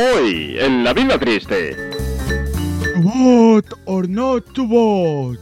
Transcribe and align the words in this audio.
Hoy, 0.00 0.56
en 0.60 0.84
La 0.84 0.92
Vida 0.92 1.18
Triste. 1.18 1.74
What 3.02 3.64
or 3.84 4.08
not 4.08 4.44
to 4.54 4.64
vote. 4.64 5.40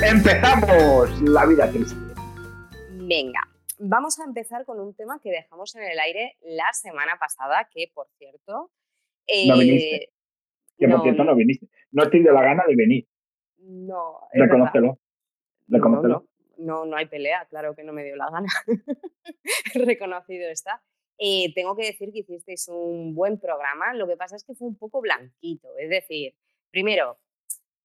Empezamos 0.00 1.22
la 1.22 1.46
vida 1.46 1.68
triste. 1.72 1.96
Venga, 2.92 3.40
vamos 3.80 4.20
a 4.20 4.24
empezar 4.26 4.64
con 4.64 4.78
un 4.78 4.94
tema 4.94 5.18
que 5.20 5.30
dejamos 5.30 5.74
en 5.74 5.82
el 5.82 5.98
aire 5.98 6.36
la 6.42 6.72
semana 6.72 7.16
pasada, 7.18 7.68
que 7.74 7.90
por 7.92 8.06
cierto... 8.16 8.70
No 9.48 9.54
eh, 9.56 9.58
viniste. 9.58 10.12
Que 10.78 10.86
por 10.86 10.98
no, 10.98 11.02
cierto 11.02 11.24
no. 11.24 11.32
no 11.32 11.36
viniste. 11.36 11.66
No 11.90 12.08
te 12.08 12.20
dio 12.20 12.32
la 12.32 12.42
gana 12.42 12.62
de 12.68 12.76
venir. 12.76 13.08
No. 13.58 14.20
Reconócelo. 14.32 14.86
No, 15.66 15.76
Reconócelo. 15.76 16.29
No, 16.60 16.84
no, 16.84 16.96
hay 16.96 17.06
pelea, 17.06 17.46
claro 17.50 17.74
que 17.74 17.84
no 17.84 17.92
me 17.92 18.04
dio 18.04 18.16
la 18.16 18.30
gana. 18.30 18.48
Reconocido 19.74 20.48
está. 20.50 20.82
Eh, 21.18 21.52
tengo 21.54 21.76
que 21.76 21.84
decir 21.84 22.12
que 22.12 22.20
hicisteis 22.20 22.68
un 22.68 23.14
buen 23.14 23.38
programa, 23.38 23.92
lo 23.92 24.06
que 24.06 24.16
pasa 24.16 24.36
es 24.36 24.44
que 24.44 24.54
fue 24.54 24.68
un 24.68 24.78
poco 24.78 25.02
blanquito. 25.02 25.68
Es 25.78 25.90
decir, 25.90 26.34
primero, 26.70 27.18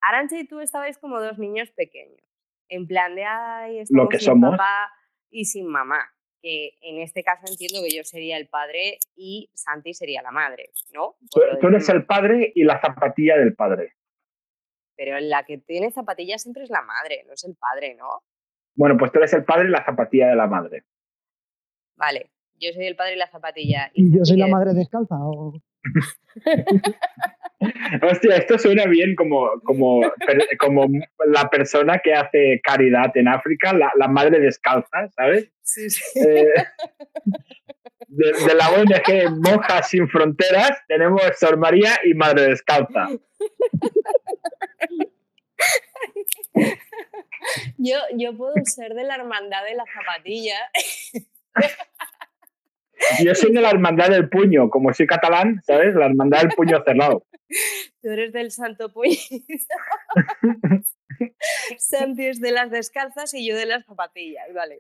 Arancha 0.02 0.40
y 0.40 0.48
tú 0.48 0.60
estabais 0.60 0.98
como 0.98 1.20
dos 1.20 1.38
niños 1.38 1.72
pequeños, 1.72 2.22
en 2.70 2.88
plan 2.88 3.16
de, 3.16 3.26
ay, 3.26 3.80
estamos 3.80 4.10
que 4.10 4.20
sin 4.20 4.28
somos. 4.28 4.52
papá 4.52 4.92
y 5.30 5.46
sin 5.46 5.68
mamá. 5.68 6.12
Que 6.42 6.78
en 6.82 7.00
este 7.00 7.24
caso 7.24 7.46
entiendo 7.48 7.80
que 7.84 7.96
yo 7.96 8.04
sería 8.04 8.38
el 8.38 8.48
padre 8.48 9.00
y 9.16 9.50
Santi 9.56 9.94
sería 9.94 10.22
la 10.22 10.32
madre, 10.32 10.70
¿no? 10.94 11.18
Tú, 11.32 11.42
lo 11.42 11.70
eres 11.70 11.90
el 11.90 12.06
padre 12.06 12.52
y 12.54 12.64
la 12.64 12.80
zapatilla 12.80 13.36
del 13.36 13.56
padre. 13.56 13.96
Pero 14.96 15.20
la 15.20 15.44
que 15.44 15.58
tiene 15.58 15.92
zapatillas 15.92 16.44
siempre 16.44 16.64
es 16.64 16.70
la 16.70 16.84
madre, 16.84 17.24
no 17.26 17.34
es 17.34 17.44
el 17.44 17.56
padre, 17.56 17.96
¿no? 17.96 18.24
Bueno, 18.76 18.98
pues 18.98 19.12
tú 19.12 19.20
eres 19.20 19.34
el 19.34 19.46
padre 19.46 19.68
y 19.68 19.72
la 19.72 19.86
zapatilla 19.86 20.28
de 20.28 20.36
la 20.36 20.48
madre. 20.48 20.84
Vale, 21.96 22.32
yo 22.60 22.72
soy 22.74 22.86
el 22.86 22.96
padre 22.96 23.14
y 23.14 23.18
la 23.18 23.30
zapatilla. 23.30 23.92
¿Y 23.94 24.18
yo 24.18 24.26
soy 24.26 24.38
la 24.38 24.48
madre 24.48 24.74
descalza? 24.74 25.16
O... 25.20 25.54
Hostia, 28.02 28.36
esto 28.36 28.60
suena 28.60 28.86
bien 28.86 29.16
como, 29.16 29.50
como, 29.64 30.02
como 30.60 30.88
la 31.26 31.50
persona 31.50 32.00
que 32.04 32.14
hace 32.14 32.60
caridad 32.64 33.16
en 33.16 33.30
África, 33.30 33.74
la, 33.74 33.92
la 33.96 34.08
madre 34.08 34.40
descalza, 34.40 35.10
¿sabes? 35.16 35.52
Sí, 35.62 35.90
sí. 35.90 36.20
Eh, 36.20 36.54
de, 38.08 38.32
de 38.32 38.56
la 38.56 38.70
ONG 38.72 39.40
Monjas 39.40 39.90
Sin 39.90 40.08
Fronteras 40.10 40.84
tenemos 40.88 41.22
Sor 41.38 41.58
María 41.58 42.00
y 42.04 42.14
Madre 42.14 42.50
Descalza. 42.50 43.08
Yo, 47.78 47.98
yo 48.18 48.36
puedo 48.36 48.54
ser 48.64 48.94
de 48.94 49.04
la 49.04 49.16
hermandad 49.16 49.64
de 49.64 49.76
la 49.76 49.86
zapatilla. 49.94 50.58
Yo 53.24 53.36
soy 53.36 53.52
de 53.54 53.62
la 53.62 53.70
hermandad 53.72 54.10
del 54.10 54.30
puño, 54.30 54.70
como 54.70 54.94
soy 54.94 55.06
catalán, 55.06 55.62
¿sabes? 55.66 55.94
La 55.96 56.06
hermandad 56.06 56.42
del 56.42 56.50
puño 56.50 56.82
cerrado. 56.84 57.26
Tú 58.02 58.10
eres 58.10 58.32
del 58.34 58.52
santo 58.52 58.92
puñito. 58.92 59.28
Santi 61.78 62.26
es 62.28 62.40
de 62.40 62.52
las 62.52 62.72
descalzas 62.72 63.34
y 63.34 63.48
yo 63.48 63.56
de 63.56 63.66
las 63.66 63.86
zapatillas, 63.86 64.52
vale. 64.54 64.76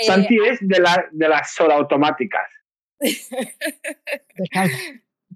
Eh, 0.00 0.04
Santi 0.04 0.38
es 0.46 0.58
de, 0.60 0.80
la, 0.80 1.06
de 1.12 1.28
las 1.28 1.60
automáticas. 1.60 2.50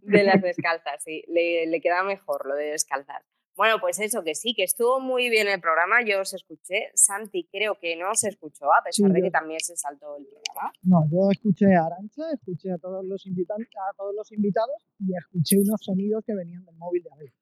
De 0.02 0.22
las 0.24 0.40
descalzas, 0.42 1.02
sí. 1.04 1.24
Le, 1.28 1.66
le 1.66 1.80
queda 1.80 2.02
mejor 2.02 2.46
lo 2.46 2.54
de 2.54 2.70
descalzar. 2.72 3.22
Bueno, 3.58 3.78
pues 3.80 3.98
eso, 3.98 4.22
que 4.22 4.34
sí, 4.36 4.54
que 4.54 4.62
estuvo 4.62 5.00
muy 5.00 5.28
bien 5.30 5.48
el 5.48 5.60
programa, 5.60 5.96
yo 6.06 6.20
os 6.20 6.32
escuché. 6.32 6.90
Santi 6.94 7.48
creo 7.50 7.76
que 7.80 7.96
no 7.96 8.14
se 8.14 8.28
escuchó, 8.28 8.66
a 8.72 8.84
pesar 8.84 9.08
Sí, 9.08 9.12
de 9.12 9.18
yo- 9.18 9.24
que 9.24 9.30
también 9.32 9.58
se 9.58 9.76
saltó 9.76 10.16
el 10.16 10.26
programa. 10.26 10.72
No, 10.82 11.04
yo 11.10 11.28
escuché 11.32 11.74
a 11.74 11.86
Arancha, 11.86 12.22
escuché 12.32 12.70
a 12.70 12.78
todos 12.78 13.04
los 13.04 13.26
invitantes, 13.26 13.68
a 13.90 13.94
todos 13.96 14.14
los 14.14 14.30
invitados 14.30 14.86
y 15.00 15.10
escuché 15.16 15.58
unos 15.58 15.80
sonidos 15.82 16.22
que 16.24 16.34
venían 16.36 16.64
del 16.64 16.76
móvil 16.76 17.02
de 17.02 17.10
Abel. 17.12 17.32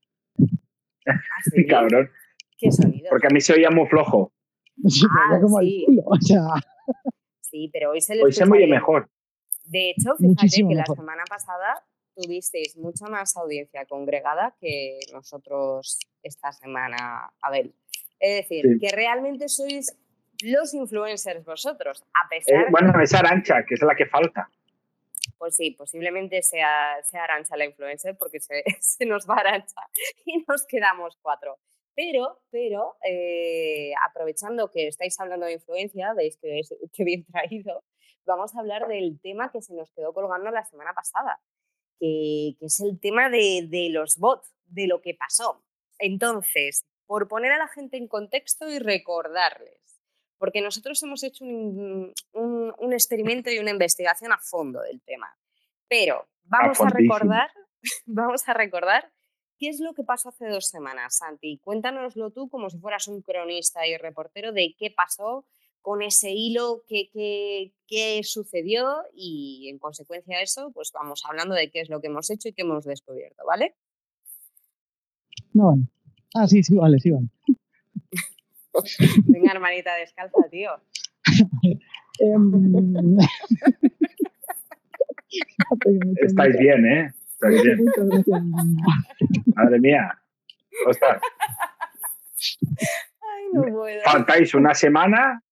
Ah, 1.06 1.12
sí. 1.54 1.66
Cabrón. 1.66 2.10
¿Qué 2.58 2.72
sonido? 2.72 3.08
Porque 3.10 3.26
a 3.26 3.30
mí 3.30 3.40
se 3.42 3.52
oía 3.52 3.68
muy 3.70 3.86
flojo. 3.86 4.32
Sí, 4.88 5.06
Ah, 5.10 5.32
oía 5.34 5.40
como 5.42 5.58
sí. 5.60 5.80
el 5.80 5.84
culo. 5.86 6.02
O 6.06 6.16
sea, 6.20 6.40
Sí, 7.42 7.70
pero 7.72 7.90
hoy 7.90 8.00
se 8.00 8.14
le 8.14 8.22
Hoy 8.24 8.32
se 8.32 8.44
me 8.46 8.52
oye 8.52 8.60
bien. 8.66 8.70
mejor. 8.70 9.08
De 9.64 9.90
hecho, 9.90 10.14
fíjate 10.16 10.26
Muchísimo 10.26 10.68
que 10.70 10.74
mejor. 10.76 10.96
la 10.96 11.02
semana 11.02 11.24
pasada 11.28 11.84
tuvisteis 12.16 12.76
mucha 12.76 13.06
más 13.06 13.36
audiencia 13.36 13.84
congregada 13.86 14.56
que 14.60 14.98
nosotros 15.12 15.98
esta 16.22 16.50
semana, 16.52 17.30
Abel. 17.42 17.74
Es 18.18 18.36
decir, 18.42 18.64
Sí. 18.64 18.78
que 18.80 18.88
realmente 18.96 19.48
sois 19.48 19.94
los 20.42 20.74
influencers 20.74 21.44
vosotros, 21.44 22.02
a 22.02 22.26
Eh, 22.34 22.40
pesar, 22.40 22.70
bueno, 22.70 22.92
esa 23.02 23.18
arancha, 23.20 23.64
que 23.68 23.74
es 23.74 23.82
la 23.82 23.94
que 23.94 24.06
falta. 24.06 24.50
pues 25.38 25.54
sí, 25.56 25.72
posiblemente 25.72 26.40
sea, 26.42 26.96
sea 27.02 27.24
Arancha 27.24 27.56
la 27.58 27.66
influencer 27.66 28.16
porque 28.16 28.40
se, 28.40 28.62
se 28.80 29.04
nos 29.04 29.28
va 29.28 29.34
Arancha 29.34 29.82
y 30.24 30.42
nos 30.48 30.64
quedamos 30.66 31.16
cuatro. 31.20 31.58
Pero, 31.94 32.40
pero 32.50 32.96
eh, 33.06 33.92
aprovechando 34.08 34.70
que 34.70 34.86
estáis 34.88 35.18
hablando 35.20 35.44
de 35.46 35.54
influencia, 35.54 36.14
veis 36.14 36.38
que, 36.38 36.60
es, 36.60 36.74
que 36.92 37.04
bien 37.04 37.24
traído, 37.26 37.82
vamos 38.24 38.54
a 38.54 38.60
hablar 38.60 38.86
del 38.88 39.18
tema 39.20 39.50
que 39.50 39.60
se 39.62 39.74
nos 39.74 39.90
quedó 39.92 40.12
colgando 40.14 40.50
la 40.50 40.64
semana 40.64 40.92
pasada, 40.94 41.38
que, 41.98 42.56
que 42.58 42.66
es 42.66 42.80
el 42.80 42.98
tema 43.00 43.28
de, 43.30 43.66
de 43.68 43.88
los 43.90 44.18
bots, 44.18 44.54
de 44.66 44.86
lo 44.86 45.00
que 45.00 45.14
pasó. 45.14 45.62
Entonces, 45.98 46.84
por 47.06 47.28
poner 47.28 47.52
a 47.52 47.58
la 47.58 47.68
gente 47.68 47.96
en 47.96 48.08
contexto 48.08 48.68
y 48.68 48.78
recordarles, 48.78 49.80
porque 50.38 50.60
nosotros 50.60 51.02
hemos 51.02 51.22
hecho 51.22 51.44
un, 51.44 52.12
un- 52.32 52.74
un 52.78 52.92
experimento 52.92 53.50
y 53.50 53.58
una 53.58 53.70
investigación 53.70 54.32
a 54.32 54.38
fondo 54.38 54.80
del 54.82 55.00
tema, 55.02 55.34
pero 55.88 56.26
vamos 56.44 56.78
a 56.80 56.84
recordar, 56.90 57.50
vamos 58.06 58.48
a 58.48 58.52
recordar 58.54 59.10
qué 59.58 59.68
es 59.70 59.80
lo 59.80 59.94
que 59.94 60.02
pasó 60.02 60.28
hace 60.28 60.48
dos 60.48 60.66
semanas, 60.68 61.16
Santi. 61.16 61.58
Cuéntanoslo 61.64 62.30
tú 62.30 62.48
como 62.50 62.68
si 62.68 62.78
fueras 62.78 63.08
un 63.08 63.22
cronista 63.22 63.86
y 63.86 63.96
reportero 63.96 64.52
de 64.52 64.74
qué 64.78 64.90
pasó 64.90 65.46
con 65.86 66.02
ese 66.02 66.32
hilo, 66.32 66.82
qué, 66.88 67.08
qué- 67.12 67.70
qué 67.86 68.20
sucedió 68.24 69.04
y 69.14 69.68
en 69.70 69.78
consecuencia 69.78 70.36
de 70.38 70.42
eso, 70.42 70.72
pues 70.74 70.90
vamos 70.92 71.22
hablando 71.24 71.54
de 71.54 71.70
qué 71.70 71.80
es 71.80 71.88
lo 71.88 72.00
que 72.00 72.08
hemos 72.08 72.28
hecho 72.28 72.48
y 72.48 72.52
qué 72.54 72.62
hemos 72.62 72.84
descubierto, 72.84 73.44
¿vale? 73.46 73.76
no 75.54 75.68
vale. 75.68 75.82
Ah, 76.34 76.48
sí, 76.48 76.64
sí, 76.64 76.74
vale, 76.74 76.98
sí, 76.98 77.12
vale. 77.12 77.28
Venga, 79.28 79.52
hermanita 79.52 79.94
descalza, 79.94 80.48
tío. 80.50 80.70
Em, 82.18 83.16
que 85.80 85.98
Estáis 86.26 86.58
bien, 86.58 86.84
¿eh? 86.86 87.12
Estáis 87.34 87.62
bien. 87.62 87.78
Madre 89.54 89.78
mía. 89.78 90.18
Ostras, 90.88 91.20
Ay, 93.20 93.44
no 93.52 93.62
puedo. 93.62 94.00
faltáis 94.04 94.52
una 94.54 94.74
semana 94.74 95.42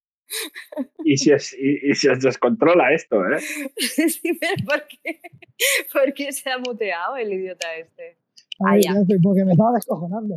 y 1.04 1.16
se, 1.16 1.34
os- 1.34 1.52
y, 1.54 1.90
y 1.90 1.94
se 1.94 2.10
os 2.10 2.20
descontrola 2.20 2.92
esto, 2.92 3.16
¿eh? 3.28 3.38
Sí, 4.08 4.32
pero 4.40 4.54
¿por 4.64 4.86
qué? 4.88 5.20
¿Por 5.92 6.14
qué 6.14 6.32
se 6.32 6.50
ha 6.50 6.58
muteado 6.58 7.16
el 7.16 7.32
idiota 7.32 7.74
este? 7.76 8.18
A 8.60 8.72
Ah, 8.72 8.78
ya. 8.80 8.94
porque 9.22 9.44
me 9.44 9.52
estaba 9.52 9.72
descojonando. 9.72 10.36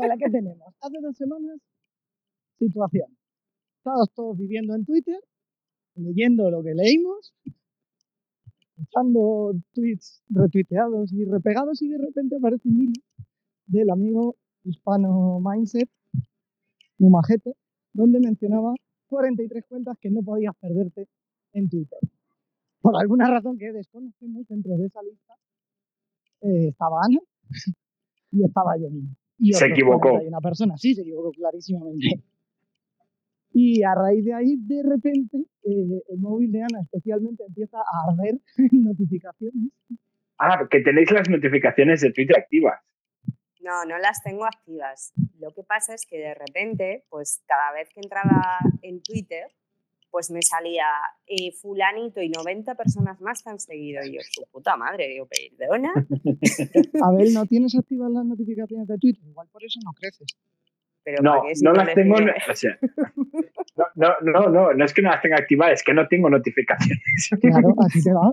Vale, 0.00 0.14
¿qué 0.18 0.30
tenemos? 0.30 0.74
Hace 0.80 0.96
dos 1.00 1.16
semanas, 1.16 1.58
situación. 2.58 3.08
Estábamos 3.78 4.12
todos 4.14 4.36
viviendo 4.36 4.74
en 4.74 4.84
Twitter, 4.84 5.20
leyendo 5.94 6.50
lo 6.50 6.62
que 6.64 6.74
leímos, 6.74 7.32
echando 8.82 9.54
tweets 9.72 10.22
retuiteados 10.28 11.12
y 11.12 11.24
repegados 11.24 11.80
y 11.82 11.88
de 11.88 11.98
repente 11.98 12.36
aparece 12.36 12.68
un 12.68 12.82
hilo 12.82 12.92
del 13.66 13.90
amigo 13.90 14.36
hispano 14.64 15.40
Mindset, 15.40 15.88
un 16.98 17.12
majete, 17.12 17.54
donde 17.92 18.20
mencionaba 18.20 18.74
43 19.08 19.64
cuentas 19.68 19.96
que 20.00 20.10
no 20.10 20.22
podías 20.22 20.54
perderte 20.56 21.08
en 21.52 21.68
Twitter. 21.68 21.98
Por 22.80 22.96
alguna 23.00 23.30
razón 23.30 23.58
que 23.58 23.72
desconocemos, 23.72 24.46
dentro 24.48 24.76
de 24.76 24.86
esa 24.86 25.02
lista 25.02 25.34
eh, 26.42 26.68
estaba 26.68 27.00
Ana 27.04 27.20
y 28.32 28.44
estaba 28.44 28.76
yo 28.78 28.90
mismo. 28.90 29.16
Y 29.38 29.52
Se 29.52 29.66
equivocó. 29.66 30.14
Una 30.20 30.40
persona, 30.40 30.76
sí, 30.76 30.94
se 30.94 31.02
equivocó 31.02 31.30
clarísimamente. 31.32 32.22
Y 33.52 33.82
a 33.82 33.94
raíz 33.94 34.24
de 34.24 34.34
ahí, 34.34 34.56
de 34.56 34.82
repente, 34.82 35.38
eh, 35.62 36.02
el 36.08 36.18
móvil 36.18 36.52
de 36.52 36.60
Ana 36.60 36.80
especialmente 36.82 37.44
empieza 37.46 37.78
a 37.78 38.10
arder 38.10 38.38
notificaciones. 38.72 39.72
Ah, 40.38 40.66
que 40.70 40.80
tenéis 40.80 41.10
las 41.10 41.28
notificaciones 41.30 42.02
de 42.02 42.12
Twitter 42.12 42.36
activas. 42.38 42.80
No, 43.66 43.84
no 43.84 43.98
las 43.98 44.22
tengo 44.22 44.44
activas. 44.44 45.12
Lo 45.40 45.50
que 45.52 45.64
pasa 45.64 45.92
es 45.94 46.06
que 46.06 46.18
de 46.18 46.34
repente, 46.34 47.04
pues 47.10 47.42
cada 47.46 47.72
vez 47.72 47.88
que 47.92 48.00
entraba 48.00 48.58
en 48.82 49.02
Twitter, 49.02 49.48
pues 50.10 50.30
me 50.30 50.40
salía 50.40 50.86
eh, 51.26 51.50
fulanito 51.52 52.22
y 52.22 52.28
90 52.28 52.76
personas 52.76 53.20
más 53.20 53.42
te 53.42 53.50
han 53.50 53.58
seguido. 53.58 54.04
Y 54.06 54.14
yo, 54.14 54.20
su 54.22 54.46
puta 54.52 54.76
madre, 54.76 55.08
digo, 55.08 55.26
perdona. 55.28 55.92
Abel, 57.02 57.34
¿no 57.34 57.44
tienes 57.46 57.74
activas 57.76 58.10
las 58.12 58.24
notificaciones 58.24 58.86
de 58.86 58.98
Twitter? 58.98 59.24
Igual 59.26 59.48
por 59.48 59.64
eso 59.64 59.80
no 59.84 59.92
creces. 59.92 60.28
Pero 61.02 61.22
No, 61.22 61.32
¿para 61.36 61.48
qué 61.48 61.54
si 61.56 61.64
no 61.64 61.72
las 61.72 61.94
tengo. 61.94 62.16
sigues? 62.18 62.34
O 62.48 62.54
sea, 62.54 62.78
No, 63.76 63.84
no, 63.96 64.14
no, 64.22 64.48
no, 64.48 64.72
no 64.74 64.84
es 64.84 64.94
que 64.94 65.02
no 65.02 65.10
las 65.10 65.20
tenga 65.22 65.36
activadas, 65.38 65.80
es 65.80 65.84
que 65.84 65.92
no 65.92 66.06
tengo 66.08 66.30
notificaciones. 66.30 67.02
Claro, 67.40 67.74
así 67.84 68.02
te 68.02 68.12
va. 68.12 68.32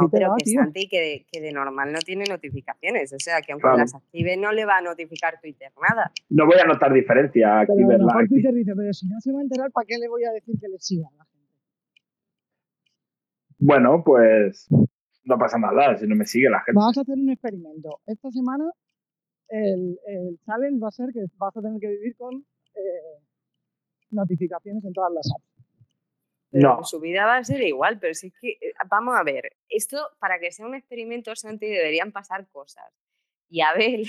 No, 0.00 0.08
pero 0.10 0.30
va, 0.30 0.36
que 0.38 0.44
tío. 0.44 0.60
Santi 0.60 0.88
que 0.88 1.00
de, 1.00 1.26
que 1.30 1.40
de 1.40 1.52
normal 1.52 1.92
no 1.92 1.98
tiene 2.00 2.24
notificaciones. 2.28 3.12
O 3.12 3.18
sea, 3.18 3.40
que 3.42 3.52
aunque 3.52 3.62
Claro. 3.62 3.78
las 3.78 3.94
active 3.94 4.36
no 4.36 4.52
le 4.52 4.64
va 4.64 4.78
a 4.78 4.82
notificar 4.82 5.40
Twitter 5.40 5.70
nada. 5.88 6.10
No 6.30 6.46
voy 6.46 6.56
a 6.62 6.64
notar 6.66 6.92
diferencia 6.92 7.60
aquí 7.60 7.72
Pero 7.76 7.78
a 7.78 7.82
lo 7.82 7.88
verla. 7.88 8.06
mejor 8.06 8.28
Twitter 8.28 8.54
dice, 8.54 8.72
pero 8.76 8.92
si 8.92 9.06
no 9.08 9.20
se 9.20 9.32
va 9.32 9.38
a 9.38 9.42
enterar, 9.42 9.70
¿para 9.70 9.86
qué 9.86 9.98
le 9.98 10.08
voy 10.08 10.24
a 10.24 10.32
decir 10.32 10.54
que 10.60 10.68
le 10.68 10.78
siga 10.78 11.08
a 11.08 11.16
la 11.16 11.24
gente? 11.24 11.32
Bueno, 13.58 14.02
pues 14.04 14.68
no 15.24 15.38
pasa 15.38 15.58
nada 15.58 15.96
si 15.96 16.06
no 16.06 16.16
me 16.16 16.26
sigue 16.26 16.50
la 16.50 16.60
gente. 16.60 16.78
Vamos 16.78 16.98
a 16.98 17.02
hacer 17.02 17.16
un 17.16 17.30
experimento. 17.30 18.00
Esta 18.06 18.30
semana 18.30 18.64
el, 19.48 19.98
el 20.06 20.38
challenge 20.44 20.80
va 20.80 20.88
a 20.88 20.92
ser 20.92 21.10
que 21.12 21.20
vas 21.38 21.56
a 21.56 21.60
tener 21.62 21.78
que 21.80 21.88
vivir 21.88 22.16
con 22.16 22.34
eh, 22.74 23.22
notificaciones 24.10 24.84
en 24.84 24.92
todas 24.92 25.12
las 25.12 25.30
apps. 25.32 25.51
Pero 26.52 26.76
No. 26.76 26.84
Su 26.84 27.00
vida 27.00 27.24
va 27.24 27.38
a 27.38 27.44
ser 27.44 27.62
igual, 27.62 27.98
pero 27.98 28.14
sí 28.14 28.32
que, 28.40 28.50
eh, 28.50 28.74
vamos 28.88 29.14
a 29.16 29.24
ver, 29.24 29.56
esto 29.68 29.96
para 30.20 30.38
que 30.38 30.52
sea 30.52 30.66
un 30.66 30.74
experimento, 30.74 31.34
Santi, 31.34 31.66
deberían 31.66 32.12
pasar 32.12 32.46
cosas. 32.50 32.84
Y 33.48 33.62
a 33.62 33.70
Abel, 33.70 34.06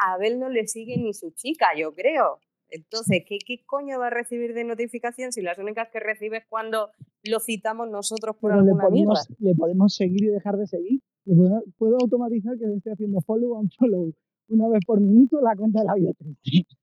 a 0.00 0.12
Abel 0.14 0.38
no 0.38 0.48
le 0.48 0.66
sigue 0.68 0.96
ni 0.96 1.12
su 1.12 1.32
chica, 1.32 1.66
yo 1.76 1.92
creo. 1.92 2.38
Entonces, 2.68 3.24
¿qué, 3.26 3.38
¿qué 3.44 3.64
coño 3.66 3.98
va 3.98 4.06
a 4.06 4.10
recibir 4.10 4.54
de 4.54 4.64
notificación 4.64 5.32
si 5.32 5.42
las 5.42 5.58
únicas 5.58 5.88
que 5.90 6.00
recibe 6.00 6.38
es 6.38 6.46
cuando 6.48 6.90
lo 7.22 7.40
citamos 7.40 7.88
nosotros 7.88 8.36
por 8.36 8.52
Pero 8.52 8.62
le 8.62 8.70
alguna 8.70 8.88
mierda? 8.88 9.12
podemos, 9.12 9.28
le 9.38 9.54
podemos 9.54 9.94
seguir 9.94 10.24
y 10.24 10.28
dejar 10.28 10.56
de 10.56 10.66
seguir. 10.66 11.00
Le 11.24 11.36
puedo, 11.36 11.62
puedo 11.76 11.96
automatizar 12.00 12.56
que 12.58 12.66
le 12.66 12.76
esté 12.76 12.92
haciendo 12.92 13.20
follow 13.20 13.58
and 13.58 13.70
follow 13.78 14.12
una 14.48 14.68
vez 14.68 14.80
por 14.86 15.00
minuto 15.00 15.40
la 15.40 15.56
cuenta 15.56 15.80
de 15.80 15.86
la 15.86 15.94
vida 15.94 16.12
triste. 16.42 16.76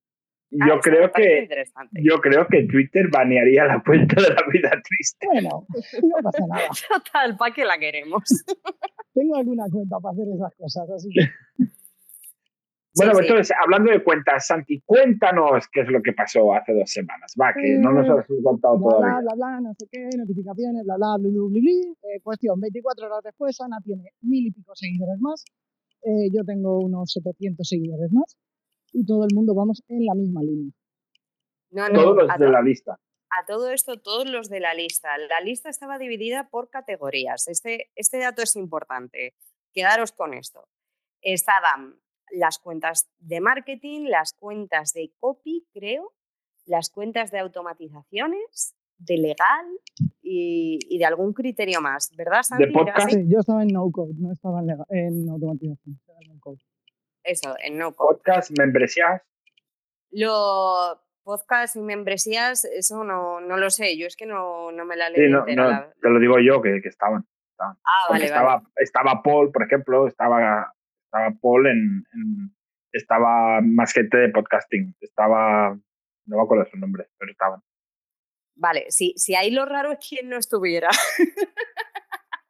Ah, 0.60 0.66
Yo 0.68 0.80
creo 0.82 1.12
que 1.14 1.48
yo 2.04 2.20
creo 2.20 2.46
que 2.48 2.64
Twitter 2.64 3.08
banearía 3.10 3.64
la 3.66 3.82
cuenta 3.82 4.22
de 4.22 4.30
la 4.34 4.44
vida 4.52 4.72
triste. 4.84 5.26
Bueno, 5.28 5.66
no 6.04 6.16
pasa 6.24 6.46
nada. 6.48 6.68
Total, 6.90 7.38
¿para 7.38 7.54
qué 7.54 7.64
la 7.64 7.78
queremos? 7.80 8.24
Tengo 9.14 9.36
alguna 9.38 9.64
cuenta 9.72 9.98
para 10.00 10.12
hacer 10.14 10.26
esas 10.36 10.54
cosas, 10.56 10.90
así 10.90 11.10
que 11.10 11.22
Bueno, 12.94 13.12
Sí, 13.14 13.16
pues 13.16 13.26
sí. 13.26 13.32
entonces, 13.32 13.56
hablando 13.64 13.90
de 13.90 14.04
cuentas, 14.04 14.48
Santi, 14.48 14.82
cuéntanos 14.86 15.66
qué 15.72 15.80
es 15.80 15.88
lo 15.88 16.02
que 16.02 16.12
pasó 16.12 16.54
hace 16.54 16.74
dos 16.74 16.92
semanas. 16.92 17.34
Va, 17.40 17.54
que 17.54 17.78
no 17.80 17.94
nos 17.94 18.04
has 18.10 18.26
contado 18.44 18.78
bla, 18.78 18.90
bla, 18.90 18.98
todavía. 18.98 19.20
bla, 19.22 19.34
bla, 19.36 19.62
no 19.62 19.74
sé 19.80 19.88
qué, 19.90 20.10
notificaciones, 20.18 20.84
bla, 20.84 20.98
bla, 20.98 21.16
bla, 21.18 21.30
bla, 21.30 21.40
bla, 21.48 21.60
bla. 21.62 21.72
Eh, 21.72 22.20
cuestión, 22.22 22.60
24 22.60 23.06
horas 23.08 23.24
después, 23.24 23.62
Ana 23.62 23.78
tiene 23.82 24.12
mil 24.20 24.46
y 24.48 24.52
pico 24.52 24.76
seguidores 24.76 25.22
más. 25.22 25.46
Eh, 26.04 26.28
yo 26.36 26.44
tengo 26.44 26.80
unos 26.80 27.14
700 27.14 27.66
seguidores 27.66 28.12
más. 28.12 28.36
Y 28.94 29.06
todo 29.06 29.24
el 29.24 29.34
mundo 29.34 29.54
vamos 29.56 29.84
en 29.88 30.06
la 30.06 30.14
misma 30.16 30.42
línea. 30.42 30.72
No, 31.72 31.88
no, 31.90 32.02
Todos 32.04 32.18
los 32.18 32.30
a 32.30 32.38
de 32.38 32.50
la 32.50 32.62
lista. 32.62 33.00
a 33.30 33.46
todo 33.46 33.70
esto, 33.72 34.00
todos 34.02 34.30
los 34.30 34.50
de 34.50 34.60
la 34.60 34.74
lista. 34.74 35.18
La 35.18 35.40
lista 35.40 35.70
estaba 35.70 35.98
dividida 35.98 36.50
por 36.50 36.70
categorías. 36.70 37.48
Este, 37.48 37.90
este 37.96 38.18
dato 38.20 38.42
es 38.42 38.56
importante. 38.58 39.36
Quedaros 39.74 40.12
con 40.12 40.34
esto. 40.34 40.68
Estaban 41.22 41.96
las 42.32 42.60
cuentas 42.60 43.10
de 43.20 43.40
marketing, 43.40 44.08
las 44.10 44.34
cuentas 44.34 44.92
de 44.94 45.14
copy, 45.20 45.66
creo, 45.74 46.14
las 46.66 46.90
cuentas 46.90 47.32
de 47.32 47.40
automatizaciones, 47.40 48.76
de 48.98 49.18
legal 49.18 49.66
y, 50.22 50.80
y 50.90 50.98
de 50.98 51.06
algún 51.06 51.34
criterio 51.34 51.82
más, 51.82 52.12
¿verdad, 52.16 52.44
Santi? 52.44 52.66
Sí, 53.10 53.26
yo 53.28 53.40
estaba 53.40 53.64
en 53.64 53.70
no 53.70 53.90
code, 53.92 54.14
no 54.18 54.32
estaba 54.32 54.60
en, 54.60 54.68
lega- 54.68 54.86
en 54.90 55.30
automatización. 55.30 55.96
estaba 55.96 56.20
en 56.22 56.34
no 56.34 56.40
code. 56.40 56.60
Eso, 57.24 57.56
en 57.64 57.78
no. 57.78 57.92
Podcast, 57.94 58.52
membresías. 58.58 59.22
Lo 60.12 61.02
podcast 61.24 61.76
y 61.76 61.82
membresías, 61.82 62.66
eso 62.66 63.04
no, 63.04 63.40
no 63.42 63.58
lo 63.58 63.70
sé. 63.70 63.98
Yo 63.98 64.08
es 64.08 64.16
que 64.16 64.26
no, 64.26 64.72
no 64.72 64.86
me 64.86 64.96
la 64.96 65.08
Sí, 65.10 65.22
leí 65.22 65.32
no, 65.32 65.40
entera. 65.40 65.64
no, 65.64 65.70
la- 65.70 65.94
te 66.02 66.10
lo 66.10 66.20
digo 66.20 66.40
yo 66.40 66.62
que, 66.62 66.82
que 66.82 66.90
estaban. 66.90 67.26
Ah, 67.60 67.76
vale, 68.10 68.26
estaba, 68.26 68.56
vale. 68.56 68.68
estaba 68.78 69.22
Paul, 69.22 69.52
por 69.52 69.64
ejemplo, 69.64 70.08
estaba, 70.08 70.74
estaba 71.06 71.30
Paul 71.42 71.68
en, 71.68 72.06
en- 72.14 72.56
Estaba 72.94 73.62
más 73.62 73.94
gente 73.94 74.18
de 74.18 74.28
podcasting. 74.30 74.98
Estaba. 75.00 75.70
No 76.26 76.38
me 76.38 76.44
acuerdo 76.44 76.66
su 76.70 76.78
nombre, 76.78 77.08
pero 77.18 77.32
estaban. 77.32 77.62
Vale, 78.56 78.88
si, 78.90 79.14
si 79.16 79.34
ahí 79.34 79.50
lo 79.52 79.66
raro 79.66 79.94
es 79.94 80.00
quien 80.06 80.28
no 80.28 80.36
estuviera. 80.38 80.90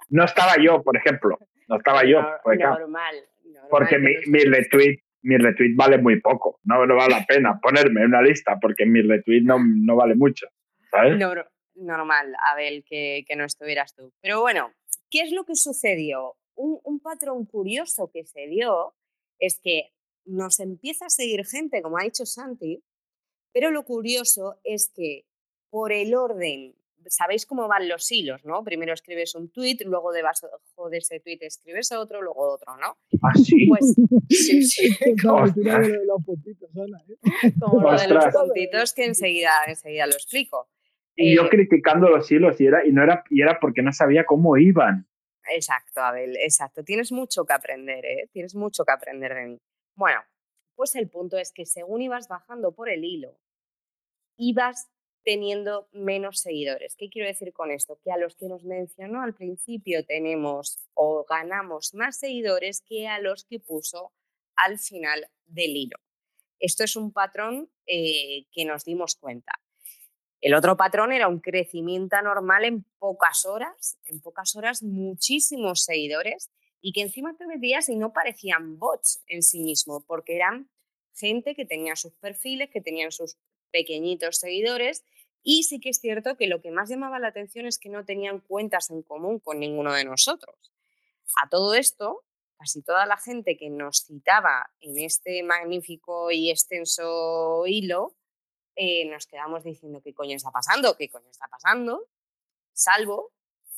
No 0.10 0.24
estaba 0.26 0.54
yo, 0.62 0.82
por 0.82 0.98
ejemplo. 0.98 1.38
No 1.68 1.78
estaba 1.78 2.04
yo. 2.06 2.22
Claro, 2.44 2.80
normal, 2.80 2.80
normal 2.80 3.16
porque 3.72 3.96
que 3.96 4.00
mi, 4.02 4.14
no 4.14 4.22
mi 4.28 4.40
retweet, 4.44 5.00
mi 5.24 5.38
retweet 5.38 5.76
vale 5.76 5.98
muy 5.98 6.20
poco. 6.22 6.60
No, 6.64 6.86
no 6.86 6.96
vale 6.96 7.16
la 7.16 7.26
pena 7.26 7.60
ponerme 7.62 8.02
en 8.02 8.08
una 8.08 8.22
lista 8.22 8.58
porque 8.62 8.86
mi 8.86 9.02
retweet 9.02 9.42
no, 9.44 9.58
no 9.60 9.96
vale 9.96 10.16
mucho. 10.16 10.48
¿Sabes? 10.92 11.18
Nor- 11.18 11.50
normal, 11.76 12.34
Abel, 12.52 12.84
que, 12.88 13.24
que 13.28 13.36
no 13.36 13.46
estuvieras 13.46 13.96
tú. 13.96 14.12
Pero 14.22 14.42
bueno, 14.42 14.72
¿qué 15.10 15.22
es 15.22 15.32
lo 15.32 15.46
que 15.46 15.56
sucedió? 15.56 16.36
Un, 16.56 16.80
un 16.84 17.00
patrón 17.00 17.46
curioso 17.46 18.12
que 18.14 18.26
se 18.26 18.48
dio 18.48 18.94
es 19.40 19.60
que 19.64 19.90
nos 20.26 20.60
empieza 20.60 21.06
a 21.08 21.10
seguir 21.10 21.46
gente, 21.46 21.82
como 21.82 21.98
ha 21.98 22.04
dicho 22.04 22.26
Santi, 22.26 22.84
pero 23.54 23.72
lo 23.72 23.84
curioso 23.84 24.60
es 24.64 24.92
que 24.96 25.26
por 25.72 25.92
el 25.92 26.14
orden, 26.14 26.76
sabéis 27.08 27.46
cómo 27.46 27.68
van 27.68 27.88
los 27.88 28.12
hilos, 28.12 28.44
¿no? 28.46 28.64
Primero 28.64 28.94
escribes 28.94 29.36
un 29.36 29.52
tweet, 29.52 29.78
luego 29.86 30.12
debajo 30.12 30.48
de 30.90 30.98
ese 30.98 31.20
tweet 31.20 31.40
escribes 31.42 31.92
otro, 31.92 32.22
luego 32.22 32.54
otro, 32.54 32.76
¿no? 32.78 32.98
Ah, 33.22 33.34
sí. 33.36 33.68
Pues 33.68 33.96
sí, 34.30 34.64
sí, 34.64 34.88
Estaba 35.02 35.44
Ostras. 35.44 35.56
tirando 35.56 35.88
de 36.00 36.06
los 36.06 36.24
puntitos, 36.26 36.70
Ana, 36.76 37.04
¿eh? 37.08 37.18
como 37.60 37.92
lo 37.92 38.00
de 38.00 38.08
los 38.08 38.26
puntitos 38.28 38.94
que 38.94 39.06
enseguida, 39.06 39.52
enseguida 39.68 40.06
lo 40.06 40.14
explico. 40.14 40.70
y 41.16 41.36
yo 41.36 41.44
Eh, 41.46 41.50
criticando 41.50 42.10
los 42.10 42.32
hilos 42.32 42.60
y 42.62 42.66
era, 42.68 42.86
y 42.86 42.92
no 42.92 43.04
era, 43.04 43.24
y 43.30 43.42
era 43.42 43.60
porque 43.60 43.82
no 43.82 43.92
sabía 43.92 44.26
cómo 44.26 44.58
iban. 44.58 45.08
Exacto, 45.54 46.02
Abel, 46.02 46.38
exacto. 46.38 46.84
Tienes 46.84 47.12
mucho 47.12 47.46
que 47.46 47.54
aprender, 47.54 48.06
¿eh? 48.06 48.30
Tienes 48.32 48.56
mucho 48.56 48.86
que 48.86 48.92
aprender 48.94 49.34
de 49.34 49.46
mí. 49.46 49.58
Bueno, 49.96 50.22
pues 50.76 50.96
el 50.96 51.10
punto 51.10 51.38
es 51.38 51.52
que 51.52 51.66
según 51.66 52.02
ibas 52.02 52.28
bajando 52.28 52.74
por 52.74 52.90
el 52.90 53.04
hilo, 53.04 53.38
ibas 54.38 54.90
teniendo 55.24 55.88
menos 55.92 56.40
seguidores. 56.40 56.96
¿Qué 56.96 57.10
quiero 57.10 57.28
decir 57.28 57.54
con 57.54 57.72
esto? 57.72 58.00
Que 58.04 58.12
a 58.12 58.18
los 58.18 58.36
que 58.36 58.48
nos 58.48 58.64
mencionó 58.64 59.22
al 59.22 59.34
principio 59.34 60.06
tenemos 60.06 60.80
o 60.94 61.26
ganamos 61.30 61.94
más 61.94 62.18
seguidores 62.18 62.82
que 62.82 63.08
a 63.08 63.20
los 63.20 63.46
que 63.46 63.60
puso 63.60 64.12
al 64.56 64.80
final 64.80 65.28
del 65.46 65.76
hilo. 65.76 65.98
Esto 66.60 66.84
es 66.84 66.96
un 66.96 67.12
patrón 67.12 67.70
eh, 67.88 68.46
que 68.52 68.66
nos 68.66 68.86
dimos 68.86 69.16
cuenta. 69.16 69.54
El 70.42 70.56
otro 70.56 70.76
patrón 70.76 71.12
era 71.12 71.28
un 71.28 71.40
crecimiento 71.40 72.16
anormal 72.16 72.66
en 72.66 72.84
pocas 72.98 73.46
horas, 73.46 74.00
en 74.06 74.22
pocas 74.22 74.56
horas 74.56 74.82
muchísimos 74.82 75.84
seguidores 75.84 76.50
y 76.82 76.94
que 76.94 77.02
encima 77.02 77.36
te 77.38 77.46
metías 77.46 77.90
y 77.90 77.96
no 77.96 78.12
parecían 78.12 78.80
bots 78.80 79.24
en 79.28 79.44
sí 79.44 79.60
mismo, 79.60 80.04
porque 80.08 80.36
eran 80.36 80.70
gente 81.14 81.54
que 81.54 81.66
tenía 81.66 81.96
sus 81.96 82.14
perfiles, 82.14 82.72
que 82.72 82.82
tenían 82.82 83.12
sus 83.12 83.38
pequeñitos 83.72 84.38
seguidores 84.38 85.04
y 85.44 85.64
sí 85.64 85.80
que 85.80 85.90
es 85.90 86.00
cierto 86.00 86.38
que 86.38 86.48
lo 86.48 86.62
que 86.62 86.72
más 86.72 86.90
llamaba 86.90 87.20
la 87.20 87.28
atención 87.30 87.66
es 87.66 87.80
que 87.80 87.90
no 87.90 88.06
tenían 88.06 88.40
cuentas 88.40 88.90
en 88.92 89.02
común 89.02 89.40
con 89.40 89.60
ninguno 89.60 89.94
de 89.94 90.04
nosotros. 90.06 90.56
A 91.44 91.50
todo 91.50 91.74
esto, 91.76 92.24
casi 92.58 92.84
toda 92.84 93.06
la 93.06 93.18
gente 93.18 93.58
que 93.58 93.70
nos 93.70 94.06
citaba 94.06 94.72
en 94.82 94.98
este 95.00 95.42
magnífico 95.44 96.30
y 96.32 96.52
extenso 96.52 97.66
hilo, 97.66 98.16
eh, 98.76 99.06
nos 99.06 99.26
quedamos 99.28 99.64
diciendo 99.64 100.02
qué 100.04 100.14
coño 100.14 100.36
está 100.36 100.52
pasando, 100.52 100.96
qué 100.98 101.10
coño 101.10 101.30
está 101.30 101.48
pasando, 101.48 102.08
salvo 102.74 103.32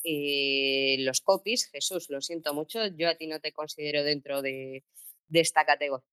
eh, 0.03 0.97
los 0.99 1.21
copies. 1.21 1.67
Jesús, 1.69 2.09
lo 2.09 2.21
siento 2.21 2.53
mucho, 2.53 2.85
yo 2.87 3.09
a 3.09 3.15
ti 3.15 3.27
no 3.27 3.39
te 3.39 3.53
considero 3.53 4.03
dentro 4.03 4.41
de, 4.41 4.83
esta, 5.31 5.65
catego- 5.65 6.03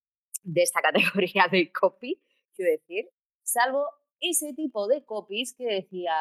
de 0.43 0.63
esta 0.63 0.81
categoría 0.83 1.47
de 1.51 1.73
copy, 1.73 2.23
quiero 2.55 2.71
decir, 2.73 3.11
salvo 3.43 3.87
ese 4.21 4.53
tipo 4.55 4.87
de 4.89 5.05
copies 5.05 5.55
que 5.55 5.65
decía, 5.65 6.15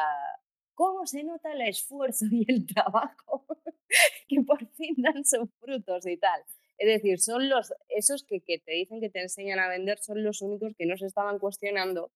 ¿cómo 0.74 1.06
se 1.06 1.24
nota 1.24 1.52
el 1.52 1.62
esfuerzo 1.62 2.26
y 2.30 2.44
el 2.48 2.66
trabajo 2.66 3.46
que 4.28 4.40
por 4.42 4.66
fin 4.74 4.94
dan 4.98 5.24
sus 5.24 5.48
frutos 5.60 6.06
y 6.06 6.16
tal? 6.16 6.42
Es 6.78 6.88
decir, 6.88 7.20
son 7.20 7.48
los, 7.48 7.72
esos 7.88 8.24
que, 8.24 8.40
que 8.40 8.58
te 8.58 8.72
dicen 8.72 9.00
que 9.00 9.10
te 9.10 9.20
enseñan 9.20 9.58
a 9.58 9.68
vender, 9.68 9.98
son 9.98 10.24
los 10.24 10.40
únicos 10.40 10.72
que 10.78 10.86
no 10.86 10.96
se 10.96 11.06
estaban 11.06 11.38
cuestionando 11.38 12.10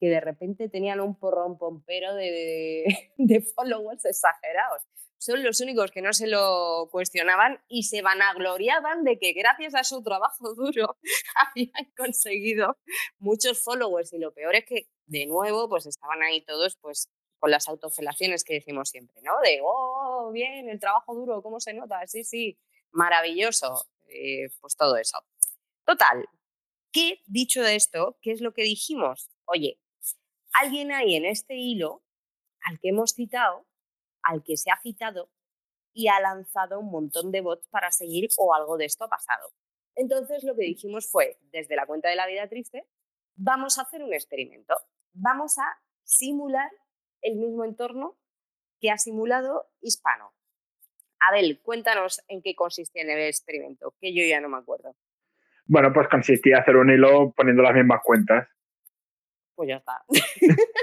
que 0.00 0.08
de 0.08 0.20
repente 0.20 0.68
tenían 0.68 1.00
un 1.00 1.18
porrón 1.18 1.58
pompero 1.58 2.14
de, 2.14 3.10
de, 3.16 3.40
followers 3.56 4.04
exagerados. 4.04 4.82
Son 5.18 5.42
los 5.42 5.60
únicos 5.60 5.90
que 5.90 6.02
no 6.02 6.12
se 6.12 6.26
lo 6.26 6.88
cuestionaban 6.90 7.58
y 7.68 7.84
se 7.84 8.02
vanagloriaban 8.02 9.04
de 9.04 9.18
que 9.18 9.32
gracias 9.32 9.74
a 9.74 9.84
su 9.84 10.02
trabajo 10.02 10.54
duro 10.54 10.98
habían 11.34 11.90
conseguido 11.96 12.76
muchos 13.18 13.62
followers. 13.64 14.12
Y 14.12 14.18
lo 14.18 14.32
peor 14.34 14.54
es 14.56 14.64
que, 14.66 14.88
de 15.06 15.26
nuevo, 15.26 15.68
pues 15.68 15.86
estaban 15.86 16.22
ahí 16.22 16.42
todos 16.42 16.76
pues 16.76 17.10
con 17.38 17.50
las 17.50 17.68
autofelaciones 17.68 18.44
que 18.44 18.54
decimos 18.54 18.88
siempre, 18.88 19.20
¿no? 19.22 19.32
De, 19.42 19.60
oh, 19.62 20.30
bien, 20.32 20.68
el 20.68 20.80
trabajo 20.80 21.14
duro, 21.14 21.42
¿cómo 21.42 21.60
se 21.60 21.74
nota? 21.74 22.06
Sí, 22.06 22.24
sí, 22.24 22.58
maravilloso. 22.90 23.86
Eh, 24.08 24.48
pues 24.60 24.76
todo 24.76 24.96
eso. 24.96 25.18
Total, 25.84 26.26
que 26.92 27.20
dicho 27.26 27.62
esto, 27.64 28.16
¿qué 28.22 28.32
es 28.32 28.40
lo 28.40 28.54
que 28.54 28.62
dijimos? 28.62 29.30
Oye, 29.46 29.80
alguien 30.52 30.92
hay 30.92 31.16
en 31.16 31.24
este 31.24 31.56
hilo 31.56 32.02
al 32.62 32.78
que 32.80 32.90
hemos 32.90 33.12
citado, 33.12 33.66
al 34.22 34.42
que 34.42 34.56
se 34.56 34.70
ha 34.70 34.80
citado 34.80 35.30
y 35.92 36.08
ha 36.08 36.20
lanzado 36.20 36.80
un 36.80 36.90
montón 36.90 37.30
de 37.32 37.40
bots 37.40 37.66
para 37.68 37.90
seguir 37.90 38.28
o 38.38 38.54
algo 38.54 38.76
de 38.76 38.86
esto 38.86 39.04
ha 39.04 39.08
pasado. 39.08 39.52
Entonces 39.96 40.44
lo 40.44 40.54
que 40.54 40.64
dijimos 40.64 41.10
fue, 41.10 41.38
desde 41.52 41.76
la 41.76 41.86
cuenta 41.86 42.08
de 42.08 42.16
la 42.16 42.26
vida 42.26 42.48
triste, 42.48 42.86
vamos 43.36 43.78
a 43.78 43.82
hacer 43.82 44.02
un 44.02 44.14
experimento. 44.14 44.74
Vamos 45.14 45.58
a 45.58 45.64
simular 46.02 46.70
el 47.22 47.36
mismo 47.36 47.64
entorno 47.64 48.16
que 48.80 48.90
ha 48.90 48.98
simulado 48.98 49.66
Hispano. 49.80 50.32
Abel, 51.30 51.60
cuéntanos 51.62 52.20
en 52.28 52.42
qué 52.42 52.54
consistía 52.54 53.02
el 53.02 53.10
experimento, 53.10 53.94
que 54.00 54.12
yo 54.14 54.22
ya 54.28 54.40
no 54.40 54.48
me 54.48 54.58
acuerdo. 54.58 54.94
Bueno, 55.66 55.92
pues 55.94 56.08
consistía 56.08 56.56
en 56.56 56.62
hacer 56.62 56.76
un 56.76 56.90
hilo 56.90 57.32
poniendo 57.34 57.62
las 57.62 57.74
mismas 57.74 58.00
cuentas. 58.04 58.46
Pues 59.54 59.68
ya 59.68 59.76
está. 59.76 60.04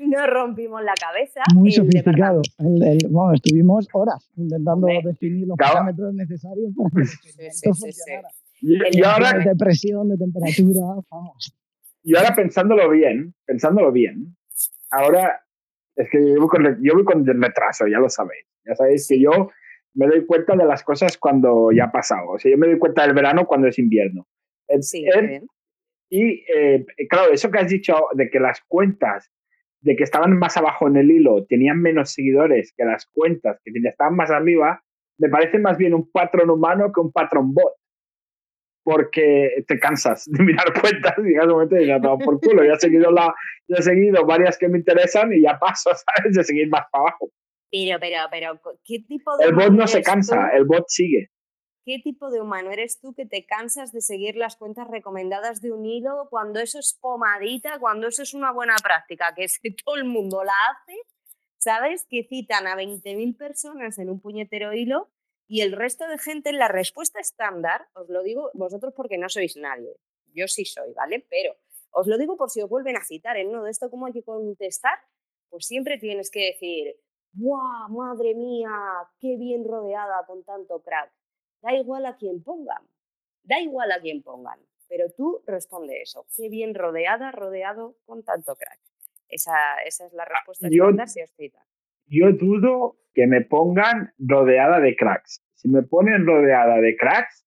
Nos 0.00 0.26
rompimos 0.28 0.82
la 0.82 0.94
cabeza. 0.94 1.42
Muy 1.54 1.70
sofisticado. 1.70 2.42
El- 2.58 2.82
el- 2.82 3.08
bueno, 3.08 3.34
estuvimos 3.34 3.86
horas 3.92 4.28
intentando 4.36 4.88
definir 5.04 5.46
los 5.46 5.56
Claro. 5.56 5.74
parámetros 5.74 6.14
necesarios 6.14 6.72
para 6.76 6.90
que 6.90 7.06
Sí, 7.06 7.18
sí, 7.18 7.32
sí, 7.32 7.50
sí. 7.52 7.68
funcionara. 7.68 8.28
Y, 8.62 8.74
El 8.74 8.98
y 8.98 9.02
ahora, 9.04 9.38
De 9.38 9.54
presión, 9.56 10.08
de 10.08 10.16
temperatura, 10.18 11.02
vamos. 11.10 11.54
Y 12.02 12.16
ahora 12.16 12.34
pensándolo 12.34 12.88
bien, 12.90 13.34
pensándolo 13.44 13.92
bien, 13.92 14.36
ahora 14.90 15.42
es 15.96 16.08
que 16.10 16.18
yo 16.18 16.40
voy 16.40 16.48
con, 16.48 16.82
yo 16.82 16.94
voy 16.94 17.04
con 17.04 17.26
retraso, 17.26 17.86
ya 17.86 17.98
lo 17.98 18.08
sabéis. 18.08 18.46
Ya 18.64 18.74
sabéis 18.74 19.06
que 19.08 19.20
yo 19.20 19.50
me 19.94 20.06
doy 20.06 20.24
cuenta 20.26 20.56
de 20.56 20.64
las 20.64 20.82
cosas 20.82 21.18
cuando 21.18 21.70
ya 21.72 21.84
ha 21.84 21.92
pasado. 21.92 22.30
O 22.30 22.38
sea, 22.38 22.50
yo 22.50 22.58
me 22.58 22.68
doy 22.68 22.78
cuenta 22.78 23.02
del 23.02 23.14
verano 23.14 23.46
cuando 23.46 23.68
es 23.68 23.78
invierno. 23.78 24.26
Sí, 24.80 25.04
bien. 25.04 25.46
Y 26.08 26.44
eh, 26.52 26.84
claro, 27.08 27.32
eso 27.32 27.50
que 27.50 27.58
has 27.58 27.68
dicho 27.68 27.94
de 28.14 28.30
que 28.30 28.40
las 28.40 28.60
cuentas 28.66 29.30
de 29.80 29.96
que 29.96 30.04
estaban 30.04 30.38
más 30.38 30.56
abajo 30.56 30.88
en 30.88 30.96
el 30.96 31.10
hilo 31.10 31.46
tenían 31.46 31.80
menos 31.80 32.12
seguidores 32.12 32.74
que 32.76 32.84
las 32.84 33.06
cuentas 33.06 33.60
que 33.64 33.72
estaban 33.88 34.14
más 34.14 34.30
arriba, 34.30 34.82
me 35.18 35.28
parece 35.28 35.58
más 35.58 35.78
bien 35.78 35.94
un 35.94 36.10
patrón 36.10 36.50
humano 36.50 36.92
que 36.92 37.00
un 37.00 37.12
patrón 37.12 37.54
bot. 37.54 37.72
Porque 38.82 39.64
te 39.68 39.78
cansas 39.78 40.24
de 40.26 40.42
mirar 40.44 40.72
cuentas 40.80 41.14
y 41.18 41.22
llega 41.22 41.44
un 41.44 41.50
momento 41.50 41.76
y 41.76 41.86
ya 41.86 42.00
por 42.00 42.40
culo. 42.40 42.64
Ya 42.64 42.72
he 42.72 42.80
seguido, 42.80 43.10
la, 43.10 43.34
ya 43.68 43.76
he 43.78 43.82
seguido 43.82 44.24
varias 44.24 44.56
que 44.58 44.68
me 44.68 44.78
interesan 44.78 45.32
y 45.32 45.42
ya 45.42 45.58
paso, 45.58 45.90
¿sabes? 46.16 46.34
De 46.34 46.44
seguir 46.44 46.68
más 46.68 46.86
para 46.90 47.02
abajo. 47.02 47.30
Pero, 47.70 47.98
pero, 48.00 48.16
pero, 48.30 48.60
¿qué 48.84 48.98
tipo 49.06 49.36
de 49.36 49.44
El 49.46 49.54
bot 49.54 49.70
no 49.70 49.86
se 49.86 50.02
cansa, 50.02 50.50
tú? 50.50 50.56
el 50.56 50.64
bot 50.64 50.84
sigue. 50.88 51.30
¿Qué 51.84 51.98
tipo 52.02 52.30
de 52.30 52.40
humano 52.40 52.70
eres 52.70 53.00
tú 53.00 53.14
que 53.14 53.26
te 53.26 53.46
cansas 53.46 53.92
de 53.92 54.00
seguir 54.00 54.36
las 54.36 54.56
cuentas 54.56 54.88
recomendadas 54.88 55.60
de 55.60 55.72
un 55.72 55.86
hilo 55.86 56.26
cuando 56.28 56.60
eso 56.60 56.78
es 56.78 56.98
pomadita, 57.00 57.78
cuando 57.78 58.08
eso 58.08 58.22
es 58.22 58.34
una 58.34 58.52
buena 58.52 58.76
práctica, 58.82 59.34
que 59.34 59.48
si 59.48 59.74
todo 59.76 59.96
el 59.96 60.04
mundo 60.04 60.44
la 60.44 60.52
hace, 60.70 60.94
¿sabes? 61.58 62.06
Que 62.08 62.26
citan 62.28 62.66
a 62.66 62.76
20.000 62.76 63.36
personas 63.36 63.98
en 63.98 64.10
un 64.10 64.20
puñetero 64.20 64.74
hilo 64.74 65.10
y 65.50 65.62
el 65.62 65.72
resto 65.72 66.06
de 66.06 66.16
gente 66.16 66.50
en 66.50 66.58
la 66.58 66.68
respuesta 66.68 67.18
estándar, 67.18 67.88
os 67.94 68.08
lo 68.08 68.22
digo 68.22 68.52
vosotros 68.54 68.94
porque 68.94 69.18
no 69.18 69.28
sois 69.28 69.56
nadie, 69.56 69.96
yo 70.32 70.46
sí 70.46 70.64
soy, 70.64 70.92
¿vale? 70.92 71.26
Pero 71.28 71.56
os 71.90 72.06
lo 72.06 72.16
digo 72.18 72.36
por 72.36 72.50
si 72.50 72.62
os 72.62 72.70
vuelven 72.70 72.96
a 72.96 73.04
citar 73.04 73.36
en 73.36 73.48
uno 73.48 73.64
de 73.64 73.72
esto, 73.72 73.90
¿cómo 73.90 74.06
hay 74.06 74.12
que 74.12 74.22
contestar? 74.22 74.96
Pues 75.48 75.66
siempre 75.66 75.98
tienes 75.98 76.30
que 76.30 76.52
decir, 76.52 76.94
¡guau, 77.32 77.88
madre 77.90 78.34
mía, 78.36 78.70
qué 79.18 79.36
bien 79.36 79.64
rodeada 79.64 80.24
con 80.24 80.44
tanto 80.44 80.82
crack! 80.82 81.12
Da 81.62 81.74
igual 81.74 82.06
a 82.06 82.16
quién 82.16 82.44
pongan, 82.44 82.86
da 83.42 83.58
igual 83.60 83.90
a 83.90 84.00
quién 84.00 84.22
pongan, 84.22 84.60
pero 84.88 85.10
tú 85.10 85.42
responde 85.46 86.00
eso, 86.00 86.26
qué 86.36 86.48
bien 86.48 86.76
rodeada, 86.76 87.32
rodeado 87.32 87.96
con 88.06 88.22
tanto 88.22 88.54
crack. 88.54 88.78
Esa, 89.28 89.56
esa 89.84 90.06
es 90.06 90.12
la 90.12 90.24
respuesta 90.26 90.68
yo- 90.70 90.84
estándar 90.84 91.08
si 91.08 91.22
os 91.22 91.32
citan. 91.32 91.64
Yo 92.10 92.32
dudo 92.32 92.96
que 93.14 93.26
me 93.26 93.40
pongan 93.40 94.12
rodeada 94.18 94.80
de 94.80 94.96
cracks. 94.96 95.42
Si 95.54 95.68
me 95.68 95.82
ponen 95.82 96.26
rodeada 96.26 96.80
de 96.80 96.96
cracks, 96.96 97.46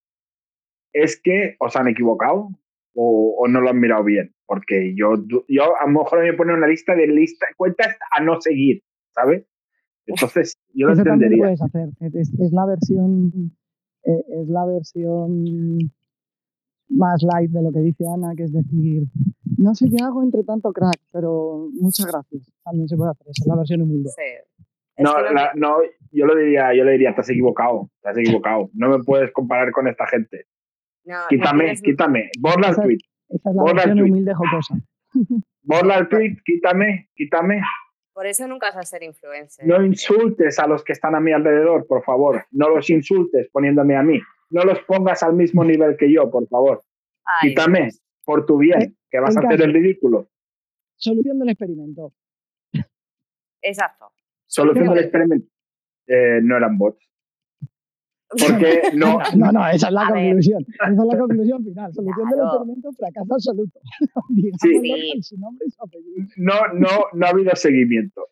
es 0.94 1.20
que 1.22 1.56
os 1.60 1.76
han 1.76 1.88
equivocado 1.88 2.50
o, 2.96 3.36
o 3.40 3.48
no 3.48 3.60
lo 3.62 3.70
han 3.70 3.80
mirado 3.80 4.04
bien. 4.04 4.34
Porque 4.46 4.94
yo, 4.96 5.16
yo 5.48 5.64
a 5.80 5.86
lo 5.86 6.00
mejor 6.00 6.24
me 6.24 6.34
ponen 6.34 6.56
una 6.56 6.68
lista 6.68 6.96
de 6.96 7.08
lista, 7.08 7.48
cuentas 7.58 7.96
a 8.18 8.24
no 8.24 8.40
seguir, 8.40 8.84
¿sabes? 9.14 9.46
Entonces, 10.06 10.58
yo 10.74 10.88
lo 10.88 10.94
Eso 10.94 11.04
lo 11.04 11.14
entendería. 11.14 11.44
puedes 11.44 11.62
hacer. 11.62 11.90
Es, 12.14 12.52
la 12.52 12.66
versión 12.66 13.52
eh, 14.04 14.24
es 14.42 14.48
la 14.48 14.66
versión 14.66 15.78
más 16.90 17.24
light 17.24 17.52
de 17.52 17.62
lo 17.64 17.72
que 17.72 17.80
dice 17.80 18.04
Ana, 18.14 18.34
que 18.36 18.44
es 18.44 18.54
decir, 18.54 19.08
no 19.58 19.74
sé 19.74 19.88
qué 19.90 20.04
hago 20.04 20.22
entre 20.22 20.44
tanto 20.44 20.72
crack, 20.74 21.00
pero 21.12 21.70
muchas 21.80 22.06
gracias. 22.06 22.52
También 22.64 22.88
se 22.88 22.98
puede 22.98 23.12
hacer 23.12 23.28
eso, 23.30 23.44
es 23.44 23.48
la 23.48 23.56
versión 23.56 23.82
humilde. 23.82 24.10
Sí. 24.10 24.53
No, 24.98 25.20
la- 25.22 25.52
no, 25.56 25.78
yo 26.12 26.26
lo 26.26 26.36
diría, 26.36 26.74
yo 26.76 26.84
le 26.84 26.92
diría, 26.94 27.16
te 27.16 27.22
has 27.22 27.30
equivocado, 27.30 27.90
te 28.02 28.10
has 28.10 28.18
equivocado. 28.18 28.70
No 28.74 28.90
me 28.90 29.04
puedes 29.04 29.32
comparar 29.32 29.72
con 29.72 29.88
esta 29.88 30.06
gente. 30.08 30.46
no, 31.06 31.18
Quítame, 31.30 31.74
quítame, 31.82 32.30
borra 32.40 32.70
el 32.70 32.76
tweet, 32.76 32.98
Esa 33.30 33.50
es 33.50 33.56
la 33.56 33.62
Borra 33.62 33.70
el 33.72 33.76
versión 33.90 33.98
tweet. 33.98 34.12
humilde 34.12 34.34
jocosa. 34.36 34.76
borra 35.64 35.98
el 35.98 36.08
tweet, 36.10 36.38
quítame, 36.46 37.10
quítame. 37.16 37.62
Por 38.14 38.28
eso 38.28 38.48
nunca 38.48 38.68
vas 38.68 38.78
a 38.78 38.84
ser 38.84 39.02
influencer. 39.04 39.66
No 39.68 39.84
insultes 39.84 40.60
a 40.60 40.68
los 40.68 40.84
que 40.84 40.94
están 40.94 41.16
a 41.16 41.20
mi 41.20 41.32
alrededor, 41.32 41.88
por 41.88 42.04
favor. 42.04 42.46
No 42.52 42.70
los 42.70 42.88
insultes 42.92 43.50
poniéndome 43.52 43.96
a 43.98 44.04
mí. 44.04 44.20
No 44.52 44.64
los 44.64 44.80
pongas 44.84 45.24
al 45.24 45.34
mismo 45.34 45.64
nivel 45.64 45.98
que 45.98 46.12
yo, 46.14 46.30
por 46.30 46.48
favor. 46.48 46.84
Ay, 47.26 47.50
Quítame, 47.50 47.82
Dios. 47.84 48.04
por 48.24 48.46
tu 48.46 48.60
bien, 48.60 48.82
Eh, 48.84 48.94
que 49.10 49.20
vas 49.20 49.36
a 49.36 49.40
hacer 49.40 49.52
caso- 49.54 49.64
el 49.64 49.74
ridículo. 49.74 50.28
Solución 50.96 51.40
del 51.40 51.50
experimento. 51.50 52.14
Exacto. 53.64 54.13
Solución 54.54 54.90
del 54.94 55.04
experimento. 55.04 55.48
Eh, 56.08 56.40
no 56.44 56.58
eran 56.58 56.78
bots. 56.78 57.10
Porque 58.30 58.82
no, 58.94 59.20
No, 59.36 59.52
no, 59.52 59.68
esa 59.70 59.88
es 59.88 59.94
la 59.94 60.08
A 60.08 60.12
ver. 60.12 60.24
conclusión. 60.26 60.66
Esa 60.68 60.90
es 60.92 60.98
la 60.98 61.18
conclusión 61.26 61.64
final. 61.64 61.94
Solución 61.94 62.30
del 62.30 62.38
Claro. 62.40 62.50
experimento, 62.54 62.92
fracaso 62.94 63.34
absoluto. 63.34 63.80
Sí. 64.62 65.12
con 65.14 65.24
su 65.24 65.38
nombre 65.40 65.66
y 65.68 65.72
su 65.72 65.84
apellido. 65.84 66.28
no, 66.38 66.54
no, 66.74 66.90
no 67.14 67.26
ha 67.26 67.30
habido 67.30 67.56
seguimiento. 67.56 68.28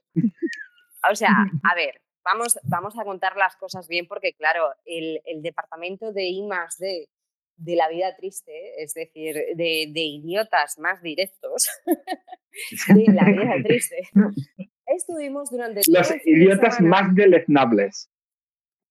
O 1.12 1.16
sea, 1.16 1.30
a 1.64 1.76
ver, 1.76 2.02
vamos, 2.24 2.60
vamos 2.64 2.98
a 3.00 3.04
contar 3.04 3.36
las 3.38 3.56
cosas 3.56 3.88
bien 3.88 4.06
porque, 4.08 4.34
claro, 4.34 4.66
el, 4.86 5.22
el 5.26 5.42
departamento 5.42 6.12
de 6.14 6.26
I 6.30 6.44
más 6.46 6.78
D 6.78 7.10
de 7.58 7.76
la 7.76 7.90
vida 7.90 8.16
triste, 8.16 8.52
es 8.84 8.94
decir, 8.96 9.36
de, 9.56 9.88
de 9.94 10.02
idiotas 10.04 10.80
más 10.80 11.02
directos 11.04 11.70
de 12.88 13.06
la 13.14 13.24
vida 13.26 13.54
triste, 13.64 13.98
estuvimos 14.96 15.50
durante 15.52 15.82
Los 15.88 16.10
de 16.10 16.22
idiotas 16.26 16.80
más 16.82 17.14
deleznables. 17.16 18.10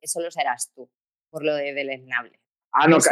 Eso 0.01 0.21
lo 0.21 0.31
serás 0.31 0.73
tú, 0.75 0.91
por 1.31 1.45
lo 1.45 1.55
de 1.55 1.73
deleznable. 1.75 2.41
Ah, 2.73 2.87
no, 2.87 2.97
lo- 2.97 3.03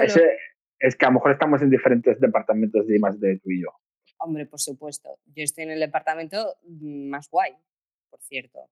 es 0.81 0.97
que 0.97 1.05
a 1.07 1.09
lo 1.09 1.15
mejor 1.15 1.33
estamos 1.33 1.61
en 1.63 1.71
diferentes 1.71 2.21
departamentos 2.21 2.87
de 2.87 2.99
más 2.99 3.19
de 3.21 3.39
tú 3.41 3.51
y 3.51 3.63
yo. 3.63 3.71
Hombre, 4.21 4.47
por 4.47 4.61
supuesto. 4.61 5.19
Yo 5.27 5.43
estoy 5.45 5.65
en 5.65 5.71
el 5.73 5.81
departamento 5.81 6.57
mm, 6.63 7.09
más 7.09 7.29
guay, 7.31 7.53
por 8.11 8.21
cierto. 8.23 8.71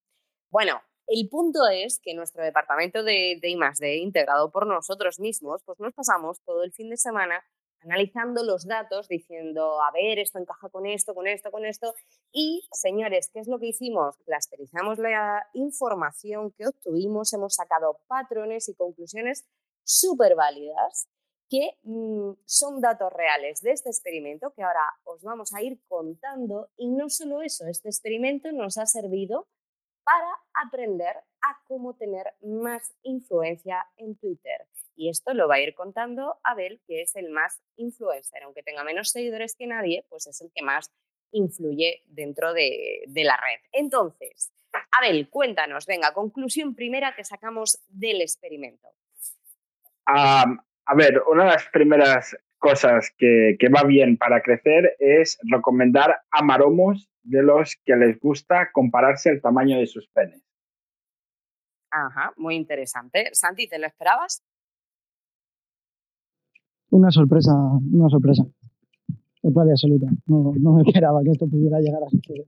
Bueno, 0.50 0.80
el 1.08 1.28
punto 1.28 1.61
es 1.73 2.00
que 2.02 2.14
nuestro 2.14 2.42
departamento 2.42 3.02
de, 3.02 3.38
de 3.40 3.49
I+D, 3.50 3.96
integrado 3.99 4.50
por 4.50 4.66
nosotros 4.66 5.20
mismos, 5.20 5.62
pues 5.64 5.78
nos 5.80 5.92
pasamos 5.94 6.40
todo 6.42 6.64
el 6.64 6.73
fin 6.73 6.90
de 6.90 6.96
semana 6.96 7.44
analizando 7.87 8.45
los 8.45 8.66
datos, 8.66 9.09
diciendo, 9.09 9.81
a 9.83 9.90
ver, 9.93 10.19
esto 10.19 10.38
encaja 10.38 10.69
con 10.69 10.87
esto, 10.87 11.14
con 11.14 11.26
esto, 11.26 11.50
con 11.50 11.64
esto. 11.64 11.95
Y, 12.33 12.69
señores, 12.73 13.31
¿qué 13.33 13.40
es 13.40 13.49
lo 13.49 13.59
que 13.59 13.69
hicimos? 13.69 14.16
Clusterizamos 14.25 14.99
la 14.99 15.47
información 15.55 16.52
que 16.52 16.66
obtuvimos, 16.66 17.33
hemos 17.33 17.55
sacado 17.55 18.00
patrones 18.07 18.69
y 18.69 18.75
conclusiones 18.75 19.47
súper 19.85 20.35
válidas 20.35 21.09
que 21.49 21.78
mm, 21.85 22.33
son 22.45 22.81
datos 22.81 23.12
reales 23.12 23.61
de 23.62 23.71
este 23.71 23.88
experimento 23.88 24.52
que 24.52 24.62
ahora 24.62 24.85
os 25.05 25.23
vamos 25.23 25.55
a 25.55 25.62
ir 25.62 25.81
contando. 25.88 26.71
Y 26.76 26.88
no 26.88 27.09
solo 27.09 27.43
eso, 27.43 27.66
este 27.66 27.88
experimento 27.88 28.50
nos 28.52 28.78
ha 28.78 28.87
servido 28.87 29.47
para 30.05 30.28
aprender 30.66 31.16
a 31.16 31.61
cómo 31.66 31.95
tener 31.95 32.35
más 32.40 32.95
influencia 33.02 33.87
en 33.97 34.16
Twitter. 34.16 34.66
Y 34.97 35.11
esto 35.11 35.35
lo 35.35 35.47
va 35.47 35.57
a 35.57 35.61
ir 35.61 35.75
contando 35.75 36.38
Abel, 36.43 36.81
que 36.87 37.03
es 37.03 37.15
el 37.17 37.29
más 37.31 37.62
influencer. 37.76 38.43
Aunque 38.43 38.62
tenga 38.62 38.83
menos 38.83 39.11
seguidores 39.11 39.55
que 39.55 39.67
nadie, 39.67 40.07
pues 40.09 40.26
es 40.26 40.41
el 40.41 40.50
que 40.55 40.65
más 40.65 40.91
influye 41.33 42.03
dentro 42.07 42.55
de, 42.55 43.05
de 43.07 43.25
la 43.25 43.37
red. 43.37 43.61
Entonces, 43.73 44.53
Abel, 44.99 45.29
cuéntanos, 45.29 45.87
venga, 45.87 46.12
conclusión 46.12 46.75
primera 46.75 47.15
que 47.15 47.25
sacamos 47.25 47.85
del 47.88 48.23
experimento. 48.23 48.88
A 50.07 50.95
ver, 50.95 51.21
una 51.29 51.45
de 51.45 51.50
las 51.50 51.69
primeras 51.69 52.37
cosas 52.59 53.12
que, 53.19 53.57
que 53.59 53.69
va 53.69 53.83
bien 53.83 54.17
para 54.17 54.41
crecer 54.41 54.97
es 54.99 55.38
recomendar 55.43 56.23
a 56.31 56.43
maromos 56.43 57.11
de 57.23 57.43
los 57.43 57.76
que 57.85 57.97
les 57.97 58.19
gusta 58.21 58.71
compararse 58.73 59.31
el 59.31 59.43
tamaño 59.43 59.79
de 59.79 59.87
sus 59.87 60.09
penes. 60.09 60.43
Ajá, 61.91 62.33
muy 62.37 62.55
interesante. 62.55 63.31
Santi, 63.33 63.69
¿te 63.69 63.79
lo 63.79 63.87
esperabas? 63.87 64.45
Una 66.90 67.11
sorpresa, 67.11 67.52
una 67.93 68.09
sorpresa. 68.09 68.45
Total 69.43 69.69
y 69.69 69.71
absoluta. 69.71 70.07
No, 70.26 70.52
no 70.59 70.73
me 70.75 70.83
esperaba 70.83 71.23
que 71.23 71.31
esto 71.31 71.47
pudiera 71.49 71.78
llegar 71.81 72.02
a 72.02 72.11
suceder. 72.11 72.47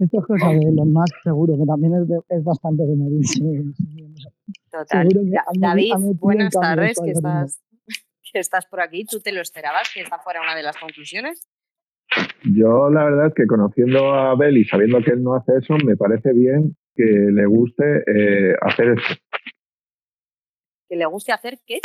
Esto 0.00 0.20
es 0.20 0.26
cosa 0.26 0.48
de 0.50 0.72
los 0.72 0.86
más 0.86 1.10
seguro, 1.24 1.56
que 1.58 1.66
también 1.66 1.94
es, 1.94 2.08
de- 2.08 2.20
es 2.28 2.44
bastante 2.44 2.84
de 2.84 2.96
medirse. 2.96 3.40
Total. 4.70 5.08
Que 5.08 5.30
Da- 5.30 5.44
David, 5.58 5.92
buenas 6.20 6.52
tardes, 6.54 6.98
que 7.02 7.10
estás, 7.10 7.60
que 8.32 8.38
estás 8.38 8.66
por 8.66 8.80
aquí. 8.80 9.04
¿Tú 9.04 9.20
te 9.20 9.32
lo 9.32 9.40
esperabas 9.40 9.90
que 9.92 10.00
esta 10.02 10.18
fuera 10.18 10.40
una 10.42 10.54
de 10.54 10.62
las 10.62 10.76
conclusiones? 10.76 11.46
Yo 12.44 12.88
la 12.90 13.04
verdad 13.04 13.26
es 13.28 13.34
que 13.34 13.46
conociendo 13.46 14.12
a 14.14 14.30
Abel 14.30 14.56
y 14.56 14.64
sabiendo 14.64 14.98
que 15.02 15.10
él 15.10 15.22
no 15.22 15.34
hace 15.34 15.52
eso, 15.58 15.74
me 15.84 15.96
parece 15.96 16.32
bien 16.32 16.76
que 16.94 17.04
le 17.04 17.46
guste 17.46 17.84
eh, 18.06 18.54
hacer 18.62 18.90
eso. 18.98 19.14
¿Que 20.88 20.96
le 20.96 21.04
guste 21.06 21.32
hacer 21.32 21.58
qué? 21.66 21.80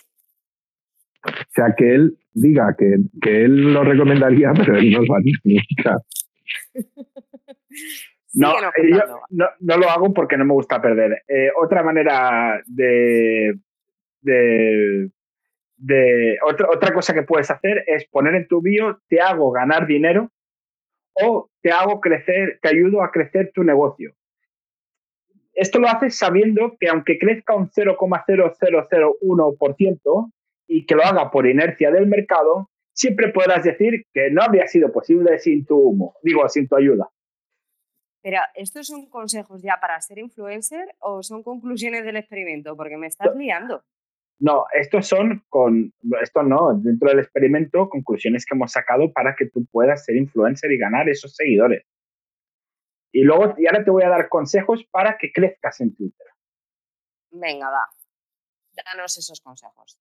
O 1.25 1.31
sea, 1.49 1.73
que 1.77 1.95
él 1.95 2.17
diga 2.33 2.75
que, 2.77 2.97
que 3.21 3.45
él 3.45 3.73
lo 3.73 3.83
recomendaría, 3.83 4.51
pero 4.57 4.77
él 4.77 4.91
no 4.91 5.01
lo 5.01 5.15
haría 5.15 5.37
nunca. 5.43 5.97
No, 8.35 8.51
eh, 8.57 8.89
yo 8.89 8.97
no, 9.29 9.45
no 9.59 9.77
lo 9.77 9.87
hago 9.89 10.11
porque 10.11 10.37
no 10.37 10.45
me 10.45 10.53
gusta 10.53 10.81
perder. 10.81 11.21
Eh, 11.27 11.51
otra 11.55 11.83
manera 11.83 12.63
de, 12.65 13.53
de, 14.21 15.11
de 15.77 16.39
otra, 16.43 16.67
otra 16.71 16.91
cosa 16.93 17.13
que 17.13 17.21
puedes 17.21 17.51
hacer 17.51 17.83
es 17.85 18.07
poner 18.07 18.33
en 18.33 18.47
tu 18.47 18.59
bio 18.59 18.99
te 19.07 19.21
hago 19.21 19.51
ganar 19.51 19.85
dinero 19.85 20.31
o 21.13 21.51
te 21.61 21.71
hago 21.71 22.01
crecer, 22.01 22.57
te 22.59 22.69
ayudo 22.69 23.03
a 23.03 23.11
crecer 23.11 23.51
tu 23.53 23.63
negocio. 23.63 24.15
Esto 25.53 25.77
lo 25.77 25.87
haces 25.87 26.17
sabiendo 26.17 26.75
que 26.79 26.89
aunque 26.89 27.19
crezca 27.19 27.55
un 27.55 27.69
0,0001% 27.69 30.31
y 30.67 30.85
que 30.85 30.95
lo 30.95 31.03
haga 31.03 31.31
por 31.31 31.47
inercia 31.47 31.91
del 31.91 32.07
mercado, 32.07 32.69
siempre 32.93 33.29
podrás 33.29 33.63
decir 33.63 34.05
que 34.13 34.29
no 34.31 34.41
habría 34.41 34.67
sido 34.67 34.91
posible 34.91 35.39
sin 35.39 35.65
tu 35.65 35.77
humo, 35.77 36.15
digo, 36.23 36.47
sin 36.49 36.67
tu 36.67 36.75
ayuda. 36.75 37.09
Pero, 38.21 38.37
¿estos 38.55 38.87
son 38.87 39.07
consejos 39.07 39.61
ya 39.61 39.79
para 39.81 39.99
ser 39.99 40.17
influencer 40.17 40.95
o 40.99 41.21
son 41.23 41.43
conclusiones 41.43 42.05
del 42.05 42.15
experimento? 42.15 42.77
Porque 42.77 42.95
me 42.95 43.07
estás 43.07 43.35
liando. 43.35 43.83
No, 44.39 44.65
estos 44.73 45.07
son 45.07 45.43
con, 45.49 45.93
esto 46.21 46.41
no, 46.41 46.73
dentro 46.73 47.09
del 47.09 47.19
experimento, 47.19 47.89
conclusiones 47.89 48.45
que 48.45 48.55
hemos 48.55 48.71
sacado 48.71 49.11
para 49.11 49.35
que 49.35 49.49
tú 49.49 49.65
puedas 49.65 50.05
ser 50.05 50.15
influencer 50.15 50.71
y 50.71 50.77
ganar 50.77 51.09
esos 51.09 51.35
seguidores. 51.35 51.85
Y 53.11 53.23
luego, 53.23 53.53
y 53.57 53.67
ahora 53.67 53.83
te 53.83 53.91
voy 53.91 54.03
a 54.03 54.09
dar 54.09 54.29
consejos 54.29 54.85
para 54.89 55.17
que 55.17 55.31
crezcas 55.31 55.81
en 55.81 55.95
Twitter. 55.95 56.27
Venga, 57.31 57.69
va. 57.69 57.87
Danos 58.85 59.17
esos 59.17 59.39
consejos. 59.41 59.99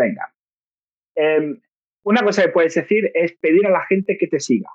Venga. 0.00 0.32
Em, 1.14 1.60
una 2.04 2.22
cosa 2.22 2.42
que 2.42 2.48
puedes 2.48 2.74
decir 2.74 3.10
es 3.12 3.36
pedir 3.36 3.66
a 3.66 3.70
la 3.70 3.84
gente 3.84 4.16
que 4.16 4.28
te 4.28 4.40
siga. 4.40 4.70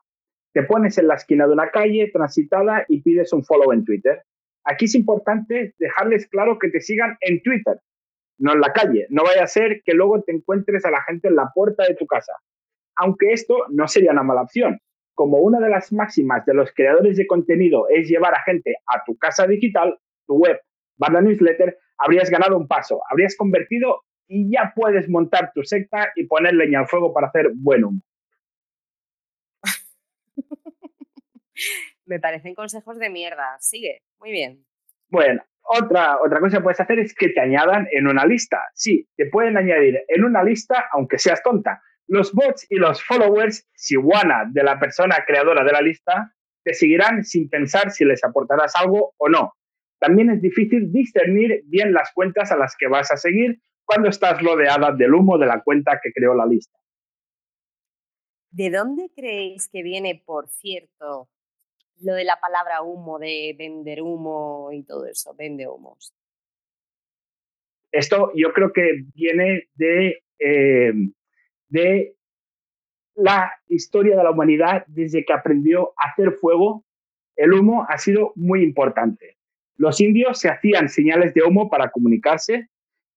Te 0.54 0.62
pones 0.64 1.00
en 1.00 1.08
la 1.08 1.16
esquina 1.16 1.48
de 1.48 1.54
una 1.54 1.72
calle 1.72 2.12
transitada 2.14 2.86
y 2.88 3.02
pides 3.02 3.34
un 3.34 3.44
follow 3.44 3.74
en 3.74 3.84
Twitter. 3.84 4.22
Aquí 4.64 4.86
es 4.86 4.94
importante 4.94 5.74
dejarles 5.80 6.28
claro 6.28 6.60
que 6.60 6.70
te 6.70 6.80
sigan 6.80 7.18
en 7.22 7.42
Twitter, 7.42 7.80
no 8.38 8.54
en 8.54 8.62
la 8.62 8.72
calle. 8.72 9.08
No 9.10 9.24
vaya 9.24 9.44
a 9.44 9.48
ser 9.48 9.82
que 9.84 9.94
luego 9.94 10.22
te 10.22 10.32
encuentres 10.32 10.86
a 10.86 10.92
la 10.92 11.02
gente 11.02 11.28
en 11.28 11.36
la 11.36 11.52
puerta 11.54 11.86
de 11.88 11.96
tu 11.96 12.06
casa. 12.06 12.34
Aunque 12.98 13.34
esto 13.34 13.58
no 13.70 13.88
sería 13.88 14.12
una 14.12 14.24
mala 14.24 14.44
opción. 14.44 14.80
Como 15.16 15.40
una 15.40 15.60
de 15.60 15.70
las 15.70 15.92
máximas 15.92 16.46
de 16.46 16.54
los 16.54 16.72
creadores 16.72 17.18
de 17.18 17.26
contenido 17.26 17.88
es 17.90 18.08
llevar 18.08 18.36
a 18.36 18.44
gente 18.44 18.76
a 18.94 19.04
tu 19.06 19.18
casa 19.18 19.48
digital, 19.48 19.98
tu 20.28 20.36
web, 20.36 20.60
barra 20.98 21.22
newsletter, 21.22 21.78
habrías 21.98 22.30
ganado 22.30 22.58
un 22.58 22.68
paso, 22.68 23.02
habrías 23.10 23.36
convertido 23.36 24.04
y 24.28 24.52
ya 24.52 24.74
puedes 24.76 25.10
montar 25.10 25.52
tu 25.54 25.64
secta 25.64 26.12
y 26.16 26.26
poner 26.26 26.54
leña 26.54 26.80
al 26.80 26.88
fuego 26.88 27.14
para 27.14 27.28
hacer 27.28 27.52
buen 27.56 27.84
humo. 27.84 28.02
Me 32.06 32.20
parecen 32.20 32.56
consejos 32.56 32.98
de 33.00 33.10
mierda. 33.10 33.58
Sigue. 33.60 34.02
Muy 34.20 34.32
bien. 34.32 34.66
Bueno, 35.10 35.44
otra, 35.64 36.20
otra 36.22 36.40
cosa 36.40 36.58
que 36.58 36.64
puedes 36.64 36.80
hacer 36.80 37.00
es 37.00 37.16
que 37.16 37.30
te 37.30 37.42
añadan 37.42 37.88
en 37.92 38.08
una 38.08 38.26
lista. 38.26 38.62
Sí, 38.74 39.08
te 39.16 39.28
pueden 39.28 39.58
añadir 39.58 40.04
en 40.08 40.24
una 40.24 40.44
lista, 40.44 40.86
aunque 40.92 41.18
seas 41.18 41.42
tonta. 41.42 41.82
Los 42.08 42.34
bots 42.34 42.68
y 42.70 42.76
los 42.76 43.04
followers, 43.04 43.68
si 43.74 43.96
guana 43.96 44.46
de 44.52 44.64
la 44.64 44.80
persona 44.80 45.24
creadora 45.26 45.64
de 45.64 45.72
la 45.72 45.82
lista, 45.82 46.32
te 46.64 46.74
seguirán 46.74 47.24
sin 47.24 47.50
pensar 47.50 47.92
si 47.92 48.06
les 48.06 48.24
aportarás 48.24 48.76
algo 48.76 49.14
o 49.18 49.30
no. 49.30 49.54
También 50.00 50.30
es 50.30 50.42
difícil 50.42 50.92
discernir 50.92 51.64
bien 51.66 51.94
las 51.94 52.12
cuentas 52.14 52.52
a 52.52 52.58
las 52.58 52.76
que 52.78 52.88
vas 52.88 53.12
a 53.12 53.18
seguir 53.18 53.60
cuando 53.86 54.10
estás 54.10 54.42
rodeada 54.42 54.92
del 54.92 55.14
humo 55.14 55.38
de 55.38 55.46
la 55.46 55.62
cuenta 55.62 56.00
que 56.02 56.12
creó 56.12 56.34
la 56.34 56.46
lista. 56.46 56.78
¿De 58.52 58.70
dónde 58.70 59.12
creéis 59.14 59.70
que 59.70 59.84
viene, 59.84 60.22
por 60.26 60.48
cierto, 60.48 61.30
lo 62.02 62.14
de 62.14 62.24
la 62.24 62.40
palabra 62.40 62.82
humo, 62.82 63.20
de 63.20 63.56
vender 63.58 64.02
humo 64.02 64.70
y 64.72 64.84
todo 64.84 65.06
eso? 65.06 65.36
Vende 65.36 65.68
humos. 65.68 66.14
Esto 67.92 68.32
yo 68.36 68.54
creo 68.54 68.74
que 68.74 69.06
viene 69.14 69.70
de, 69.76 70.24
eh, 70.40 70.94
de 71.70 72.16
la 73.16 73.52
historia 73.68 74.18
de 74.18 74.24
la 74.24 74.32
humanidad 74.32 74.86
desde 74.88 75.26
que 75.26 75.34
aprendió 75.34 75.94
a 75.98 76.10
hacer 76.10 76.34
fuego. 76.34 76.86
El 77.36 77.54
humo 77.54 77.86
ha 77.88 77.98
sido 77.98 78.34
muy 78.36 78.64
importante. 78.64 79.38
Los 79.78 80.00
indios 80.00 80.40
se 80.40 80.50
hacían 80.50 80.90
señales 80.90 81.34
de 81.34 81.44
humo 81.44 81.70
para 81.70 81.90
comunicarse, 81.90 82.70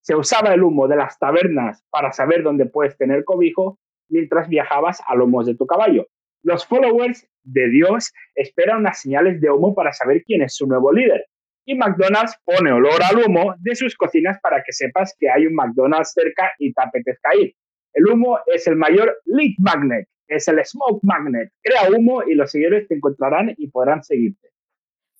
se 0.08 0.16
usaba 0.16 0.54
el 0.54 0.62
humo 0.62 0.88
de 0.88 0.96
las 0.96 1.18
tabernas 1.18 1.84
para 1.90 2.12
saber 2.12 2.42
dónde 2.42 2.64
puedes 2.64 2.96
tener 2.96 3.24
cobijo 3.24 3.78
mientras 4.08 4.48
viajabas 4.48 5.02
a 5.06 5.14
lomos 5.14 5.44
de 5.44 5.54
tu 5.54 5.66
caballo. 5.66 6.06
Los 6.42 6.64
followers 6.64 7.28
de 7.42 7.68
Dios 7.68 8.14
esperan 8.34 8.78
unas 8.78 9.02
señales 9.02 9.38
de 9.42 9.50
humo 9.50 9.74
para 9.74 9.92
saber 9.92 10.22
quién 10.24 10.40
es 10.40 10.56
su 10.56 10.66
nuevo 10.66 10.94
líder. 10.94 11.26
Y 11.66 11.74
McDonald's 11.74 12.38
pone 12.46 12.72
olor 12.72 13.02
al 13.02 13.22
humo 13.22 13.54
de 13.58 13.74
sus 13.74 13.94
cocinas 13.96 14.38
para 14.40 14.62
que 14.62 14.72
sepas 14.72 15.14
que 15.18 15.28
hay 15.28 15.46
un 15.46 15.54
McDonald's 15.54 16.14
cerca 16.14 16.52
y 16.58 16.72
te 16.72 16.82
apetezca 16.82 17.36
ir. 17.38 17.54
El 17.92 18.06
humo 18.06 18.38
es 18.46 18.66
el 18.66 18.76
mayor 18.76 19.14
lead 19.26 19.56
magnet, 19.58 20.08
es 20.26 20.48
el 20.48 20.64
smoke 20.64 21.00
magnet. 21.02 21.50
Crea 21.60 21.90
humo 21.94 22.22
y 22.22 22.34
los 22.34 22.50
seguidores 22.50 22.88
te 22.88 22.94
encontrarán 22.94 23.52
y 23.58 23.68
podrán 23.68 24.02
seguirte. 24.02 24.48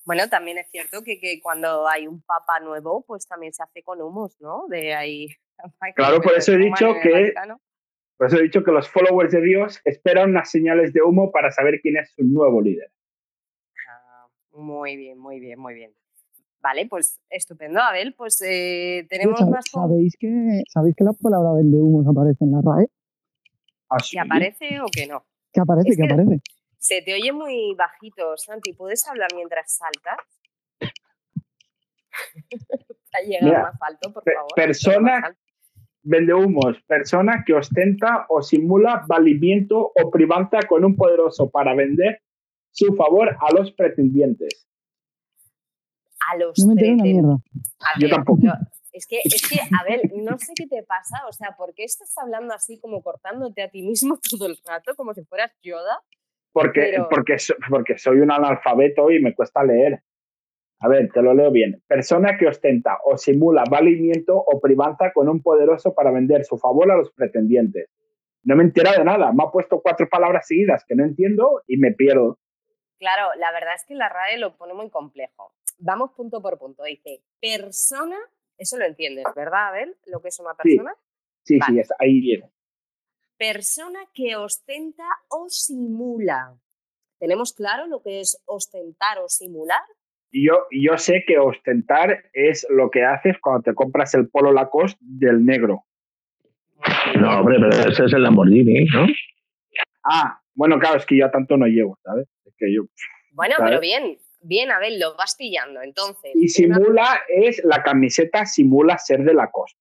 Bueno, 0.09 0.27
también 0.27 0.57
es 0.57 0.67
cierto 0.71 1.03
que, 1.03 1.19
que 1.19 1.39
cuando 1.39 1.87
hay 1.87 2.07
un 2.07 2.19
papa 2.23 2.59
nuevo, 2.59 3.03
pues 3.05 3.27
también 3.27 3.53
se 3.53 3.61
hace 3.61 3.83
con 3.83 4.01
humos, 4.01 4.35
¿no? 4.39 4.65
De 4.67 4.95
ahí. 4.95 5.27
Claro, 5.95 6.19
por 6.19 6.33
eso 6.33 6.53
he 6.53 6.57
dicho 6.57 6.95
que- 7.03 7.11
Vaticano. 7.11 7.61
Por 8.17 8.25
eso 8.25 8.37
he 8.37 8.41
dicho 8.41 8.63
que 8.63 8.71
los 8.71 8.89
followers 8.89 9.31
de 9.31 9.41
Dios 9.41 9.79
esperan 9.85 10.31
unas 10.31 10.49
señales 10.49 10.93
de 10.93 11.03
humo 11.03 11.31
para 11.31 11.51
saber 11.51 11.79
quién 11.81 11.97
es 11.97 12.09
su 12.15 12.23
nuevo 12.23 12.59
líder. 12.59 12.91
Ah, 13.87 14.25
muy 14.53 14.97
bien, 14.97 15.19
muy 15.19 15.39
bien, 15.39 15.59
muy 15.59 15.75
bien. 15.75 15.93
Vale, 16.59 16.87
pues 16.89 17.19
estupendo, 17.29 17.79
Abel. 17.79 18.15
Pues 18.17 18.41
eh, 18.41 19.05
tenemos 19.09 19.37
Sabe- 19.37 19.51
más. 19.51 19.65
¿Sabéis 19.71 20.17
que, 20.19 20.63
¿Sabéis 20.73 20.95
que 20.95 21.03
la 21.03 21.13
palabra 21.13 21.53
vende 21.53 21.77
humos 21.77 22.07
aparece 22.07 22.43
en 22.45 22.51
la 22.53 22.61
RAE? 22.63 22.87
Así. 23.89 24.15
¿Que 24.15 24.19
aparece 24.21 24.81
o 24.81 24.85
que 24.91 25.05
no? 25.05 25.23
Que 25.53 25.61
aparece, 25.61 25.89
Es 25.89 25.97
que 25.97 26.07
que- 26.07 26.13
aparece. 26.13 26.41
Se 26.79 27.01
te 27.01 27.13
oye 27.13 27.31
muy 27.31 27.75
bajito, 27.75 28.35
Santi. 28.37 28.73
¿Puedes 28.73 29.07
hablar 29.07 29.29
mientras 29.35 29.71
saltas? 29.77 30.17
Para 33.11 33.23
llegar 33.25 33.43
Mira, 33.43 33.61
más 33.63 33.75
alto, 33.81 34.13
por 34.13 34.23
favor. 34.23 34.51
persona- 34.55 35.19
Más 35.19 35.23
alto. 35.25 35.39
Vende 36.01 36.33
humos, 36.33 36.77
persona 36.87 37.43
que 37.45 37.53
ostenta 37.53 38.25
o 38.29 38.41
simula 38.41 39.03
valimiento 39.05 39.91
o 39.93 40.09
privanza 40.09 40.59
con 40.67 40.85
un 40.85 40.95
poderoso 40.95 41.49
para 41.49 41.75
vender 41.75 42.21
su 42.71 42.95
favor 42.95 43.35
a 43.39 43.53
los 43.53 43.73
pretendientes. 43.73 44.65
A 46.31 46.37
los 46.37 46.57
No 46.59 46.67
me 46.67 46.71
entero 46.73 46.93
una 46.93 47.03
mierda. 47.03 47.37
Yo 47.99 48.09
tampoco. 48.09 48.39
yo- 48.43 48.53
es, 48.93 49.05
que, 49.07 49.19
es 49.25 49.47
que, 49.47 49.59
a 49.59 49.83
ver, 49.83 50.09
no 50.15 50.37
sé 50.39 50.53
qué 50.55 50.67
te 50.67 50.83
pasa, 50.83 51.27
o 51.27 51.33
sea, 51.33 51.55
¿por 51.57 51.73
qué 51.73 51.83
estás 51.83 52.17
hablando 52.17 52.53
así 52.53 52.79
como 52.79 53.03
cortándote 53.03 53.61
a 53.61 53.69
ti 53.69 53.81
mismo 53.83 54.17
todo 54.31 54.45
el 54.47 54.57
rato, 54.65 54.95
como 54.95 55.13
si 55.13 55.25
fueras 55.25 55.51
Yoda? 55.61 56.01
Porque, 56.51 56.81
Pero- 56.91 57.07
porque, 57.09 57.35
porque 57.69 57.97
soy 57.97 58.19
un 58.19 58.31
analfabeto 58.31 59.11
y 59.11 59.21
me 59.21 59.33
cuesta 59.35 59.63
leer. 59.63 60.01
A 60.81 60.87
ver, 60.87 61.09
te 61.13 61.21
lo 61.21 61.33
leo 61.33 61.51
bien. 61.51 61.83
Persona 61.87 62.37
que 62.37 62.47
ostenta 62.47 62.97
o 63.03 63.17
simula 63.17 63.63
valimiento 63.69 64.35
o 64.37 64.59
privanza 64.61 65.11
con 65.13 65.27
un 65.27 65.41
poderoso 65.41 65.93
para 65.93 66.09
vender 66.11 66.45
su 66.45 66.57
favor 66.57 66.89
a 66.91 66.95
los 66.95 67.11
pretendientes. 67.11 67.89
No 68.43 68.55
me 68.55 68.63
entera 68.63 68.93
de 68.93 69.03
nada. 69.03 69.33
Me 69.33 69.43
ha 69.43 69.51
puesto 69.51 69.81
cuatro 69.81 70.07
palabras 70.09 70.47
seguidas 70.47 70.85
que 70.87 70.95
no 70.95 71.03
entiendo 71.03 71.61
y 71.67 71.77
me 71.77 71.91
pierdo. 71.91 72.39
Claro, 72.97 73.29
la 73.37 73.51
verdad 73.51 73.75
es 73.75 73.85
que 73.85 73.95
la 73.95 74.07
RAE 74.09 74.37
lo 74.39 74.55
pone 74.57 74.73
muy 74.73 74.89
complejo. 74.89 75.53
Vamos 75.79 76.11
punto 76.15 76.41
por 76.41 76.57
punto. 76.57 76.83
Dice, 76.83 77.21
persona, 77.41 78.17
eso 78.57 78.77
lo 78.77 78.85
entiendes, 78.85 79.25
¿verdad, 79.35 79.67
Abel? 79.69 79.95
Lo 80.07 80.21
que 80.21 80.29
es 80.29 80.39
una 80.39 80.51
Sí. 80.63 80.75
persona. 80.77 80.95
Sí, 81.43 81.59
Vale. 81.59 81.73
sí, 81.73 81.79
es- 81.81 81.93
ahí 81.99 82.19
viene. 82.21 82.49
Persona 83.39 83.99
que 84.13 84.35
ostenta 84.35 85.05
o 85.29 85.47
simula. 85.47 86.57
¿Tenemos 87.19 87.53
claro 87.53 87.87
lo 87.87 88.01
que 88.03 88.19
es 88.19 88.43
ostentar 88.45 89.17
o 89.19 89.29
simular? 89.29 89.79
Yo, 90.31 90.65
yo 90.71 90.97
sé 90.97 91.23
que 91.25 91.39
ostentar 91.39 92.25
es 92.33 92.67
lo 92.69 92.91
que 92.91 93.05
haces 93.05 93.37
cuando 93.41 93.61
te 93.63 93.73
compras 93.73 94.13
el 94.13 94.27
polo 94.29 94.51
Lacoste 94.51 94.99
del 95.01 95.45
negro. 95.45 95.85
No, 97.17 97.39
hombre, 97.39 97.57
pero 97.59 97.89
ese 97.89 98.05
es 98.05 98.13
el 98.13 98.23
Lamborghini, 98.23 98.85
¿no? 98.93 99.07
Ah, 100.03 100.41
bueno, 100.53 100.77
claro, 100.77 100.97
es 100.97 101.05
que 101.05 101.17
yo 101.17 101.25
a 101.25 101.31
tanto 101.31 101.55
no 101.55 101.65
llego, 101.65 101.97
¿sabes? 102.03 102.27
Es 102.45 102.53
que 102.57 102.73
yo... 102.73 102.83
Bueno, 103.31 103.55
¿sabes? 103.57 103.69
pero 103.71 103.81
bien, 103.81 104.17
bien, 104.41 104.69
Abel, 104.71 104.99
lo 104.99 105.15
vas 105.15 105.35
pillando. 105.37 105.81
Entonces, 105.81 106.31
Y 106.35 106.65
una- 106.65 106.75
simula 106.77 107.21
es, 107.29 107.61
la 107.63 107.83
camiseta 107.83 108.45
simula 108.45 108.97
ser 108.97 109.23
de 109.23 109.33
la 109.33 109.49
costa. 109.49 109.79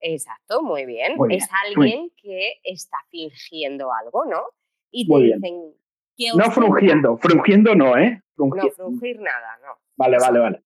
Exacto, 0.00 0.62
muy 0.62 0.86
bien. 0.86 1.16
Muy 1.16 1.34
es 1.36 1.46
bien, 1.48 1.48
muy 1.76 1.86
alguien 1.92 2.10
que 2.16 2.54
está 2.64 2.96
fingiendo 3.10 3.90
algo, 3.92 4.24
¿no? 4.24 4.42
Y 4.90 5.06
te 5.06 5.12
Muy 5.12 5.22
bien. 5.24 5.40
dicen 5.40 5.74
que 6.16 6.30
No 6.36 6.50
frungiendo, 6.50 7.16
frungiendo 7.18 7.74
no, 7.74 7.96
¿eh? 7.96 8.22
No, 8.36 8.46
Frungiendo. 8.48 8.74
frungir 8.74 9.20
nada, 9.20 9.58
no. 9.62 9.74
Vale, 9.96 10.16
vale, 10.18 10.38
vale. 10.38 10.64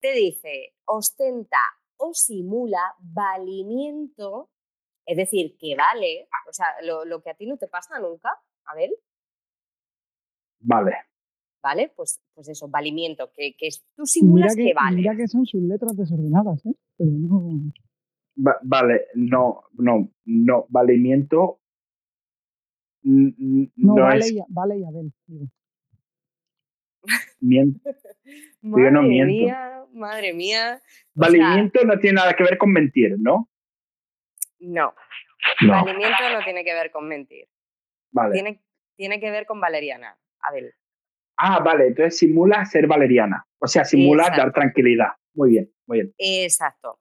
Te 0.00 0.12
dice, 0.12 0.74
ostenta 0.86 1.58
o 1.96 2.14
simula 2.14 2.94
valimiento, 3.00 4.50
es 5.04 5.16
decir, 5.16 5.56
que 5.58 5.74
vale, 5.76 6.28
o 6.48 6.52
sea, 6.52 6.66
lo, 6.82 7.04
lo 7.04 7.20
que 7.22 7.30
a 7.30 7.34
ti 7.34 7.46
no 7.46 7.56
te 7.56 7.66
pasa 7.66 7.98
nunca, 7.98 8.30
Abel, 8.66 8.94
Vale. 10.60 10.92
¿vale? 11.62 11.92
Pues, 11.96 12.20
pues 12.34 12.48
eso, 12.48 12.68
valimiento, 12.68 13.30
que, 13.32 13.54
que 13.56 13.66
es- 13.68 13.84
tú 13.96 14.02
mira 14.02 14.06
simulas 14.06 14.56
que, 14.56 14.72
vale. 14.74 14.96
mira 14.96 15.16
que 15.16 15.26
son 15.28 15.44
sus 15.46 15.62
letras 15.62 15.96
desordenadas, 15.96 16.64
¿eh? 16.66 16.74
Pero 16.96 17.10
no... 17.12 17.72
Va- 18.46 18.58
vale, 18.62 19.06
no, 19.14 19.64
no, 19.72 20.10
no. 20.24 20.66
Valimiento 20.68 21.60
No, 23.02 23.34
no, 23.76 23.94
vale, 24.02 24.20
es 24.20 24.32
y, 24.32 24.40
vale 24.48 24.78
y 24.78 24.84
Abel. 24.84 25.12
digo. 25.26 25.46
mien- 27.40 27.80
Madre 28.62 28.84
yo 28.84 28.90
no 28.90 29.02
miento. 29.02 29.26
mía, 29.32 29.84
madre 29.92 30.34
mía. 30.34 30.82
O 30.82 30.88
sea, 31.24 31.40
Valimiento 31.40 31.84
no 31.84 31.98
tiene 31.98 32.16
nada 32.16 32.34
que 32.34 32.42
ver 32.44 32.58
con 32.58 32.72
mentir, 32.72 33.16
¿no? 33.18 33.48
no, 34.60 34.92
No. 35.62 35.72
valimiento 35.84 36.16
no 36.32 36.42
tiene 36.44 36.64
que 36.64 36.74
ver 36.74 36.90
con 36.90 37.06
mentir. 37.08 37.46
Vale. 38.10 38.32
Tiene, 38.34 38.60
tiene 38.96 39.20
que 39.20 39.30
ver 39.30 39.46
con 39.46 39.60
valeriana, 39.60 40.18
Abel. 40.40 40.72
Ah, 41.36 41.60
vale, 41.60 41.86
entonces 41.88 42.18
simula 42.18 42.64
ser 42.66 42.88
valeriana. 42.88 43.46
O 43.60 43.68
sea, 43.68 43.84
simula 43.84 44.24
Exacto. 44.24 44.42
dar 44.42 44.52
tranquilidad. 44.52 45.12
Muy 45.34 45.50
bien, 45.50 45.72
muy 45.86 45.98
bien, 45.98 46.14
Exacto. 46.18 46.98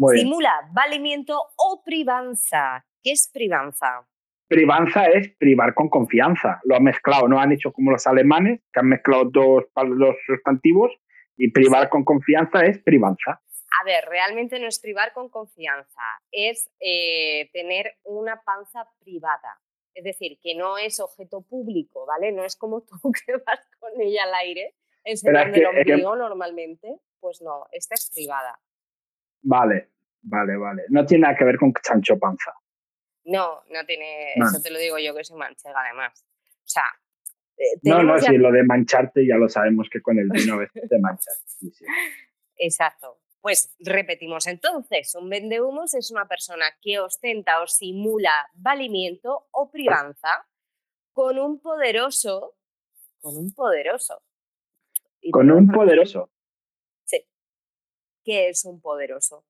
Muy 0.00 0.14
bien. 0.14 0.26
Simula 0.26 0.68
valimiento 0.72 1.38
o 1.56 1.82
privanza. 1.84 2.84
¿Qué 3.02 3.12
es 3.12 3.30
privanza? 3.32 4.06
Privanza 4.48 5.04
es 5.06 5.30
privar 5.38 5.74
con 5.74 5.88
confianza. 5.88 6.60
Lo 6.64 6.74
han 6.76 6.82
mezclado, 6.82 7.28
no 7.28 7.38
han 7.38 7.52
hecho 7.52 7.72
como 7.72 7.90
los 7.92 8.06
alemanes, 8.06 8.60
que 8.72 8.80
han 8.80 8.88
mezclado 8.88 9.24
dos, 9.26 9.64
dos 9.74 10.16
sustantivos, 10.26 10.90
y 11.36 11.50
privar 11.52 11.88
con 11.88 12.04
confianza 12.04 12.64
es 12.64 12.78
privanza. 12.82 13.40
A 13.80 13.84
ver, 13.84 14.04
realmente 14.08 14.58
no 14.58 14.66
es 14.66 14.80
privar 14.80 15.12
con 15.12 15.28
confianza, 15.28 16.02
es 16.32 16.68
eh, 16.80 17.48
tener 17.52 17.94
una 18.02 18.42
panza 18.42 18.88
privada. 18.98 19.60
Es 19.94 20.04
decir, 20.04 20.38
que 20.42 20.54
no 20.54 20.78
es 20.78 20.98
objeto 21.00 21.42
público, 21.42 22.04
¿vale? 22.06 22.32
No 22.32 22.44
es 22.44 22.56
como 22.56 22.80
tú 22.88 23.12
que 23.12 23.32
vas 23.46 23.60
con 23.78 24.00
ella 24.00 24.24
al 24.24 24.34
aire 24.34 24.74
enseñando 25.04 25.56
el 25.56 25.62
que- 25.62 25.92
ombligo 25.92 26.16
normalmente. 26.16 26.98
Pues 27.20 27.40
no, 27.42 27.66
esta 27.72 27.94
es 27.94 28.10
privada. 28.14 28.58
Vale, 29.42 29.90
vale, 30.22 30.56
vale. 30.56 30.82
No 30.88 31.04
tiene 31.06 31.22
nada 31.22 31.36
que 31.36 31.44
ver 31.44 31.58
con 31.58 31.72
chancho 31.74 32.18
panza. 32.18 32.52
No, 33.24 33.62
no 33.70 33.84
tiene, 33.86 34.32
eso 34.34 34.60
te 34.62 34.70
lo 34.70 34.78
digo 34.78 34.98
yo 34.98 35.14
que 35.14 35.24
soy 35.24 35.38
manchega 35.38 35.80
además. 35.84 36.24
O 36.42 36.68
sea, 36.68 36.84
eh, 37.56 37.78
No, 37.82 38.02
no, 38.02 38.16
ya- 38.18 38.28
si 38.30 38.38
lo 38.38 38.50
de 38.50 38.64
mancharte 38.64 39.26
ya 39.26 39.36
lo 39.36 39.48
sabemos 39.48 39.88
que 39.90 40.00
con 40.00 40.18
el 40.18 40.28
vino 40.30 40.54
a 40.54 40.58
veces 40.58 40.88
te 40.88 40.98
manchas. 40.98 41.42
Sí, 41.46 41.70
sí. 41.70 41.84
Exacto. 42.56 43.18
Pues 43.42 43.74
repetimos 43.78 44.46
entonces, 44.46 45.14
un 45.14 45.28
vendehumos 45.30 45.94
es 45.94 46.10
una 46.10 46.26
persona 46.28 46.66
que 46.82 46.98
ostenta 46.98 47.62
o 47.62 47.66
simula 47.66 48.48
valimiento 48.54 49.46
o 49.52 49.70
privanza 49.70 50.46
con 51.12 51.38
un 51.38 51.58
poderoso, 51.60 52.54
con 53.20 53.36
un 53.38 53.52
poderoso. 53.54 54.22
Y 55.22 55.30
Con 55.30 55.50
un 55.50 55.68
poderoso. 55.70 56.30
Sí. 58.24 58.30
¿Qué 58.32 58.48
es 58.48 58.64
un 58.64 58.80
poderoso? 58.80 59.44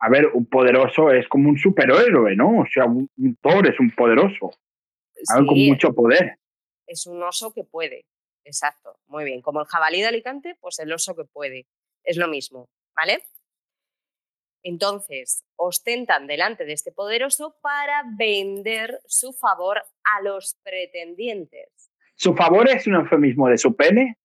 A 0.00 0.08
ver, 0.08 0.26
un 0.32 0.46
poderoso 0.46 1.10
es 1.10 1.28
como 1.28 1.48
un 1.50 1.58
superhéroe, 1.58 2.34
¿no? 2.34 2.60
O 2.60 2.66
sea, 2.72 2.84
un, 2.86 3.08
un 3.18 3.36
Thor 3.36 3.66
es 3.68 3.78
un 3.78 3.90
poderoso. 3.94 4.50
Algo 5.28 5.48
con 5.48 5.56
Sí, 5.56 5.70
mucho 5.70 5.92
poder. 5.94 6.38
es 6.86 7.06
un 7.06 7.22
oso 7.22 7.52
que 7.52 7.64
puede. 7.64 8.06
Exacto, 8.44 8.98
muy 9.06 9.24
bien. 9.24 9.42
Como 9.42 9.60
el 9.60 9.66
jabalí 9.66 10.00
de 10.00 10.06
Alicante, 10.06 10.56
pues 10.60 10.78
el 10.78 10.90
oso 10.92 11.14
que 11.14 11.24
puede. 11.24 11.66
Es 12.02 12.16
lo 12.16 12.26
mismo, 12.28 12.70
¿vale? 12.96 13.22
Entonces, 14.62 15.44
ostentan 15.56 16.26
delante 16.26 16.64
de 16.64 16.72
este 16.72 16.92
poderoso 16.92 17.56
para 17.62 18.02
vender 18.18 19.00
su 19.06 19.32
favor 19.32 19.78
a 19.78 20.22
los 20.22 20.56
pretendientes. 20.62 21.68
¿Su 22.14 22.34
favor 22.34 22.68
es 22.68 22.86
un 22.86 22.94
eufemismo 22.94 23.48
de 23.48 23.56
su 23.58 23.74
pene? 23.74 24.18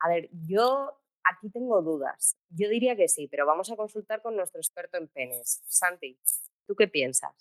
A 0.00 0.08
ver, 0.08 0.28
yo 0.48 1.00
aquí 1.30 1.50
tengo 1.50 1.82
dudas. 1.82 2.36
Yo 2.50 2.68
diría 2.68 2.96
que 2.96 3.08
sí, 3.08 3.28
pero 3.28 3.46
vamos 3.46 3.70
a 3.70 3.76
consultar 3.76 4.22
con 4.22 4.36
nuestro 4.36 4.60
experto 4.60 4.98
en 4.98 5.08
penes. 5.08 5.62
Santi, 5.66 6.18
¿tú 6.66 6.74
qué 6.74 6.88
piensas? 6.88 7.32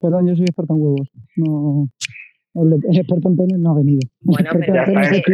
Perdón, 0.00 0.28
yo 0.28 0.34
soy 0.36 0.44
experto 0.44 0.74
en 0.74 0.80
huevos. 0.82 1.10
No, 1.36 1.88
el, 2.54 2.74
experto 2.96 3.28
en 3.28 3.36
penes 3.36 3.58
no 3.58 3.72
ha 3.72 3.74
venido. 3.76 4.00
Bueno, 4.20 4.50
pero 4.52 4.74
Ya 4.74 4.82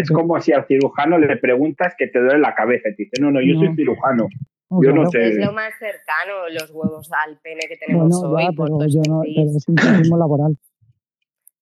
es, 0.01 0.11
como 0.11 0.41
si 0.41 0.53
al 0.53 0.67
cirujano 0.67 1.19
le 1.19 1.37
preguntas 1.37 1.95
que 1.99 2.07
te 2.07 2.19
duele 2.21 2.39
la 2.39 2.55
cabeza. 2.55 2.89
Y 2.89 2.97
te 2.97 3.03
dice, 3.05 3.21
no, 3.21 3.31
no, 3.31 3.41
yo 3.41 3.59
soy 3.59 3.69
No. 3.69 3.75
cirujano. 3.75 4.29
No, 4.71 4.83
yo 4.83 4.93
no 4.93 5.11
sé. 5.11 5.29
Es 5.31 5.37
lo 5.45 5.53
más 5.53 5.73
cercano 5.79 6.49
los 6.49 6.71
huevos 6.71 7.11
al 7.27 7.39
pene 7.41 7.61
que 7.69 7.77
tenemos 7.77 8.09
Bueno, 8.23 8.37
hoy. 8.37 8.45
ya, 8.45 8.51
pero 8.53 8.79
tu 8.79 8.87
yo 8.87 9.01
no, 9.09 9.23
pero 9.23 9.51
es 9.57 9.69
un 9.69 9.75
turismo 9.75 10.17
laboral. 10.17 10.57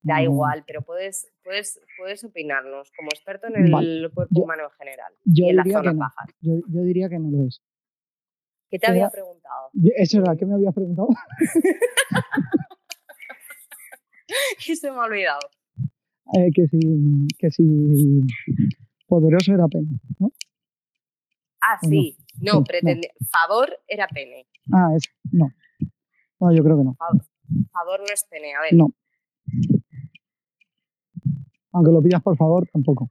Da 0.09 0.17
No, 0.17 0.23
igual, 0.23 0.65
pero 0.67 0.83
puedes, 0.83 1.31
puedes, 1.45 1.81
puedes 1.99 2.25
opinarnos 2.25 2.91
como 2.97 3.09
experto 3.11 3.47
en 3.49 3.57
el 3.65 3.71
Vale. 3.71 4.11
cuerpo 4.11 4.41
humano 4.43 4.65
en 4.65 4.71
general 4.71 5.13
yo 5.25 5.45
y 5.47 5.51
en 5.51 5.57
la 5.57 5.63
diría 5.63 5.79
zona 5.79 5.91
que 5.91 5.95
no. 5.95 6.01
bajas. 6.01 6.31
Yo, 6.41 6.53
yo 6.69 6.83
diría 6.83 7.09
que 7.09 7.19
no 7.19 7.31
lo 7.31 7.47
es. 7.47 7.63
¿Qué 8.71 8.79
te 8.79 8.87
había 8.87 9.11
preguntado? 9.11 9.71
Eso 9.97 10.19
era, 10.21 10.37
¿qué 10.37 10.47
me 10.47 10.55
habías 10.55 10.75
preguntado? 10.75 11.09
Que 14.65 14.77
se 14.77 14.91
me 14.91 14.99
ha 14.99 15.03
olvidado. 15.05 15.41
Eh, 16.35 16.51
que 16.55 16.67
si, 16.69 16.79
que 17.39 17.51
si 17.51 17.65
poderoso 19.07 19.55
era 19.55 19.67
pena, 19.67 19.89
¿no? 20.19 20.31
Ah, 21.63 21.79
sí. 21.81 22.19
No, 22.39 22.53
no. 22.57 22.65
pretende. 22.65 23.13
Favor 23.31 23.81
era 23.87 24.07
pene. 24.09 24.47
Ah, 24.71 24.91
es, 24.95 25.05
no. 25.33 25.51
No, 26.39 26.53
yo 26.55 26.63
creo 26.63 26.77
que 26.77 26.85
no. 26.85 26.95
Favor, 26.97 27.25
favor 27.73 28.01
no 28.01 28.13
es 28.13 28.25
pene. 28.25 28.55
A 28.55 28.61
ver, 28.61 28.75
No. 28.75 28.93
Aunque 31.73 31.93
lo 31.93 32.03
pidas 32.03 32.23
por 32.23 32.37
favor, 32.37 32.67
tampoco. 32.73 33.11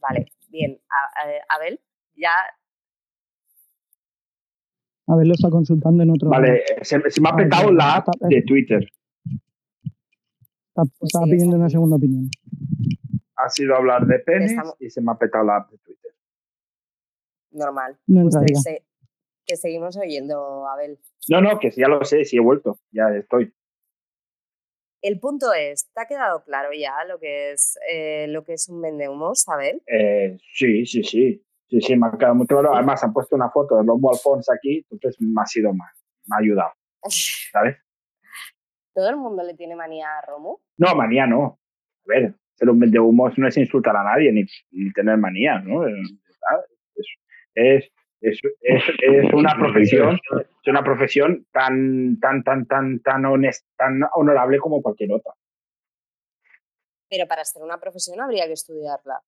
vale, 0.00 0.26
bien. 0.48 0.80
A- 0.88 1.20
a- 1.20 1.56
Abel, 1.56 1.80
ya. 2.16 2.32
A 5.06 5.16
ver, 5.16 5.26
lo 5.26 5.34
está 5.34 5.50
consultando 5.50 6.02
en 6.02 6.10
otro. 6.10 6.30
Vale, 6.30 6.62
se, 6.82 6.98
se 7.10 7.20
me 7.20 7.28
ha 7.28 7.36
petado 7.36 7.70
la 7.72 7.96
app 7.96 8.08
de 8.20 8.42
Twitter. 8.42 8.88
Está, 10.68 10.82
Pues 10.98 11.02
estaba 11.02 11.26
sí, 11.26 11.32
pidiendo 11.32 11.56
una 11.56 11.68
segunda 11.68 11.96
opinión. 11.96 12.28
Ha 13.36 13.48
sido 13.50 13.76
hablar 13.76 14.06
de 14.06 14.18
penes 14.20 14.52
Estamos- 14.52 14.76
y 14.80 14.90
se 14.90 15.00
me 15.02 15.12
ha 15.12 15.18
petado 15.18 15.44
la 15.44 15.56
app 15.56 15.70
de 15.70 15.78
Twitter. 15.78 16.12
Normal. 17.50 17.98
No 18.06 18.22
Pues 18.22 18.34
se- 18.62 18.84
te 19.46 19.56
seguimos 19.56 19.96
oyendo, 19.98 20.66
Abel. 20.68 20.98
No, 21.28 21.40
no, 21.42 21.58
que 21.58 21.70
sí, 21.70 21.80
ya 21.82 21.88
lo 21.88 22.02
sé, 22.04 22.24
sí 22.24 22.36
he 22.38 22.40
vuelto. 22.40 22.78
Ya 22.90 23.08
estoy. 23.10 23.52
El 25.04 25.20
punto 25.20 25.52
es, 25.52 25.90
¿te 25.92 26.00
ha 26.00 26.06
quedado 26.06 26.42
claro 26.44 26.70
ya 26.72 27.04
lo 27.06 27.18
que 27.18 27.52
es, 27.52 27.78
eh, 27.92 28.26
lo 28.26 28.42
que 28.42 28.54
es 28.54 28.70
un 28.70 28.80
vendehumos, 28.80 29.46
Abel? 29.50 29.82
Eh, 29.86 30.38
sí, 30.54 30.86
sí, 30.86 31.04
sí. 31.04 31.44
Sí, 31.68 31.80
sí, 31.82 31.94
me 31.94 32.06
ha 32.06 32.12
quedado 32.12 32.36
muy 32.36 32.46
claro. 32.46 32.74
Además, 32.74 33.04
han 33.04 33.12
puesto 33.12 33.36
una 33.36 33.50
foto 33.50 33.76
de 33.76 33.82
Robo 33.82 34.10
Alfonso 34.10 34.50
aquí, 34.50 34.82
entonces 34.90 35.20
me 35.20 35.42
ha 35.42 35.44
sido 35.44 35.74
más. 35.74 35.92
Me 36.26 36.36
ha 36.36 36.38
ayudado, 36.38 36.72
¿sabes? 37.52 37.76
¿Todo 38.94 39.10
el 39.10 39.16
mundo 39.16 39.42
le 39.42 39.52
tiene 39.52 39.76
manía 39.76 40.08
a 40.16 40.22
Romu? 40.22 40.56
No, 40.78 40.94
manía 40.94 41.26
no. 41.26 41.58
A 42.06 42.06
ver, 42.06 42.34
ser 42.54 42.70
un 42.70 42.80
de 42.80 42.98
humos 42.98 43.36
no 43.36 43.46
es 43.46 43.58
insultar 43.58 43.94
a 43.96 44.04
nadie 44.04 44.32
ni, 44.32 44.44
ni 44.70 44.90
tener 44.94 45.18
manía, 45.18 45.58
¿no? 45.58 45.86
Eh. 45.86 46.02
Es, 46.94 47.08
es, 47.54 47.92
es, 48.24 48.40
es, 48.60 48.82
es 49.02 49.32
una 49.32 49.54
profesión, 49.56 50.18
es 50.40 50.68
una 50.68 50.82
profesión 50.82 51.46
tan, 51.52 52.18
tan, 52.20 52.42
tan, 52.42 52.66
tan, 52.66 53.00
tan 53.00 53.24
honest, 53.26 53.66
tan 53.76 54.00
honorable 54.14 54.58
como 54.58 54.82
cualquier 54.82 55.12
otra. 55.12 55.32
Pero 57.08 57.26
para 57.28 57.44
ser 57.44 57.62
una 57.62 57.78
profesión 57.78 58.20
habría 58.20 58.46
que 58.46 58.54
estudiarla. 58.54 59.20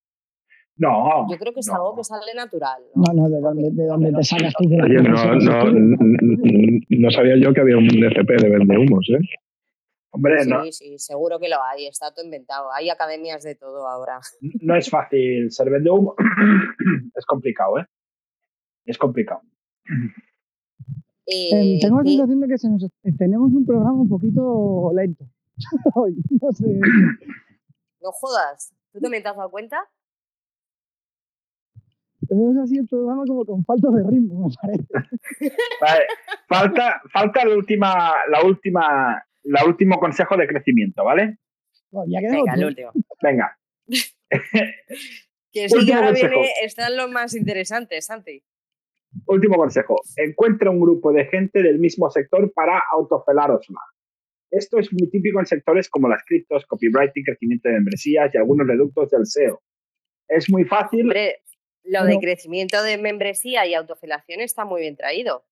No. 0.79 1.27
Yo 1.31 1.39
creo 1.39 1.53
que 1.55 1.61
es 1.61 1.69
no. 1.69 1.75
algo 1.75 1.97
que 1.97 2.05
sale 2.05 2.35
natural. 2.35 2.83
¿no? 2.95 3.03
No, 3.07 3.23
no, 3.23 3.29
¿de 3.29 3.41
dónde, 3.41 3.71
de 3.71 3.87
dónde 3.87 4.13
te 4.13 4.25
sacas 4.25 4.53
tú 4.55 4.69
de 4.69 4.77
la 4.77 4.85
Oye, 4.85 5.03
no, 5.03 5.35
no, 5.35 6.81
no 6.89 7.11
sabía 7.11 7.37
yo 7.39 7.53
que 7.55 7.61
había 7.61 7.77
un 7.77 7.89
DCP 7.89 8.43
de 8.43 8.51
vendehumos, 8.51 9.09
¿eh? 9.11 9.25
Hombre, 10.11 10.45
Sí, 10.45 10.51
no, 10.51 10.65
sí, 10.73 10.99
seguro 10.99 11.39
que 11.39 11.49
lo 11.49 11.63
hay, 11.63 11.87
está 11.87 12.11
todo 12.13 12.25
inventado. 12.25 12.73
Hay 12.73 12.89
academias 12.89 13.43
de 13.43 13.55
todo 13.55 13.87
ahora. 13.87 14.21
no 14.63 14.75
es 14.75 14.89
fácil 14.89 15.51
ser 15.51 15.71
vende 15.71 15.91
humo. 15.91 16.15
es 17.15 17.27
complicado, 17.27 17.79
¿eh? 17.79 17.85
Es 18.87 18.97
complicado. 18.99 19.43
Em, 19.89 20.13
Eh, 21.29 21.79
tengo 21.81 21.99
la 21.99 22.05
sensación 22.05 22.41
de 22.41 22.49
que 22.49 22.59
se 22.59 22.69
nos- 22.69 22.85
eh, 22.85 23.13
tenemos 23.19 23.53
un 23.53 23.67
programa 23.67 24.01
un 24.01 24.09
poquito 24.09 24.93
lento. 24.95 25.25
No 26.43 26.53
sé. 26.53 26.67
no 28.01 28.13
jodas. 28.13 28.73
¿Tú 28.93 29.01
también 29.01 29.23
te 29.23 29.29
has 29.31 29.37
dado 29.37 29.51
cuenta? 29.51 29.79
Tenemos 32.29 32.57
así 32.59 32.79
el 32.79 32.87
programa 32.87 33.25
como 33.27 33.45
con 33.45 33.65
falta 33.65 33.89
de 33.91 34.03
ritmo, 34.11 34.49
me 34.49 34.55
parece. 34.61 34.87
Vale, 35.81 36.05
falta, 36.49 37.01
falta 37.13 37.45
la 37.45 37.55
última, 37.57 38.13
la 38.31 38.43
última, 38.45 39.25
la 39.45 39.65
último 39.65 39.99
consejo 39.99 40.37
de 40.37 40.47
crecimiento, 40.49 41.05
¿vale? 41.05 41.39
Bueno, 41.91 42.11
ya 42.13 42.21
quedamos 42.21 42.45
Venga, 42.45 42.55
el 42.55 42.65
último. 42.65 42.91
Venga. 43.23 43.59
Que 45.53 45.71
sí 45.71 45.87
que 45.87 45.95
ahora 45.95 46.13
viene, 46.13 46.37
están 46.65 46.95
los 46.99 47.11
más 47.11 47.35
interesantes, 47.35 48.05
Santi. 48.05 48.43
Último 49.27 49.57
consejo. 49.57 49.97
Encuentra 50.17 50.71
un 50.71 50.81
grupo 50.81 51.13
de 51.13 51.25
gente 51.27 51.63
del 51.63 51.79
mismo 51.79 52.11
sector 52.11 52.53
para 52.53 52.83
autofelarosla. 52.93 53.81
Esto 54.51 54.79
es 54.79 54.93
muy 54.93 55.09
típico 55.11 55.41
en 55.41 55.47
sectores 55.47 55.89
como 55.89 56.09
las 56.09 56.23
criptos, 56.25 56.67
copywriting, 56.67 57.25
crecimiento 57.25 57.69
de 57.69 57.75
membresías 57.77 58.35
y 58.35 58.39
algunos 58.39 58.67
reductos 58.67 59.11
del 59.11 59.27
SEO. 59.27 59.61
Es 60.29 60.51
muy 60.51 60.65
fácil. 60.65 61.03
Hombre, 61.03 61.41
lo 61.85 62.05
de 62.05 62.19
crecimiento 62.21 62.83
de 62.83 62.99
membresía 62.99 63.67
y 63.67 63.75
autofilación 63.75 64.41
está 64.41 64.65
muy 64.65 64.81
bien 64.83 64.97
traído. 64.97 65.45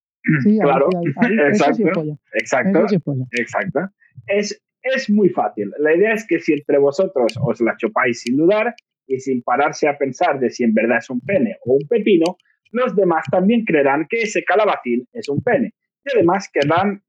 Sí, 0.42 0.58
Claro, 0.58 0.88
sí, 0.90 0.96
ahí- 1.20 1.38
ahí- 1.38 1.48
eso 1.52 1.64
sí 1.74 1.82
exacto. 1.82 2.18
Exacto. 2.34 2.88
Sí. 2.88 2.96
Exacto. 3.40 3.80
Es, 4.26 4.62
es 4.82 5.10
muy 5.10 5.28
fácil. 5.28 5.70
La 5.78 5.94
idea 5.94 6.12
es 6.14 6.26
que 6.26 6.38
si 6.40 6.52
entre 6.54 6.78
vosotros 6.78 7.34
os 7.42 7.60
la 7.60 7.76
chupáis 7.76 8.20
sin 8.22 8.36
dudar 8.36 8.74
y 9.06 9.20
sin 9.20 9.42
pararse 9.42 9.86
a 9.88 9.98
pensar 9.98 10.38
de 10.40 10.50
si 10.50 10.64
en 10.64 10.72
verdad 10.72 10.98
es 10.98 11.10
un 11.10 11.20
pene 11.20 11.56
o 11.66 11.74
un 11.74 11.86
pepino, 11.88 12.38
los 12.74 12.94
demás 12.94 13.24
también 13.30 13.64
creerán 13.64 14.06
que 14.08 14.22
ese 14.22 14.44
calabacín 14.44 15.08
es 15.12 15.28
un 15.28 15.42
pene. 15.42 15.72
Y 16.04 16.16
además 16.16 16.48
querrán, 16.52 17.02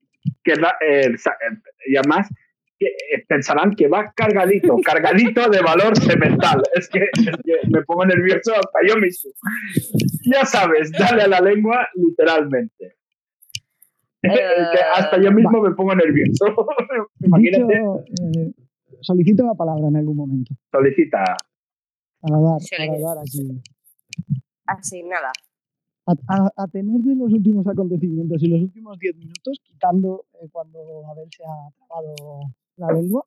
querrá- 0.44 0.76
eh, 0.80 1.08
eh, 1.08 1.58
y 1.88 1.98
además 1.98 2.30
que, 2.78 2.88
eh, 2.88 3.26
pensarán 3.28 3.76
que 3.76 3.88
va 3.88 4.14
cargadito, 4.16 4.76
cargadito 4.86 5.50
de 5.50 5.62
valor 5.62 5.98
semental. 5.98 6.62
Es 6.76 6.88
que, 6.90 7.00
es 7.12 7.38
que 7.44 7.68
me 7.72 7.82
pongo 7.84 8.06
nervioso 8.06 8.54
hasta 8.54 8.80
yo 8.88 8.96
mismo. 8.98 9.32
Ya 10.32 10.46
sabes, 10.46 10.92
dale 10.92 11.24
a 11.24 11.28
la 11.28 11.42
lengua 11.42 11.88
literalmente. 11.96 12.96
Que 14.26 14.42
hasta 14.96 15.22
yo 15.22 15.32
mismo 15.32 15.62
me 15.62 15.76
pongo 15.76 15.94
nervioso. 15.94 16.46
Imagínate, 17.22 17.64
Dicho, 17.76 18.04
eh, 18.24 18.52
solicito 19.02 19.46
la 19.46 19.54
palabra 19.54 19.88
en 19.88 19.98
algún 19.98 20.18
momento. 20.18 20.52
solicita. 20.72 21.24
Para 22.22 22.38
dar 22.40 23.18
aquí. 23.20 23.62
Así, 24.66 25.04
nada. 25.04 25.32
A, 26.08 26.14
a- 26.28 26.52
a 26.56 26.68
tenor 26.68 27.02
de 27.02 27.16
los 27.16 27.32
últimos 27.34 27.66
acontecimientos 27.68 28.42
y 28.44 28.48
los 28.48 28.62
últimos 28.62 28.98
10 29.00 29.16
minutos, 29.16 29.60
quitando 29.64 30.26
eh, 30.42 30.48
cuando 30.52 30.80
Abel 31.10 31.28
se 31.36 31.44
ha 31.44 31.72
trabado 31.76 32.16
la 32.78 32.92
lengua, 32.94 33.26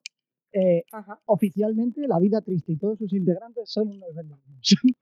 eh, 0.52 0.84
oficialmente 1.26 2.06
la 2.06 2.18
vida 2.20 2.40
triste 2.40 2.72
y 2.72 2.76
todos 2.76 2.98
sus 2.98 3.12
integrantes 3.12 3.68
son 3.70 3.88
unos 3.88 4.14
vendedores. 4.14 4.44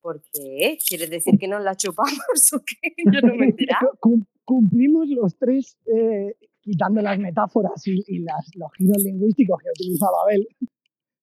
¿Por 0.00 0.22
qué? 0.32 0.78
¿Quieres 0.88 1.10
decir 1.10 1.36
que 1.38 1.48
nos 1.48 1.62
la 1.62 1.74
chupamos 1.76 2.52
o 2.54 2.60
qué? 2.64 2.92
Yo 3.12 3.20
no 3.26 3.34
me. 3.36 3.54
Cum- 4.00 4.24
Cumplimos 4.44 5.08
los 5.08 5.36
tres, 5.36 5.76
eh, 5.86 6.36
quitando 6.60 7.02
las 7.02 7.18
metáforas 7.18 7.84
y, 7.86 8.00
y 8.06 8.20
las, 8.20 8.48
los 8.54 8.72
giros 8.78 9.02
lingüísticos 9.02 9.58
que 9.60 9.68
ha 9.68 9.72
utilizado 9.72 10.12
Abel, 10.22 10.46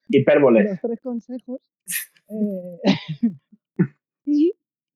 Hipérboles. 0.10 0.66
los 0.72 0.82
tres 0.82 1.00
consejos. 1.00 1.62
eh, 2.28 2.80
y 4.26 4.52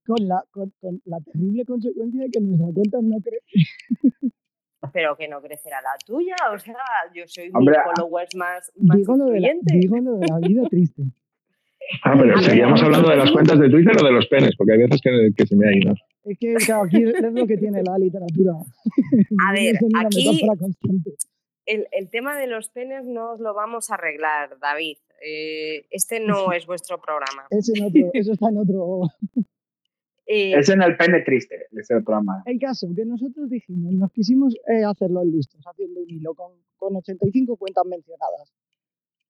con 0.07 0.25
la, 0.25 0.41
con, 0.51 0.71
con 0.79 1.01
la 1.05 1.19
terrible 1.19 1.65
consecuencia 1.65 2.23
de 2.23 2.31
que 2.31 2.39
nuestra 2.39 2.67
cuenta 2.73 2.99
no 3.01 3.17
crece. 3.21 4.31
Pero 4.93 5.17
que 5.17 5.27
no 5.27 5.41
crecerá 5.41 5.81
la 5.81 5.97
tuya. 6.05 6.35
O 6.53 6.57
sea, 6.57 6.75
yo 7.13 7.23
soy 7.27 7.49
Hombre, 7.53 7.75
mi 7.77 7.83
followers 7.83 8.35
más, 8.35 8.71
más 8.77 8.97
Digo 8.97 9.17
lo, 9.17 9.25
de 9.25 9.41
la, 9.41 9.49
digo 9.61 9.97
lo 9.97 10.17
de 10.17 10.27
la 10.27 10.39
vida 10.39 10.63
triste. 10.69 11.03
Ah, 12.03 12.17
pero 12.19 12.37
seguíamos 12.41 12.83
hablando 12.83 13.09
de 13.09 13.15
las 13.15 13.31
cuentas 13.31 13.57
de 13.59 13.69
Twitter 13.69 13.95
o 14.01 14.05
de 14.05 14.11
los 14.11 14.27
penes, 14.27 14.53
porque 14.57 14.73
hay 14.73 14.79
veces 14.79 14.99
que, 15.01 15.29
que 15.37 15.47
se 15.47 15.55
me 15.55 15.69
ha 15.69 15.73
ido. 15.73 15.93
Es 16.25 16.37
que 16.37 16.53
claro, 16.55 16.83
aquí 16.83 17.01
es 17.01 17.21
lo 17.21 17.47
que 17.47 17.55
tiene 17.55 17.81
la 17.81 17.97
literatura. 17.97 18.51
A 19.47 19.53
ver, 19.53 19.77
aquí-. 19.95 20.41
El, 21.65 21.87
el 21.91 22.09
tema 22.09 22.37
de 22.37 22.47
los 22.47 22.67
penes 22.71 23.05
no 23.05 23.31
os 23.31 23.39
lo 23.39 23.53
vamos 23.53 23.89
a 23.89 23.93
arreglar, 23.93 24.59
David. 24.59 24.97
Eh, 25.25 25.85
este 25.89 26.19
no 26.19 26.51
es 26.51 26.65
vuestro 26.65 26.99
programa. 26.99 27.47
Ese 27.49 27.71
en 27.77 27.85
otro, 27.85 28.09
eso 28.13 28.33
está 28.33 28.49
en 28.49 28.57
otro. 28.57 29.03
Eh, 30.27 30.53
Es 30.53 30.69
en 30.69 30.81
el 30.81 30.97
pene 30.97 31.21
triste, 31.21 31.55
ese 31.71 31.79
es 31.79 31.89
el 31.89 32.03
programa. 32.03 32.43
El 32.45 32.59
caso 32.59 32.87
que 32.95 33.05
nosotros 33.05 33.49
dijimos, 33.49 33.93
nos 33.93 34.11
quisimos 34.11 34.55
eh, 34.67 34.83
hacerlo 34.83 35.23
listos, 35.23 35.61
haciendo 35.65 36.01
un 36.01 36.09
hilo 36.09 36.33
con, 36.33 36.51
con 36.75 36.95
85 36.97 37.55
cuentas 37.55 37.85
mencionadas, 37.85 38.53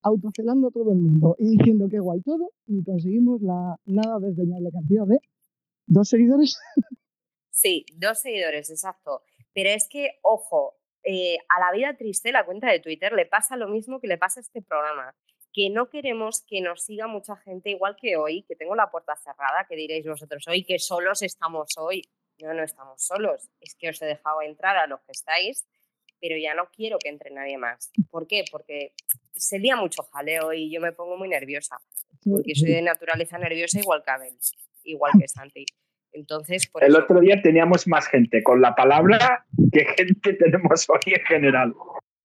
autocelando 0.02 0.70
a 0.70 0.72
todo 0.72 0.92
el 0.92 0.98
mundo 0.98 1.36
y 1.38 1.58
diciendo 1.58 1.88
que 1.88 2.00
guay 2.00 2.22
todo, 2.22 2.52
y 2.66 2.84
conseguimos 2.84 3.42
la 3.42 3.78
nada 3.86 4.20
desdeñable 4.20 4.72
cantidad 4.72 5.06
de 5.06 5.20
dos 5.86 6.10
seguidores. 6.10 6.60
Sí, 7.50 7.88
dos 7.96 8.20
seguidores, 8.20 8.70
exacto. 8.70 9.24
Pero 9.52 9.72
es 9.72 9.88
que, 9.90 10.20
ojo, 10.22 10.76
eh, 11.04 11.38
a 11.50 11.60
la 11.60 11.76
vida 11.76 11.98
triste, 11.98 12.32
la 12.32 12.46
cuenta 12.46 12.72
de 12.72 12.80
Twitter, 12.80 13.14
le 13.14 13.26
pasa 13.26 13.58
lo 13.58 13.68
mismo 13.68 14.00
que 14.00 14.06
le 14.08 14.20
pasa 14.20 14.40
a 14.40 14.42
este 14.42 14.62
programa. 14.62 15.16
Que 15.58 15.72
no 15.72 15.90
queremos 15.90 16.46
que 16.48 16.62
nos 16.62 16.84
siga 16.84 17.08
mucha 17.08 17.36
gente, 17.38 17.72
igual 17.72 17.96
que 18.00 18.16
hoy, 18.16 18.44
que 18.44 18.56
tengo 18.56 18.76
la 18.76 18.92
puerta 18.92 19.16
cerrada, 19.16 19.66
que 19.68 19.76
diréis 19.76 20.06
vosotros 20.06 20.48
hoy, 20.48 20.64
que 20.64 20.78
solos 20.78 21.24
estamos 21.24 21.76
hoy. 21.80 22.04
No, 22.40 22.54
no 22.54 22.62
estamos 22.62 23.02
solos. 23.02 23.50
Es 23.60 23.74
que 23.74 23.90
os 23.90 24.00
he 24.04 24.06
dejado 24.06 24.44
entrar 24.44 24.78
a 24.78 24.86
los 24.86 25.02
que 25.02 25.14
estáis, 25.14 25.66
pero 26.22 26.38
ya 26.38 26.54
no 26.54 26.70
quiero 26.70 27.00
que 27.00 27.10
entre 27.10 27.32
nadie 27.32 27.58
más. 27.58 27.92
¿Por 28.12 28.28
qué? 28.28 28.46
Porque 28.52 28.94
se 29.34 29.58
lía 29.58 29.76
mucho 29.76 30.04
jaleo 30.04 30.54
y 30.54 30.72
yo 30.72 30.80
me 30.80 30.92
pongo 30.92 31.18
muy 31.18 31.28
nerviosa. 31.28 31.78
Porque 32.24 32.54
soy 32.54 32.74
de 32.74 32.84
naturaleza 32.84 33.40
nerviosa 33.40 33.80
igual 33.80 34.04
que 34.06 34.12
Abel, 34.12 34.38
igual 34.84 35.14
que 35.20 35.28
Santi. 35.28 35.66
Entonces, 36.12 36.68
por 36.68 36.84
El 36.84 36.92
eso... 36.92 37.00
otro 37.00 37.20
día 37.20 37.42
teníamos 37.42 37.88
más 37.88 38.08
gente 38.08 38.44
con 38.44 38.62
la 38.62 38.76
palabra 38.76 39.48
que 39.72 39.86
gente 39.86 40.34
tenemos 40.40 40.88
hoy 40.88 41.14
en 41.14 41.26
general. 41.26 41.74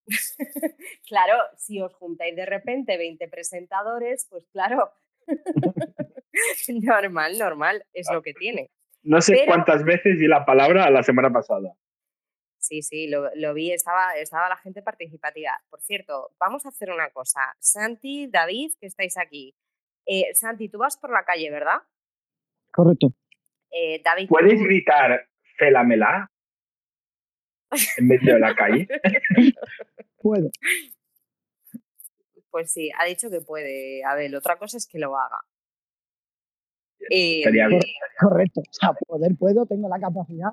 Claro, 1.08 1.34
si 1.56 1.80
os 1.80 1.94
juntáis 1.94 2.34
de 2.36 2.46
repente 2.46 2.96
20 2.96 3.28
presentadores, 3.28 4.26
pues 4.30 4.46
claro. 4.52 4.92
normal, 6.68 7.38
normal, 7.38 7.84
es 7.92 8.08
lo 8.12 8.22
que 8.22 8.34
tiene. 8.34 8.70
No 9.02 9.20
sé 9.20 9.34
Pero- 9.34 9.46
cuántas 9.46 9.84
veces 9.84 10.18
di 10.18 10.26
la 10.26 10.44
palabra 10.44 10.90
la 10.90 11.02
semana 11.02 11.30
pasada. 11.30 11.74
Sí, 12.58 12.80
sí, 12.82 13.08
lo, 13.08 13.28
lo 13.34 13.54
vi, 13.54 13.72
estaba, 13.72 14.14
estaba 14.14 14.48
la 14.48 14.56
gente 14.56 14.82
participativa. 14.82 15.50
Por 15.68 15.80
cierto, 15.80 16.30
vamos 16.38 16.64
a 16.64 16.68
hacer 16.68 16.90
una 16.92 17.10
cosa. 17.10 17.40
Santi, 17.58 18.28
David, 18.28 18.72
que 18.80 18.86
estáis 18.86 19.18
aquí. 19.18 19.52
Eh, 20.06 20.32
Santi, 20.34 20.68
tú 20.68 20.78
vas 20.78 20.96
por 20.96 21.10
la 21.10 21.24
calle, 21.24 21.50
¿verdad? 21.50 21.78
Correcto. 22.70 23.12
Eh, 23.70 24.00
David, 24.04 24.28
¿Puedes 24.28 24.54
tú- 24.58 24.64
gritar 24.64 25.28
Félamela 25.56 26.30
en 27.96 28.06
medio 28.06 28.34
de 28.34 28.40
la 28.40 28.54
calle? 28.54 28.86
Puedo. 30.22 30.50
Pues 32.50 32.70
sí, 32.70 32.90
ha 32.98 33.06
dicho 33.06 33.30
que 33.30 33.40
puede. 33.40 34.04
Abel, 34.04 34.35
otra 34.35 34.58
cosa 34.58 34.76
es 34.76 34.87
que 34.87 34.98
lo 34.98 35.16
haga. 35.16 35.40
Eh, 37.11 37.38
Estaría 37.38 37.66
bien. 37.68 37.80
Correcto. 38.20 38.61
O 38.61 38.72
sea, 38.72 38.92
poder 38.92 39.37
puedo, 39.37 39.66
tengo 39.66 39.88
la 39.88 39.98
capacidad, 39.98 40.50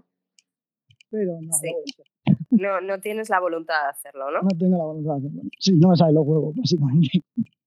pero 1.10 1.38
no, 1.42 1.54
Sí. 1.54 1.70
a 1.70 2.32
no, 2.52 2.82
no 2.82 3.00
tienes 3.00 3.30
la 3.30 3.40
voluntad 3.40 3.84
de 3.84 3.90
hacerlo, 3.90 4.32
¿no? 4.32 4.42
no 4.42 4.50
tengo 4.58 4.78
la 4.78 4.84
voluntad 4.86 5.12
de 5.14 5.28
hacerlo. 5.28 5.42
Sí, 5.60 5.76
no 5.78 5.90
me 5.90 5.96
salen 5.96 6.16
los 6.16 6.26
huevos, 6.26 6.56
básicamente. 6.58 7.24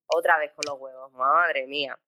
Otra 0.07 0.39
vez 0.39 0.53
con 0.53 0.65
los 0.67 0.81
huevos, 0.81 1.13
madre 1.13 1.67
mía. 1.67 1.99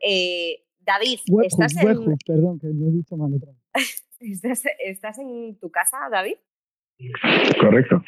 Eh, 0.00 0.64
David, 0.80 1.20
¿estás 1.44 1.76
en, 1.76 2.16
perdón, 2.26 2.58
que 2.58 2.68
lo 2.68 2.88
he 2.88 2.92
dicho 2.92 3.16
mal 3.16 3.32
otra 3.34 3.52
vez. 3.74 4.04
¿estás, 4.20 4.64
estás 4.78 5.18
en 5.18 5.58
tu 5.58 5.70
casa, 5.70 5.98
David? 6.10 6.36
Correcto. 7.60 8.02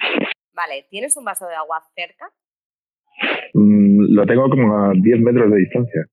Vale, 0.55 0.87
¿tienes 0.91 1.17
un 1.17 1.25
vaso 1.25 1.47
de 1.47 1.55
agua 1.55 1.83
cerca? 1.95 2.31
Mm, 3.55 4.15
lo 4.15 4.27
tengo 4.27 4.49
como 4.49 4.77
a 4.77 4.93
10 4.95 5.21
metros 5.21 5.51
de 5.51 5.59
distancia. 5.59 6.07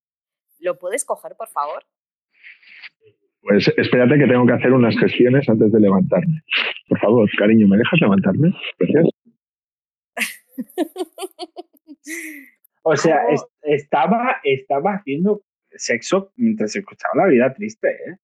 ¿Lo 0.60 0.78
puedes 0.78 1.04
coger, 1.04 1.34
por 1.36 1.48
favor? 1.48 1.82
Pues 3.40 3.66
espérate 3.76 4.18
que 4.18 4.26
tengo 4.26 4.46
que 4.46 4.52
hacer 4.52 4.72
unas 4.72 4.96
gestiones 4.98 5.48
antes 5.48 5.72
de 5.72 5.80
levantarme. 5.80 6.42
Por 6.88 6.98
favor, 7.00 7.28
cariño, 7.38 7.66
¿me 7.68 7.76
dejas 7.78 8.00
levantarme? 8.00 8.52
Gracias. 8.78 9.06
O 12.84 12.96
sea, 12.96 13.28
es- 13.30 13.46
estaba, 13.62 14.40
estaba 14.42 14.94
haciendo 14.94 15.42
sexo 15.70 16.32
mientras 16.36 16.74
escuchaba 16.74 17.14
la 17.14 17.26
vida 17.30 17.54
triste, 17.54 17.88
¿eh? 17.88 18.16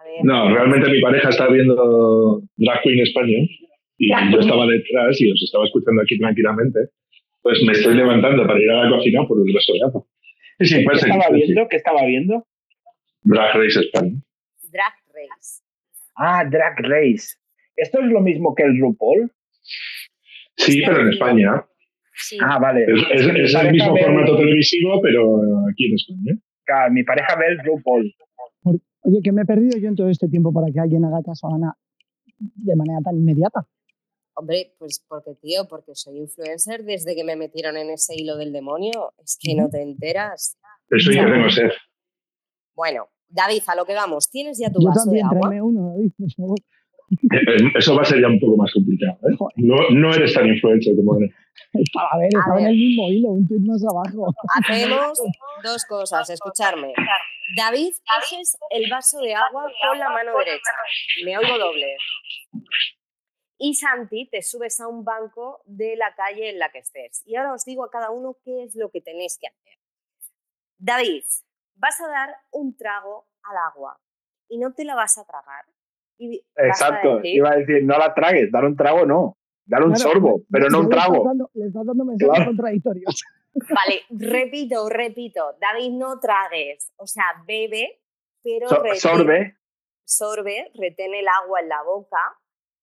A 0.00 0.04
ver. 0.04 0.24
No, 0.24 0.52
realmente 0.52 0.90
mi 0.90 1.00
pareja 1.00 1.28
está 1.28 1.46
viendo 1.48 2.42
Drag 2.56 2.82
Queen 2.82 2.98
España 2.98 3.38
y 4.06 4.32
yo 4.32 4.40
estaba 4.40 4.66
detrás 4.66 5.20
y 5.20 5.30
os 5.30 5.42
estaba 5.42 5.64
escuchando 5.64 6.02
aquí 6.02 6.18
tranquilamente. 6.18 6.80
Pues 7.42 7.62
me 7.66 7.72
estoy 7.72 7.94
levantando 7.96 8.46
para 8.46 8.60
ir 8.60 8.70
a 8.70 8.84
la 8.84 8.96
cocina 8.96 9.26
por 9.26 9.38
el 9.46 9.52
vaso 9.52 9.72
de 9.72 9.80
agua. 9.84 10.04
Sí, 10.60 10.66
sí, 10.66 10.84
¿Qué 10.86 10.94
estaba 10.94 11.30
viendo? 11.30 11.68
¿Qué 11.68 11.76
estaba 11.76 12.06
viendo? 12.06 12.46
Drag 13.24 13.54
Race 13.54 13.80
España. 13.80 14.14
Drag 14.70 14.94
Race. 15.14 15.62
Ah, 16.16 16.44
Drag 16.48 16.76
Race. 16.82 17.36
¿Esto 17.76 18.00
es 18.00 18.06
lo 18.06 18.20
mismo 18.20 18.54
que 18.54 18.62
el 18.64 18.78
RuPaul? 18.80 19.30
Sí, 20.56 20.82
pero 20.86 21.00
en 21.02 21.08
España. 21.08 21.64
Sí. 22.14 22.36
Ah, 22.40 22.58
vale. 22.60 22.84
Es, 22.84 23.20
es- 23.22 23.32
Mi 23.32 23.40
es 23.40 23.54
el 23.54 23.72
mismo 23.72 23.94
ve- 23.94 24.02
formato 24.04 24.36
televisivo, 24.36 25.00
pero 25.02 25.40
aquí 25.70 25.86
en 25.86 25.94
España. 25.94 26.38
Claro, 26.64 26.92
mi 26.92 27.02
pareja 27.02 27.36
ve 27.36 27.46
el 27.48 27.58
RuPaul. 27.64 28.14
Oye, 29.04 29.20
que 29.24 29.32
me 29.32 29.42
he 29.42 29.44
perdido 29.46 29.78
yo 29.78 29.88
en 29.88 29.96
todo 29.96 30.08
este 30.10 30.28
tiempo 30.28 30.52
para 30.52 30.66
que 30.72 30.78
alguien 30.78 31.04
haga 31.04 31.22
caso 31.24 31.48
a 31.48 31.56
Ana 31.56 31.72
de 32.38 32.76
manera 32.76 33.00
tan 33.04 33.16
inmediata. 33.16 33.66
Hombre, 34.34 34.74
pues 34.78 35.04
porque, 35.08 35.34
tío, 35.40 35.66
porque 35.68 35.92
soy 35.94 36.18
influencer 36.18 36.84
desde 36.84 37.14
que 37.14 37.24
me 37.24 37.36
metieron 37.36 37.76
en 37.76 37.90
ese 37.90 38.14
hilo 38.16 38.36
del 38.36 38.52
demonio. 38.52 39.12
Es 39.22 39.38
que 39.40 39.54
no 39.54 39.68
te 39.68 39.82
enteras. 39.82 40.58
Eso 40.90 41.10
Ya. 41.12 41.20
intentemos 41.22 41.54
ser. 41.54 41.72
Bueno, 42.74 43.08
David, 43.28 43.62
a 43.66 43.74
lo 43.76 43.84
que 43.84 43.94
vamos. 43.94 44.30
¿Tienes 44.30 44.58
ya 44.58 44.70
tu 44.70 44.80
Yo 44.80 44.88
vaso 44.88 45.00
de 45.10 45.20
también, 45.20 45.26
agua? 45.26 45.40
tráeme 45.40 45.62
uno, 45.62 45.90
David, 45.90 46.12
por 46.18 46.32
favor. 46.32 46.58
Eh, 47.12 47.78
Eso 47.78 47.94
va 47.94 48.02
a 48.02 48.04
ser 48.06 48.20
ya 48.22 48.28
un 48.28 48.40
poco 48.40 48.56
más 48.56 48.72
complicado. 48.72 49.18
¿eh? 49.28 49.36
No, 49.56 49.76
no 49.90 50.14
eres 50.14 50.32
tan 50.32 50.46
influencer 50.46 50.94
como 50.96 51.18
eres. 51.18 51.30
A 52.12 52.18
ver, 52.18 52.28
estaba 52.28 52.58
en 52.60 52.66
el 52.68 52.76
mismo 52.76 53.08
hilo, 53.10 53.28
un 53.32 53.46
tuit 53.46 53.60
más 53.66 53.82
abajo. 53.84 54.32
Hacemos 54.56 55.18
dos 55.62 55.84
cosas, 55.84 56.30
escucharme. 56.30 56.94
David, 57.56 57.92
coges 58.08 58.56
el 58.70 58.88
vaso 58.90 59.18
de 59.20 59.34
agua 59.34 59.64
con 59.86 59.98
la 59.98 60.08
mano 60.08 60.32
derecha. 60.38 60.72
Me 61.26 61.36
oigo 61.36 61.58
doble. 61.58 61.96
Y 63.64 63.74
Santi, 63.74 64.28
te 64.28 64.42
subes 64.42 64.80
a 64.80 64.88
un 64.88 65.04
banco 65.04 65.62
de 65.66 65.94
la 65.96 66.12
calle 66.16 66.50
en 66.50 66.58
la 66.58 66.72
que 66.72 66.80
estés. 66.80 67.22
Y 67.24 67.36
ahora 67.36 67.52
os 67.54 67.64
digo 67.64 67.84
a 67.84 67.90
cada 67.90 68.10
uno 68.10 68.36
qué 68.44 68.64
es 68.64 68.74
lo 68.74 68.90
que 68.90 69.00
tenéis 69.00 69.38
que 69.40 69.46
hacer. 69.46 69.78
David, 70.78 71.22
vas 71.76 72.00
a 72.00 72.08
dar 72.08 72.30
un 72.50 72.76
trago 72.76 73.28
al 73.44 73.56
agua 73.72 74.00
y 74.48 74.58
no 74.58 74.74
te 74.74 74.84
la 74.84 74.96
vas 74.96 75.16
a 75.16 75.24
tragar. 75.24 75.64
Y 76.18 76.38
vas 76.56 76.82
a 76.82 76.86
Exacto. 76.88 77.16
decir- 77.18 77.36
Iba 77.36 77.50
a 77.52 77.56
decir, 77.56 77.84
no 77.84 77.96
la 77.98 78.12
tragues, 78.12 78.50
dar 78.50 78.64
un 78.64 78.76
trago 78.76 79.06
no. 79.06 79.36
Dar 79.64 79.84
un 79.84 79.92
Claro, 79.92 80.10
sorbo, 80.10 80.40
pero 80.50 80.68
no 80.68 80.80
un 80.80 80.88
trago. 80.88 81.22
dando- 81.24 81.50
le 81.54 81.66
estás 81.66 81.86
dando 81.86 82.04
mensajes 82.04 82.34
Claro. 82.34 82.50
contradictorios. 82.50 83.22
Vale, 83.78 84.02
repito, 84.10 84.88
repito. 84.88 85.56
David, 85.60 85.92
no 85.92 86.18
tragues. 86.18 86.90
O 86.96 87.06
sea, 87.06 87.26
bebe, 87.46 88.02
pero 88.42 88.68
So- 88.68 88.82
retén- 88.82 88.96
sorbe. 89.00 89.56
sorbe, 90.04 90.72
retén 90.74 91.14
el 91.14 91.28
agua 91.28 91.60
en 91.60 91.68
la 91.68 91.80
boca 91.84 92.18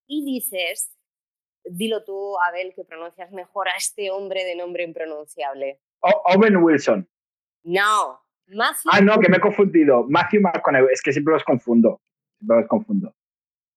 y 0.10 0.26
dices, 0.26 0.92
dilo 1.64 2.04
tú, 2.04 2.36
Abel, 2.42 2.74
que 2.76 2.84
pronuncias 2.84 3.32
mejor 3.32 3.70
a 3.70 3.78
este 3.78 4.10
hombre 4.12 4.44
de 4.44 4.56
nombre 4.56 4.84
impronunciable. 4.84 5.80
O- 6.02 6.24
Owen 6.36 6.58
Wilson. 6.58 7.08
No, 7.64 8.20
Matthew, 8.48 8.92
Ah, 8.92 9.02
no, 9.02 9.20
que 9.20 9.30
me 9.30 9.38
he 9.38 9.40
confundido. 9.40 10.06
Matthew 10.10 10.42
McConaughey. 10.42 10.92
Es 10.92 11.02
que 11.02 11.12
siempre 11.14 11.34
los 11.36 11.44
confundo. 11.44 12.02
Siempre 12.40 12.58
los 12.58 12.68
confundo. 12.68 13.14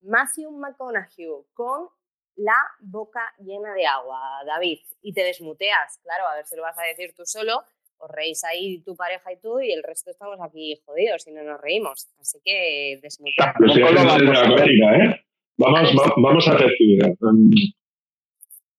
Matthew 0.01 0.51
McConaughey 0.51 1.29
con 1.53 1.89
la 2.37 2.57
boca 2.81 3.21
llena 3.39 3.75
de 3.75 3.85
agua, 3.87 4.43
David. 4.47 4.79
Y 5.03 5.13
te 5.13 5.23
desmuteas, 5.25 5.99
claro, 6.03 6.27
a 6.29 6.37
ver 6.37 6.47
si 6.47 6.57
lo 6.57 6.63
vas 6.63 6.79
a 6.79 6.83
decir 6.85 7.13
tú 7.15 7.25
solo. 7.27 7.63
Os 7.99 8.11
reís 8.11 8.43
ahí 8.45 8.81
tu 8.83 8.97
pareja 8.97 9.31
y 9.33 9.37
tú 9.39 9.61
y 9.61 9.71
el 9.73 9.83
resto 9.83 10.11
estamos 10.11 10.41
aquí 10.41 10.81
jodidos 10.87 11.27
y 11.29 11.33
no 11.33 11.43
nos 11.43 11.61
reímos. 11.61 12.09
Así 12.19 12.41
que 12.43 12.99
desmuteas. 13.03 13.53
Tampoco 13.55 13.79
lo 13.79 14.05
vamos 14.07 14.39
a 14.39 14.55
ver. 14.55 14.71
¿eh? 14.71 15.25
Vamos, 15.59 15.91
va- 15.97 16.15
vamos 16.17 16.49
a 16.49 16.53
hacer 16.55 16.67
actividad. 16.67 17.11
Um, 17.21 17.51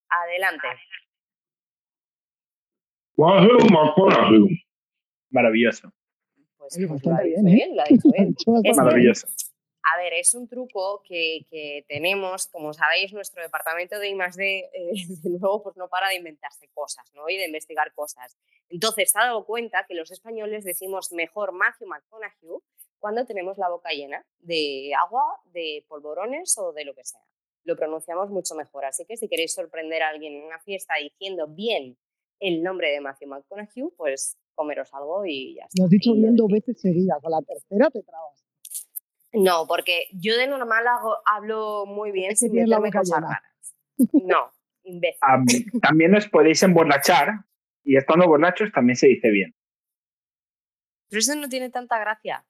Adelante. 0.09 0.67
Maravilloso. 5.31 5.91
Pues, 6.57 6.77
Oye, 6.77 6.87
pues 6.87 7.05
lo 7.05 7.11
ha 7.11 7.15
bastante 7.15 7.29
dicho 7.29 7.41
bien, 7.43 7.47
¿eh? 7.47 7.55
bien, 7.55 7.75
lo 7.75 7.81
ha 7.81 7.85
dicho 7.85 8.09
bien. 8.11 8.35
Es. 8.71 8.77
Maravilloso. 8.77 9.27
A 9.93 9.97
ver, 9.97 10.13
es 10.13 10.33
un 10.33 10.47
truco 10.47 11.03
que, 11.05 11.45
que 11.51 11.83
tenemos, 11.89 12.47
como 12.47 12.73
sabéis, 12.73 13.11
nuestro 13.11 13.43
departamento 13.43 13.99
de 13.99 14.09
I+D, 14.09 14.69
eh, 14.73 14.93
de 15.23 15.29
nuevo, 15.29 15.61
pues 15.61 15.75
no 15.77 15.89
para 15.89 16.07
de 16.09 16.15
inventarse 16.15 16.69
cosas, 16.73 17.05
¿no? 17.13 17.27
Y 17.29 17.37
de 17.37 17.45
investigar 17.47 17.93
cosas. 17.93 18.37
Entonces, 18.69 19.11
se 19.11 19.19
ha 19.19 19.25
dado 19.25 19.45
cuenta 19.45 19.85
que 19.87 19.93
los 19.93 20.09
españoles 20.11 20.63
decimos 20.63 21.11
mejor 21.11 21.51
Matthew 21.51 21.87
McConaughey 21.87 22.59
cuando 23.03 23.25
tenemos 23.25 23.57
la 23.57 23.67
boca 23.67 23.89
llena 23.89 24.25
de 24.39 24.93
agua, 24.97 25.25
de 25.51 25.83
polvorones 25.89 26.57
o 26.57 26.71
de 26.71 26.85
lo 26.85 26.95
que 26.95 27.03
sea. 27.03 27.19
Lo 27.65 27.75
pronunciamos 27.75 28.29
mucho 28.29 28.55
mejor. 28.55 28.85
Así 28.85 29.03
que 29.05 29.17
si 29.17 29.27
queréis 29.27 29.53
sorprender 29.53 30.01
a 30.03 30.07
alguien 30.07 30.33
en 30.35 30.45
una 30.45 30.57
fiesta 30.61 30.93
diciendo 31.01 31.47
bien 31.49 31.97
el 32.39 32.63
nombre 32.63 32.91
de 32.91 33.01
Matthew 33.01 33.27
McConaughey, 33.27 33.83
pues 33.97 34.37
comeros 34.55 34.93
algo 34.93 35.25
y 35.25 35.55
ya 35.55 35.63
está. 35.65 35.81
Lo 35.81 35.83
has 35.85 35.89
dicho 35.89 36.13
bien 36.13 36.37
dos 36.37 36.47
veces 36.49 36.79
seguidas, 36.79 37.17
a 37.21 37.29
la 37.29 37.41
tercera 37.41 37.89
te 37.89 38.03
trabas. 38.03 38.45
No, 39.33 39.67
porque 39.67 40.07
yo 40.13 40.37
de 40.37 40.47
normal 40.47 40.87
hago- 40.87 41.17
hablo 41.25 41.85
muy 41.85 42.11
bien 42.13 42.31
Es 42.31 42.39
sin 42.39 42.53
meterme 42.53 42.87
boca 42.87 42.99
cosas 42.99 43.17
llena. 43.19 43.27
raras. 43.27 43.75
No, 44.13 44.51
imbécil. 44.83 45.19
Am, 45.21 45.45
también 45.81 46.15
os 46.15 46.29
podéis 46.29 46.63
emborrachar 46.63 47.27
y 47.83 47.97
estando 47.97 48.27
borrachos 48.29 48.71
también 48.71 48.95
se 48.95 49.07
dice 49.07 49.29
bien. 49.29 49.53
Pero 51.09 51.19
eso 51.19 51.35
no 51.35 51.49
tiene 51.49 51.69
tanta 51.69 51.99
gracia. 51.99 52.45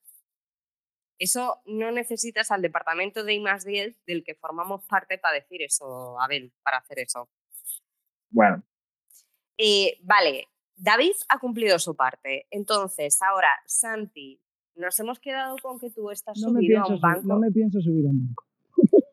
Eso 1.19 1.61
no 1.65 1.91
necesitas 1.91 2.51
al 2.51 2.61
departamento 2.61 3.23
de 3.23 3.33
I 3.33 3.39
más 3.39 3.63
10 3.65 3.95
del 4.05 4.23
que 4.23 4.35
formamos 4.35 4.83
parte 4.85 5.17
para 5.17 5.35
decir 5.35 5.61
eso, 5.61 6.19
Abel, 6.19 6.51
para 6.63 6.77
hacer 6.77 6.99
eso. 6.99 7.29
Bueno, 8.29 8.63
Eh, 9.57 9.99
vale, 10.01 10.47
David 10.75 11.13
ha 11.29 11.37
cumplido 11.39 11.77
su 11.79 11.95
parte. 11.95 12.47
Entonces, 12.49 13.21
ahora, 13.21 13.49
Santi, 13.67 14.41
nos 14.75 14.99
hemos 14.99 15.19
quedado 15.19 15.55
con 15.61 15.79
que 15.79 15.91
tú 15.91 16.09
estás 16.09 16.39
No 16.41 16.49
subido 16.49 16.81
a 16.81 16.87
un 16.87 16.99
banco, 16.99 17.27
no 17.27 17.39
me 17.39 17.51
pienso 17.51 17.79
subir 17.79 18.07
a 18.07 18.09
un 18.09 18.27
banco. 18.27 18.43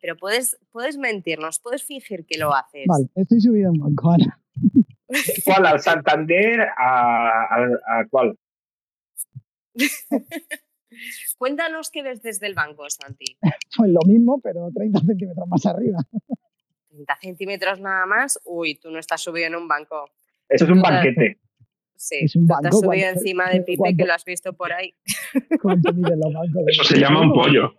pero 0.01 0.17
puedes, 0.17 0.59
puedes 0.73 0.97
mentirnos, 0.97 1.61
puedes 1.61 1.85
fingir 1.85 2.25
que 2.25 2.39
lo 2.39 2.55
haces. 2.55 2.87
Vale, 2.89 3.09
estoy 3.15 3.41
subido 3.43 3.69
a 3.69 3.73
un 3.73 3.79
banco, 3.81 4.11
Ana. 4.13 4.41
¿cuál? 5.45 5.67
¿Al 5.67 5.81
Santander? 5.81 6.61
¿A, 6.63 7.45
a- 7.45 8.01
a 8.01 8.07
cuál? 8.09 8.39
Cuéntanos 11.39 11.91
qué 11.91 12.03
ves 12.03 12.23
desde 12.23 12.47
el 12.47 12.55
banco, 12.55 12.85
Santi. 12.89 13.37
Pues 13.77 13.91
lo 13.93 14.01
mismo, 14.07 14.41
pero 14.43 14.69
30 14.75 15.01
centímetros 15.07 15.47
más 15.49 15.65
arriba. 15.67 15.99
30 16.89 17.19
centímetros 17.21 17.81
nada 17.81 18.05
más. 18.07 18.41
Uy, 18.45 18.75
tú 18.77 18.91
no 18.91 18.99
estás 18.99 19.21
subido 19.21 19.47
en 19.47 19.55
un 19.55 19.69
banco. 19.69 20.11
Eso 20.49 20.65
es 20.65 20.71
un 20.71 20.83
banquete. 20.83 21.39
Sí, 21.97 22.17
Es 22.23 22.35
un 22.35 22.47
tú 22.47 22.55
banco, 22.55 22.63
te 22.63 22.69
has 22.69 22.75
subido 22.75 22.91
¿cuánto- 23.05 23.21
encima 23.21 23.51
de 23.51 23.61
Pipe 23.63 23.95
que 23.97 24.05
lo 24.07 24.15
has 24.15 24.25
visto 24.25 24.53
por 24.55 24.73
ahí. 24.73 24.95
¿Cuánto 25.63 25.93
miden 25.93 26.19
los 26.19 26.33
bancos? 26.33 26.63
Eso 26.67 26.85
se 26.85 26.99
llama 26.99 27.21
un 27.23 27.33
pollo. 27.33 27.75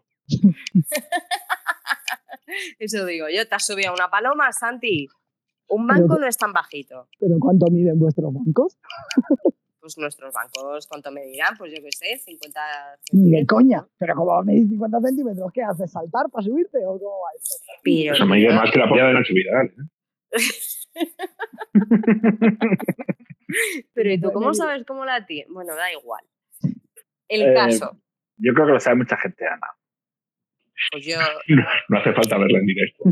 Eso 2.80 3.06
digo 3.06 3.28
yo, 3.30 3.48
te 3.48 3.56
has 3.56 3.66
subido 3.66 3.92
a 3.92 3.94
una 3.94 4.10
paloma, 4.10 4.52
Santi. 4.52 5.08
Un 5.68 5.88
Pero- 5.88 6.00
banco 6.02 6.20
no 6.20 6.28
es 6.28 6.38
tan 6.38 6.52
bajito. 6.54 7.08
¿Pero 7.20 7.36
cuánto 7.40 7.66
miden 7.72 7.98
vuestros 8.00 8.34
bancos? 8.34 8.78
Pues 9.82 9.98
nuestros 9.98 10.32
bancos, 10.32 10.86
¿cuánto 10.88 11.12
me 11.12 11.26
dirán? 11.26 11.58
Pues 11.58 11.74
yo 11.76 11.82
qué 11.82 11.90
sé, 11.92 12.18
50 12.20 12.62
Ni 13.14 13.32
de 13.32 13.46
coña. 13.48 13.84
Pero 13.98 14.14
como 14.16 14.44
medís 14.44 14.70
50 14.70 15.02
centímetros, 15.02 15.52
¿qué 15.52 15.64
haces? 15.64 15.92
¿Saltar 15.92 16.30
para 16.32 16.44
subirte 16.44 16.78
o 16.86 17.00
cómo 17.00 17.18
va 17.20 17.30
esto? 17.36 17.56
Pero, 17.84 18.14
Eso 18.14 18.26
me 18.28 18.38
dice 18.38 18.54
más 18.54 18.70
que 18.72 18.78
la 18.80 18.88
polla 18.88 19.08
de 19.08 19.14
Navidad. 19.14 19.64
¿eh? 19.66 19.76
pero 23.94 24.12
¿y 24.12 24.22
tú 24.22 24.32
cómo 24.32 24.54
sabes 24.54 24.86
cómo 24.86 25.04
la 25.06 25.26
tienes? 25.26 25.52
Bueno, 25.52 25.76
da 25.76 25.92
igual. 25.92 26.24
El 27.28 27.42
Eh, 27.42 27.54
caso, 27.56 27.98
Yo 28.38 28.54
creo 28.54 28.68
que 28.68 28.74
lo 28.74 28.80
sabe 28.80 28.98
mucha 28.98 29.18
gente, 29.18 29.48
Ana. 29.48 29.68
pues 30.92 31.06
yo, 31.06 31.18
No 31.90 31.98
hace 32.00 32.14
falta 32.14 32.38
verla 32.38 32.60
en 32.60 32.66
directo. 32.66 33.04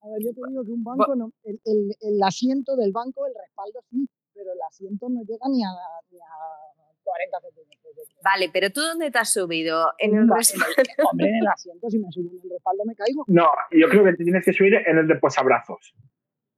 A 0.00 0.08
ver, 0.10 0.22
yo 0.22 0.32
te 0.34 0.40
digo 0.48 0.64
que 0.64 0.70
un 0.72 0.84
banco, 0.84 1.14
no, 1.16 1.32
el, 1.44 1.60
el- 1.64 1.94
el 2.00 2.22
asiento 2.22 2.76
del 2.76 2.92
banco, 2.92 3.26
el 3.26 3.32
respaldo 3.40 3.80
sí, 3.90 4.06
asiento 4.68 5.08
no 5.08 5.22
llega 5.22 5.46
ni 5.48 5.64
a, 5.64 5.70
ni 6.10 6.18
a 6.18 6.32
40 7.02 7.40
centímetros. 7.40 7.94
vale, 8.22 8.50
pero 8.52 8.70
¿tú 8.70 8.80
dónde 8.80 9.10
te 9.10 9.18
has 9.18 9.32
subido? 9.32 9.92
En 9.98 10.12
un 10.12 10.30
el 10.30 10.36
respaldo. 10.36 10.74
Hombre, 11.10 11.28
en 11.28 11.36
el 11.36 11.46
asiento, 11.46 11.88
si 11.90 11.98
me 11.98 12.06
subo 12.10 12.30
en 12.30 12.40
el 12.44 12.50
respaldo 12.50 12.84
me 12.84 12.94
caigo. 12.94 13.24
No, 13.28 13.48
yo 13.70 13.88
creo 13.88 14.04
que 14.04 14.12
te 14.12 14.24
tienes 14.24 14.44
que 14.44 14.52
subir 14.52 14.74
en 14.74 14.98
el 14.98 15.08
de 15.08 15.16
posabrazos. 15.16 15.94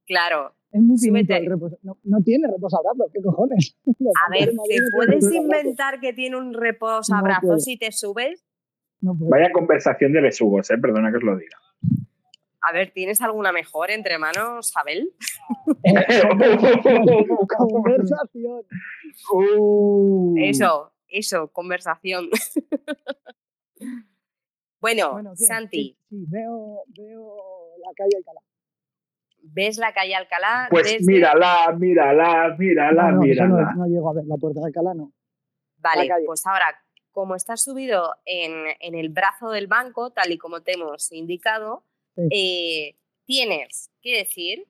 Claro. 0.05 0.53
Es 0.71 0.81
muy 0.81 0.97
finito 0.97 1.33
el 1.33 1.45
reposo. 1.47 1.77
No, 1.83 1.97
no 2.03 2.21
tiene 2.23 2.47
reposabrazos, 2.47 3.11
¿qué 3.13 3.21
cojones? 3.21 3.77
Los 3.99 4.13
A 4.15 4.31
ver, 4.31 4.49
¿te 4.49 4.77
puedes 4.95 5.33
inventar 5.33 5.99
que 5.99 6.13
tiene 6.13 6.37
un 6.37 6.51
No 6.51 6.59
reposabrazos 6.59 7.63
si 7.63 7.77
te 7.77 7.91
subes? 7.91 8.45
No. 9.01 9.15
Vaya 9.15 9.51
conversación 9.51 10.13
de 10.13 10.21
besugos, 10.21 10.69
¿eh? 10.69 10.77
Perdona 10.77 11.11
que 11.11 11.17
os 11.17 11.23
lo 11.23 11.35
diga. 11.35 11.57
A 12.63 12.71
ver, 12.73 12.91
¿tienes 12.91 13.21
alguna 13.21 13.51
mejor 13.51 13.89
entre 13.91 14.17
manos, 14.19 14.71
Abel? 14.77 15.11
Conversación. 17.57 18.63
Uh. 19.33 20.35
Eso, 20.37 20.93
eso, 21.07 21.47
conversación. 21.51 22.29
bueno. 24.79 25.21
Santi, 25.35 25.97
Sí, 26.09 26.17
sí, 26.19 26.25
veo, 26.29 26.83
veo 26.97 27.35
la 27.85 27.91
calle 27.95 28.17
Alcalá. 28.17 28.41
¿ves 29.43 29.77
la 29.77 29.93
calle 29.93 30.15
Alcalá? 30.15 30.67
Pues 30.69 30.83
desde- 30.83 31.05
mírala, 31.11 31.75
mírala, 31.77 32.55
mírala, 32.57 33.03
no, 33.05 33.11
no, 33.13 33.21
mírala. 33.21 33.71
no, 33.75 33.75
no 33.75 33.85
llego 33.87 34.09
a 34.09 34.13
ver 34.13 34.25
la 34.25 34.37
puerta 34.37 34.59
de 34.59 34.67
Alcalá, 34.67 34.93
no. 34.93 35.11
Vale, 35.77 36.07
pues 36.27 36.45
ahora 36.45 36.67
como 37.11 37.35
estás 37.35 37.63
subido 37.63 38.15
en, 38.23 38.51
en 38.79 38.95
el 38.95 39.09
brazo 39.09 39.49
del 39.49 39.67
banco, 39.67 40.11
tal 40.11 40.31
y 40.31 40.37
como 40.37 40.61
te 40.61 40.73
hemos 40.75 41.11
indicado, 41.11 41.83
Sí. 42.15 42.21
eh, 42.31 42.95
tienes 43.25 43.89
que 44.01 44.17
decir 44.17 44.67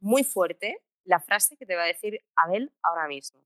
muy 0.00 0.24
fuerte 0.24 0.78
la 1.04 1.20
frase 1.20 1.56
que 1.56 1.66
te 1.66 1.74
va 1.76 1.84
a 1.84 1.86
decir 1.86 2.20
Abel 2.36 2.72
ahora 2.82 3.08
mismo. 3.08 3.40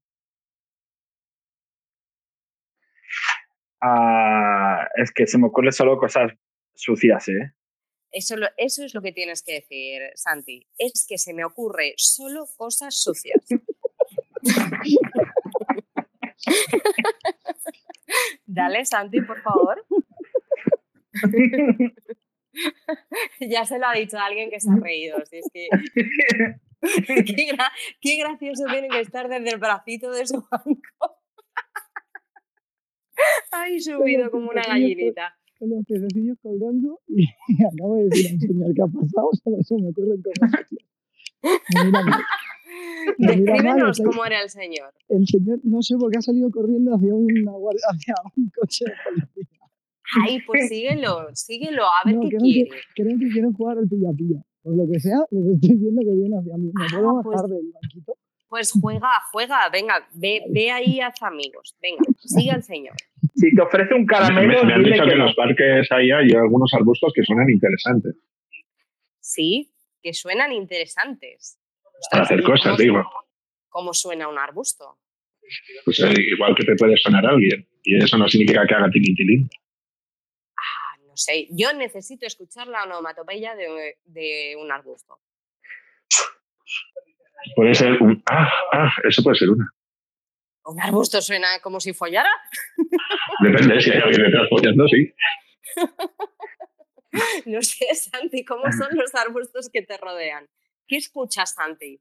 Ah, 3.80 4.88
es 4.96 5.12
que 5.12 5.26
se 5.26 5.38
me 5.38 5.46
ocurren 5.46 5.72
solo 5.72 5.98
cosas 5.98 6.32
sucias, 6.74 7.28
¿eh? 7.28 7.52
Eso, 8.10 8.36
lo- 8.36 8.48
eso 8.56 8.84
es 8.84 8.94
lo 8.94 9.02
que 9.02 9.12
tienes 9.12 9.42
que 9.42 9.54
decir, 9.54 10.00
Santi. 10.14 10.66
Es 10.78 11.06
que 11.08 11.18
se 11.18 11.34
me 11.34 11.44
ocurre 11.44 11.94
solo 11.96 12.46
cosas 12.56 12.94
sucias. 12.96 13.42
Dale, 18.46 18.84
Santi, 18.84 19.20
por 19.22 19.40
favor. 19.42 19.84
ya 23.40 23.64
se 23.64 23.78
lo 23.78 23.86
ha 23.86 23.94
dicho 23.94 24.18
alguien 24.18 24.50
que 24.50 24.60
se 24.60 24.70
ha 24.70 24.76
reído. 24.76 25.16
si 25.26 25.38
es 25.38 25.50
que... 25.52 25.68
qué, 27.06 27.48
gra- 27.52 27.72
qué 28.00 28.16
gracioso 28.16 28.64
tiene 28.70 28.88
que 28.88 29.00
estar 29.00 29.28
desde 29.28 29.50
el 29.50 29.58
bracito 29.58 30.10
de 30.10 30.26
su 30.26 30.44
banco. 30.50 31.16
Ay, 33.50 33.80
subido 33.80 34.30
como 34.30 34.50
una 34.50 34.62
gallinita. 34.62 35.34
Con 35.58 35.70
los 35.70 35.84
pececillos 35.86 36.36
colgando 36.42 37.00
y, 37.08 37.24
acabo 37.64 37.96
de 37.96 38.04
decir 38.04 38.32
al 38.32 38.40
señor 38.40 38.74
que 38.74 38.82
ha 38.82 38.86
pasado, 38.86 39.30
solo 39.42 39.62
se 39.62 39.74
me 39.76 39.88
ocurren 39.88 40.20
cosas 40.22 40.66
mira 41.84 42.02
Descríbenos 43.18 44.00
cómo 44.04 44.24
era 44.26 44.42
el 44.42 44.50
señor. 44.50 44.92
El 45.08 45.26
señor, 45.26 45.60
no 45.62 45.80
sé 45.80 45.96
por 45.96 46.10
qué 46.10 46.18
ha 46.18 46.22
salido 46.22 46.50
corriendo 46.50 46.94
hacia, 46.94 47.14
una 47.14 47.52
hacia 47.52 48.14
un 48.36 48.50
coche 48.50 48.84
de 48.84 48.92
policía. 49.04 49.55
Ay, 50.22 50.40
pues 50.46 50.68
síguelo, 50.68 51.28
síguelo, 51.34 51.84
a 51.84 52.02
ver 52.04 52.14
No, 52.16 52.20
qué 52.22 52.28
creo 52.28 52.40
que, 52.40 52.52
quiere. 52.52 52.70
creo 52.94 53.18
que 53.18 53.28
quieren 53.28 53.52
jugar 53.52 53.78
al 53.78 53.88
pilla-pilla. 53.88 54.40
Por 54.62 54.76
lo 54.76 54.84
que 54.90 54.98
sea, 55.00 55.18
les 55.30 55.54
estoy 55.54 55.76
viendo 55.76 56.00
que 56.02 56.14
viene 56.16 56.36
hacia 56.38 56.56
mí. 56.56 56.70
¿Me 56.74 56.84
Ah, 56.84 56.88
puedo 56.90 57.22
pues- 57.22 57.34
bajar 57.36 57.50
del 57.50 57.70
banquito? 57.72 58.14
Pues 58.48 58.70
juega, 58.80 59.08
juega, 59.32 59.68
venga, 59.70 60.06
ve, 60.14 60.42
ve 60.50 60.70
ahí 60.70 61.00
haz 61.00 61.20
amigos. 61.22 61.76
Venga, 61.82 62.02
sigue 62.20 62.52
al 62.52 62.62
señor. 62.62 62.94
Si 63.34 63.52
te 63.52 63.60
ofrece 63.60 63.92
un 63.92 64.02
Me, 64.02 64.06
caramelo, 64.06 64.64
me 64.64 64.72
han 64.72 64.84
dile 64.84 64.92
dicho 64.92 65.02
que 65.02 65.08
que 65.08 65.12
en 65.14 65.18
no. 65.18 65.26
los 65.26 65.34
parques 65.34 65.90
hay, 65.90 66.10
hay 66.12 66.30
algunos 66.30 66.72
arbustos 66.74 67.12
que 67.12 67.24
suenan 67.24 67.50
interesantes 67.50 68.14
Sí, 69.20 69.72
que 70.00 70.14
suenan 70.14 70.52
interesantes. 70.52 71.58
para 72.10 72.22
hacer 72.22 72.42
¿cómo 72.42 72.54
cosas, 72.54 72.78
digo. 72.78 73.02
¿Cómo 73.68 73.92
suena 73.92 74.28
un 74.28 74.38
arbusto? 74.38 74.96
Pues 75.84 75.98
eh, 76.00 76.14
igual 76.34 76.54
que 76.54 76.64
te 76.64 76.76
puede 76.76 76.96
sonar 76.98 77.26
alguien. 77.26 77.66
Y 77.82 77.96
eso 78.02 78.16
no 78.16 78.28
significa 78.28 78.64
que 78.66 78.74
haga 78.74 78.88
tilitilín. 78.90 79.48
No 81.16 81.18
sé. 81.18 81.48
Yo 81.50 81.72
necesito 81.72 82.26
escuchar 82.26 82.66
la 82.66 82.82
onomatopeya 82.82 83.54
de, 83.54 83.96
de 84.04 84.54
un 84.60 84.70
arbusto. 84.70 85.18
Puede 87.54 87.74
ser 87.74 87.92
un. 88.02 88.22
Ah, 88.26 88.50
ah, 88.72 88.92
eso 89.08 89.22
puede 89.22 89.38
ser 89.38 89.48
una. 89.48 89.66
¿Un 90.66 90.78
arbusto 90.78 91.22
suena 91.22 91.58
como 91.62 91.80
si 91.80 91.94
follara? 91.94 92.28
Depende, 93.42 93.80
si 93.80 93.92
hay 93.92 94.02
alguien 94.02 94.24
detrás 94.24 94.46
follando, 94.50 94.86
sí. 94.88 95.14
No 97.46 97.62
sé, 97.62 97.94
Santi, 97.94 98.44
¿cómo 98.44 98.64
son 98.72 98.88
los 98.92 99.14
arbustos 99.14 99.70
que 99.72 99.80
te 99.80 99.96
rodean? 99.96 100.46
¿Qué 100.86 100.98
escuchas, 100.98 101.54
Santi? 101.54 101.98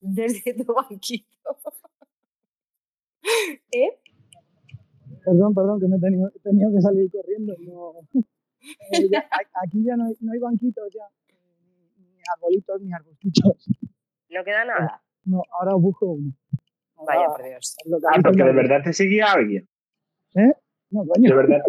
Desde 0.00 0.52
tu 0.52 0.74
banquito. 0.74 1.60
¿Eh? 3.70 4.00
Perdón, 5.26 5.54
perdón, 5.54 5.80
que 5.80 5.88
me 5.88 5.96
he 5.96 6.00
tenido, 6.00 6.28
he 6.34 6.38
tenido 6.38 6.70
que 6.72 6.80
salir 6.80 7.10
corriendo. 7.10 7.54
No. 7.60 7.92
Eh, 8.90 9.08
ya- 9.12 9.28
aquí 9.62 9.84
ya 9.84 9.94
no 9.96 10.06
hay, 10.06 10.14
no 10.20 10.32
hay 10.32 10.38
banquitos 10.40 10.88
ya. 10.92 11.04
eh, 11.28 11.34
Ni, 11.98 12.18
arbolitos 12.34 12.80
ni 12.82 12.92
arbustitos. 12.92 13.68
No 14.30 14.42
queda 14.44 14.64
nada. 14.64 15.02
No, 15.24 15.42
ahora 15.60 15.74
busco 15.74 16.06
uno. 16.06 16.32
Vaya, 17.06 17.26
por 17.28 17.44
Dios. 17.44 17.76
lo 17.84 18.00
que 18.00 18.06
Ah, 18.08 18.12
hay 18.16 18.22
pero 18.22 18.34
que 18.34 18.42
de 18.44 18.52
verdad 18.52 18.80
te 18.82 18.92
seguía 18.92 19.26
alguien. 19.32 19.68
No, 20.90 21.04
coño. 21.06 21.30
De 21.30 21.36
verdad. 21.36 21.62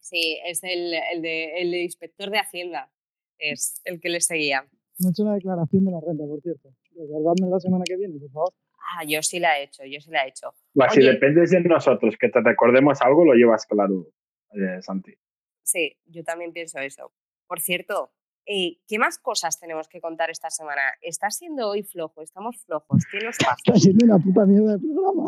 Sí, 0.00 0.38
es 0.46 0.62
el, 0.64 0.92
el, 1.12 1.22
de, 1.22 1.60
el 1.62 1.74
inspector 1.74 2.30
de 2.30 2.38
Hacienda. 2.38 2.90
Es 3.38 3.80
el 3.84 4.00
que 4.00 4.10
le 4.10 4.20
seguía. 4.20 4.66
No 4.98 5.08
he 5.08 5.10
hecho 5.10 5.24
la 5.24 5.34
declaración 5.34 5.84
de 5.86 5.92
la 5.92 6.00
renta, 6.00 6.24
por 6.26 6.40
cierto. 6.42 6.68
Recordadme 6.94 7.48
la 7.50 7.58
semana 7.60 7.84
que 7.86 7.96
viene, 7.96 8.18
por 8.20 8.30
favor. 8.30 8.52
Ah, 8.80 9.04
yo 9.06 9.22
sí 9.22 9.38
la 9.38 9.58
he 9.58 9.64
hecho, 9.64 9.84
yo 9.84 10.00
sí 10.00 10.10
la 10.10 10.24
he 10.24 10.28
hecho. 10.28 10.54
Va, 10.78 10.88
si 10.88 11.02
dependes 11.02 11.50
de 11.50 11.60
nosotros 11.60 12.16
que 12.18 12.28
te 12.28 12.40
recordemos 12.40 13.00
algo, 13.02 13.24
lo 13.24 13.34
llevas 13.34 13.66
claro, 13.66 14.08
eh, 14.52 14.80
Santi. 14.82 15.14
Sí, 15.62 15.96
yo 16.06 16.24
también 16.24 16.52
pienso 16.52 16.78
eso. 16.80 17.12
Por 17.46 17.60
cierto, 17.60 18.12
eh, 18.46 18.78
¿qué 18.88 18.98
más 18.98 19.18
cosas 19.18 19.60
tenemos 19.60 19.88
que 19.88 20.00
contar 20.00 20.30
esta 20.30 20.50
semana? 20.50 20.80
Está 21.00 21.30
siendo 21.30 21.68
hoy 21.68 21.82
flojo, 21.82 22.22
estamos 22.22 22.56
flojos. 22.64 23.04
¿Qué 23.10 23.24
nos 23.24 23.36
pasa? 23.38 23.56
Está 23.64 23.78
siendo 23.78 24.06
una 24.06 24.18
puta 24.18 24.46
mierda 24.46 24.76
de 24.76 24.78
programa. 24.78 25.26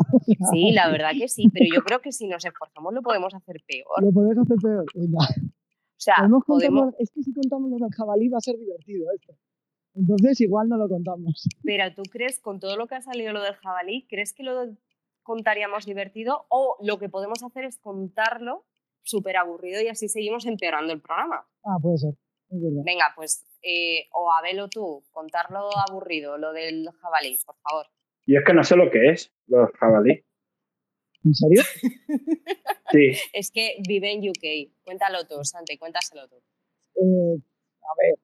Sí, 0.51 0.71
la 0.71 0.89
verdad 0.89 1.11
que 1.17 1.27
sí, 1.27 1.47
pero 1.53 1.65
yo 1.73 1.83
creo 1.83 2.01
que 2.01 2.11
si 2.11 2.27
nos 2.27 2.43
esforzamos 2.43 2.93
lo 2.93 3.01
podemos 3.01 3.33
hacer 3.33 3.61
peor. 3.67 4.03
Lo 4.03 4.11
podéis 4.11 4.39
hacer 4.39 4.57
peor. 4.61 4.85
Venga. 4.93 5.19
O 5.19 6.03
sea, 6.03 6.15
Podemos 6.17 6.43
podemos, 6.45 6.93
Es 6.99 7.11
que 7.11 7.23
si 7.23 7.33
contamos 7.33 7.71
lo 7.71 7.77
del 7.77 7.93
jabalí 7.93 8.27
va 8.27 8.39
a 8.39 8.41
ser 8.41 8.57
divertido 8.57 9.09
esto. 9.15 9.37
Entonces 9.95 10.41
igual 10.41 10.69
no 10.69 10.77
lo 10.77 10.89
contamos. 10.89 11.47
pero 11.63 11.93
tú 11.93 12.03
crees, 12.09 12.39
con 12.39 12.59
todo 12.59 12.77
lo 12.77 12.87
que 12.87 12.95
ha 12.95 13.01
salido 13.01 13.31
lo 13.31 13.41
del 13.41 13.53
jabalí, 13.55 14.07
¿crees 14.07 14.33
que 14.33 14.43
lo 14.43 14.75
contaríamos 15.21 15.85
divertido? 15.85 16.45
O 16.49 16.77
lo 16.81 16.97
que 16.97 17.09
podemos 17.09 17.43
hacer 17.43 17.65
es 17.65 17.77
contarlo 17.77 18.65
súper 19.03 19.37
aburrido 19.37 19.81
y 19.81 19.87
así 19.87 20.07
seguimos 20.09 20.45
empeorando 20.45 20.93
el 20.93 21.01
programa. 21.01 21.45
Ah, 21.63 21.77
puede 21.81 21.97
ser. 21.97 22.13
Venga, 22.49 23.05
pues, 23.15 23.45
eh, 23.63 24.07
o 24.11 24.31
Abel 24.31 24.59
o 24.59 24.67
tú, 24.69 25.03
contarlo 25.11 25.69
aburrido, 25.89 26.37
lo 26.37 26.53
del 26.53 26.87
jabalí, 27.01 27.37
por 27.45 27.55
favor. 27.57 27.87
Y 28.25 28.37
es 28.37 28.43
que 28.45 28.53
no 28.53 28.63
sé 28.63 28.75
lo 28.75 28.91
que 28.91 29.09
es, 29.09 29.33
los 29.47 29.71
jabalí. 29.79 30.23
¿En 31.23 31.33
serio? 31.33 31.61
Sí, 32.91 33.09
Es 33.33 33.49
que 33.49 33.77
vive 33.87 34.11
en 34.11 34.19
UK. 34.29 34.71
Cuéntalo 34.83 35.25
tú, 35.25 35.43
Santi, 35.43 35.79
cuéntaselo 35.79 36.27
tú. 36.27 36.35
Eh, 36.35 37.41
a 37.81 37.93
ver, 37.97 38.19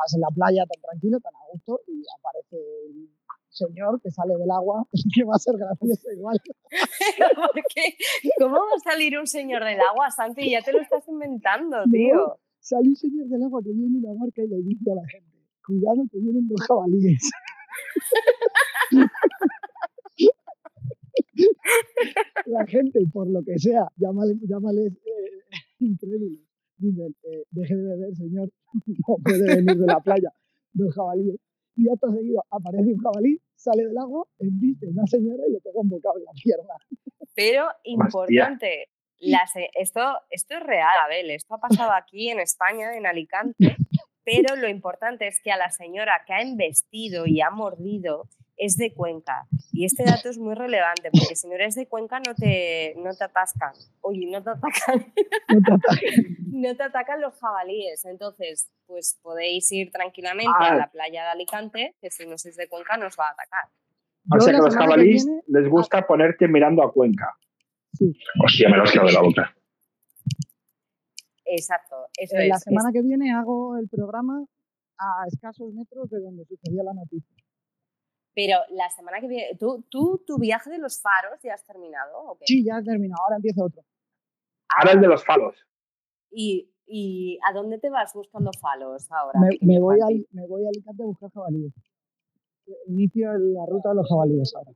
estás 0.00 0.14
en 0.14 0.20
la 0.20 0.28
playa 0.28 0.64
tan 0.66 0.80
tranquilo, 0.82 1.20
tan 1.20 1.34
a 1.34 1.38
gusto, 1.52 1.80
y 1.86 2.02
aparece 2.18 2.56
un 2.88 3.10
señor 3.48 4.00
que 4.00 4.10
sale 4.10 4.36
del 4.36 4.50
agua, 4.50 4.86
que 5.14 5.24
va 5.24 5.36
a 5.36 5.38
ser 5.38 5.56
gracioso 5.56 6.10
igual. 6.12 6.40
¿Cómo 8.38 8.54
va 8.54 8.74
a 8.76 8.80
salir 8.80 9.18
un 9.18 9.26
señor 9.26 9.64
del 9.64 9.80
agua, 9.80 10.10
Santi? 10.10 10.50
Ya 10.50 10.62
te 10.62 10.72
lo 10.72 10.80
estás 10.80 11.06
inventando, 11.08 11.84
tío. 11.90 12.38
Sale 12.60 12.88
un 12.88 12.96
señor 12.96 13.26
del 13.28 13.42
agua 13.42 13.60
que 13.62 13.72
viene 13.72 13.98
una 13.98 14.12
barca 14.18 14.42
y 14.42 14.48
le 14.48 14.62
dice 14.62 14.92
a 14.92 14.94
la 14.94 15.06
gente, 15.08 15.30
cuidado 15.66 16.02
que 16.10 16.18
vienen 16.18 16.46
dos 16.46 16.60
jabalíes. 16.66 17.30
la 22.46 22.66
gente, 22.66 23.00
por 23.12 23.28
lo 23.28 23.42
que 23.42 23.58
sea, 23.58 23.88
llámale, 23.96 24.34
llámales 24.42 24.92
eh, 24.92 25.42
incrédulos. 25.78 26.40
Dicen, 26.76 27.14
eh, 27.24 27.44
deje 27.50 27.76
de 27.76 27.82
beber, 27.82 28.16
señor, 28.16 28.50
no 29.08 29.16
puede 29.22 29.56
venir 29.56 29.76
de 29.76 29.86
la 29.86 30.00
playa, 30.00 30.32
dos 30.72 30.94
jabalíes. 30.94 31.36
Y 31.76 31.88
acto 31.88 32.12
seguido 32.12 32.44
aparece 32.50 32.92
un 32.92 32.98
jabalí, 32.98 33.40
sale 33.54 33.84
del 33.86 33.96
agua, 33.96 34.26
embiste 34.38 34.86
a 34.86 34.90
una 34.90 35.06
señora 35.06 35.42
y 35.48 35.52
le 35.52 35.60
pega 35.60 35.80
un 35.80 35.88
bocado 35.88 36.18
en 36.18 36.24
la 36.24 36.32
pierna. 36.32 36.74
Pero 37.34 37.66
importante, 37.84 38.88
las- 39.18 39.52
esto, 39.74 40.00
esto 40.30 40.54
es 40.56 40.62
real, 40.62 40.88
Abel, 41.04 41.30
esto 41.30 41.54
ha 41.54 41.58
pasado 41.60 41.92
aquí 41.92 42.28
en 42.28 42.40
España, 42.40 42.96
en 42.96 43.06
Alicante, 43.06 43.76
pero 44.24 44.56
lo 44.56 44.68
importante 44.68 45.26
es 45.26 45.40
que 45.42 45.52
a 45.52 45.56
la 45.56 45.70
señora 45.70 46.22
que 46.26 46.32
ha 46.34 46.42
embestido 46.42 47.26
y 47.26 47.40
ha 47.40 47.50
mordido 47.50 48.28
es 48.62 48.76
de 48.76 48.92
Cuenca. 48.92 49.46
Y 49.72 49.86
este 49.86 50.04
dato 50.04 50.28
es 50.28 50.36
muy 50.38 50.54
relevante, 50.54 51.08
porque 51.12 51.34
si 51.34 51.48
no 51.48 51.54
eres 51.54 51.74
de 51.74 51.86
Cuenca 51.88 52.20
no 52.20 52.34
te, 52.34 52.94
no 52.98 53.14
te 53.16 53.24
atascan. 53.24 53.72
Oye, 54.02 54.26
no 54.30 54.42
te 54.42 54.50
atacan. 54.50 55.12
No 55.48 55.60
te 55.62 55.72
ataques. 55.72 56.14
no 56.52 56.76
te 56.76 56.82
atacan 56.82 57.20
los 57.22 57.34
jabalíes. 57.40 58.04
Entonces, 58.04 58.70
pues 58.86 59.18
podéis 59.22 59.72
ir 59.72 59.90
tranquilamente 59.90 60.52
Ah. 60.60 60.72
a 60.72 60.76
la 60.76 60.90
playa 60.90 61.22
de 61.24 61.28
Alicante, 61.30 61.96
que 62.02 62.10
si 62.10 62.26
no 62.26 62.36
sois 62.36 62.56
de 62.56 62.68
Cuenca 62.68 62.96
nos 62.98 63.16
va 63.18 63.28
a 63.28 63.32
atacar. 63.32 63.70
o 64.30 64.34
Yo 64.36 64.40
sea 64.42 64.52
que 64.52 64.58
los 64.58 64.76
viene- 64.96 65.42
les 65.46 65.68
gusta 65.68 66.06
ponerte 66.06 66.46
mirando 66.48 66.82
a 66.82 66.92
Cuenca. 66.92 67.34
Hostia, 68.44 68.68
me 68.68 68.76
lo 68.76 68.82
has 68.82 68.92
quedado 68.92 69.08
de 69.08 69.14
la 69.14 69.22
boca. 69.22 69.56
Exacto, 71.46 71.96
eso 72.16 72.36
Eh, 72.36 72.42
es. 72.44 72.48
la 72.50 72.56
es- 72.56 72.62
semana 72.62 72.92
que 72.92 73.02
viene 73.02 73.32
hago 73.32 73.76
el 73.76 73.88
programa 73.88 74.44
a 74.98 75.24
escasos 75.32 75.72
metros 75.72 76.08
de 76.10 76.20
donde 76.20 76.44
sucedió 76.44 76.82
la 76.84 76.92
noticia. 76.92 77.34
Pero 78.42 78.56
la 78.70 78.88
semana 78.88 79.20
que 79.20 79.28
viene, 79.28 79.54
¿tú, 79.58 79.84
tú 79.90 80.24
tu 80.26 80.38
viaje 80.38 80.70
de 80.70 80.78
los 80.78 80.98
faros 80.98 81.38
ya 81.42 81.52
has 81.52 81.62
terminado? 81.62 82.16
¿o 82.24 82.38
qué? 82.38 82.46
Sí, 82.46 82.64
ya 82.64 82.78
he 82.78 82.82
terminado, 82.82 83.20
ahora 83.22 83.36
empieza 83.36 83.62
otro. 83.62 83.82
Ahora 84.78 84.92
el 84.92 85.00
de 85.02 85.08
los 85.08 85.22
falos. 85.26 85.56
¿Y, 86.30 86.72
¿Y 86.86 87.38
a 87.46 87.52
dónde 87.52 87.78
te 87.78 87.90
vas 87.90 88.14
buscando 88.14 88.50
falos 88.58 89.12
ahora? 89.12 89.40
Me, 89.60 89.78
voy 89.78 90.00
al, 90.00 90.26
me 90.30 90.46
voy 90.46 90.64
a 90.64 90.68
Alicante 90.68 91.02
a 91.02 91.06
buscar 91.06 91.30
jabalíes. 91.32 91.74
Inicio 92.86 93.30
la 93.36 93.66
ruta 93.66 93.90
de 93.90 93.96
los 93.96 94.08
jabalíes 94.08 94.54
ahora. 94.56 94.70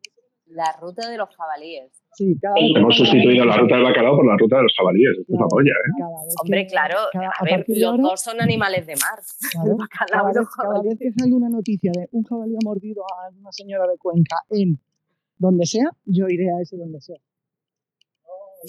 La 0.47 0.73
ruta 0.81 1.09
de 1.09 1.17
los 1.17 1.29
jabalíes. 1.35 1.91
Sí, 2.13 2.39
cada 2.41 2.55
vez 2.55 2.65
Hemos 2.77 2.97
sustituido 2.97 3.45
la 3.47 3.57
ruta 3.57 3.75
del 3.77 3.85
bacalao 3.85 4.15
por 4.17 4.27
la 4.27 4.37
ruta 4.37 4.57
de 4.57 4.63
los 4.65 4.75
jabalíes. 4.77 5.11
Esto 5.19 5.23
es 5.23 5.27
Claro, 5.37 5.49
polla, 5.49 5.73
¿eh? 5.73 6.35
Hombre, 6.43 6.63
que- 6.67 6.71
claro, 6.71 6.99
cada- 7.13 7.27
a 7.29 7.33
a 7.41 7.45
ver, 7.45 7.65
los 7.67 7.83
ahora, 7.83 8.03
dos 8.03 8.21
son 8.21 8.41
animales 8.41 8.87
de 8.87 8.95
mar. 8.97 9.19
claro, 9.53 9.71
El 9.73 9.77
bacalao 9.79 10.23
cada, 10.23 10.31
y 10.31 10.35
los 10.35 10.45
vez, 10.45 10.55
cada 10.55 10.69
jabalíes. 10.69 10.99
vez 10.99 11.13
que 11.15 11.19
salga 11.21 11.37
una 11.37 11.49
noticia 11.49 11.91
de 11.95 12.09
un 12.13 12.23
jabalí 12.25 12.55
ha 12.55 12.65
mordido 12.65 13.03
a 13.05 13.31
una 13.31 13.51
señora 13.53 13.87
de 13.89 13.97
Cuenca 13.99 14.37
en 14.51 14.79
donde 15.39 15.67
sea, 15.67 15.91
yo 16.05 16.27
iré 16.29 16.51
a 16.51 16.61
ese 16.61 16.77
donde 16.77 17.01
sea. 17.01 17.17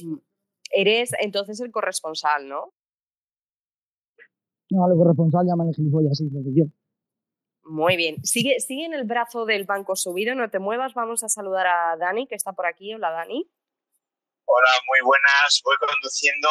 Mm. 0.04 0.16
Eres 0.72 1.12
entonces 1.22 1.60
el 1.60 1.72
corresponsal, 1.72 2.48
¿no? 2.48 2.74
No, 4.72 4.88
lo 4.88 4.96
corresponsal 4.96 5.46
llaman 5.46 5.68
el 5.70 5.76
gilipollas, 5.76 6.18
sí, 6.18 6.30
lo 6.32 6.42
que 6.44 6.52
quiera. 6.54 6.70
Muy 7.66 7.98
bien. 7.98 8.24
Sigue, 8.24 8.60
sigue 8.60 8.86
en 8.86 8.94
el 8.94 9.06
brazo 9.06 9.46
del 9.46 9.66
banco 9.66 9.96
subido, 9.96 10.36
no 10.36 10.50
te 10.50 10.60
muevas. 10.60 10.94
Vamos 10.94 11.24
a 11.24 11.30
saludar 11.30 11.66
a 11.66 11.98
Dani, 11.98 12.28
que 12.28 12.36
está 12.36 12.54
por 12.54 12.68
aquí. 12.68 12.94
Hola, 12.94 13.10
Dani. 13.10 13.50
Hola, 14.46 14.70
muy 14.88 15.00
buenas. 15.04 15.62
Voy 15.64 15.76
conduciendo, 15.82 16.48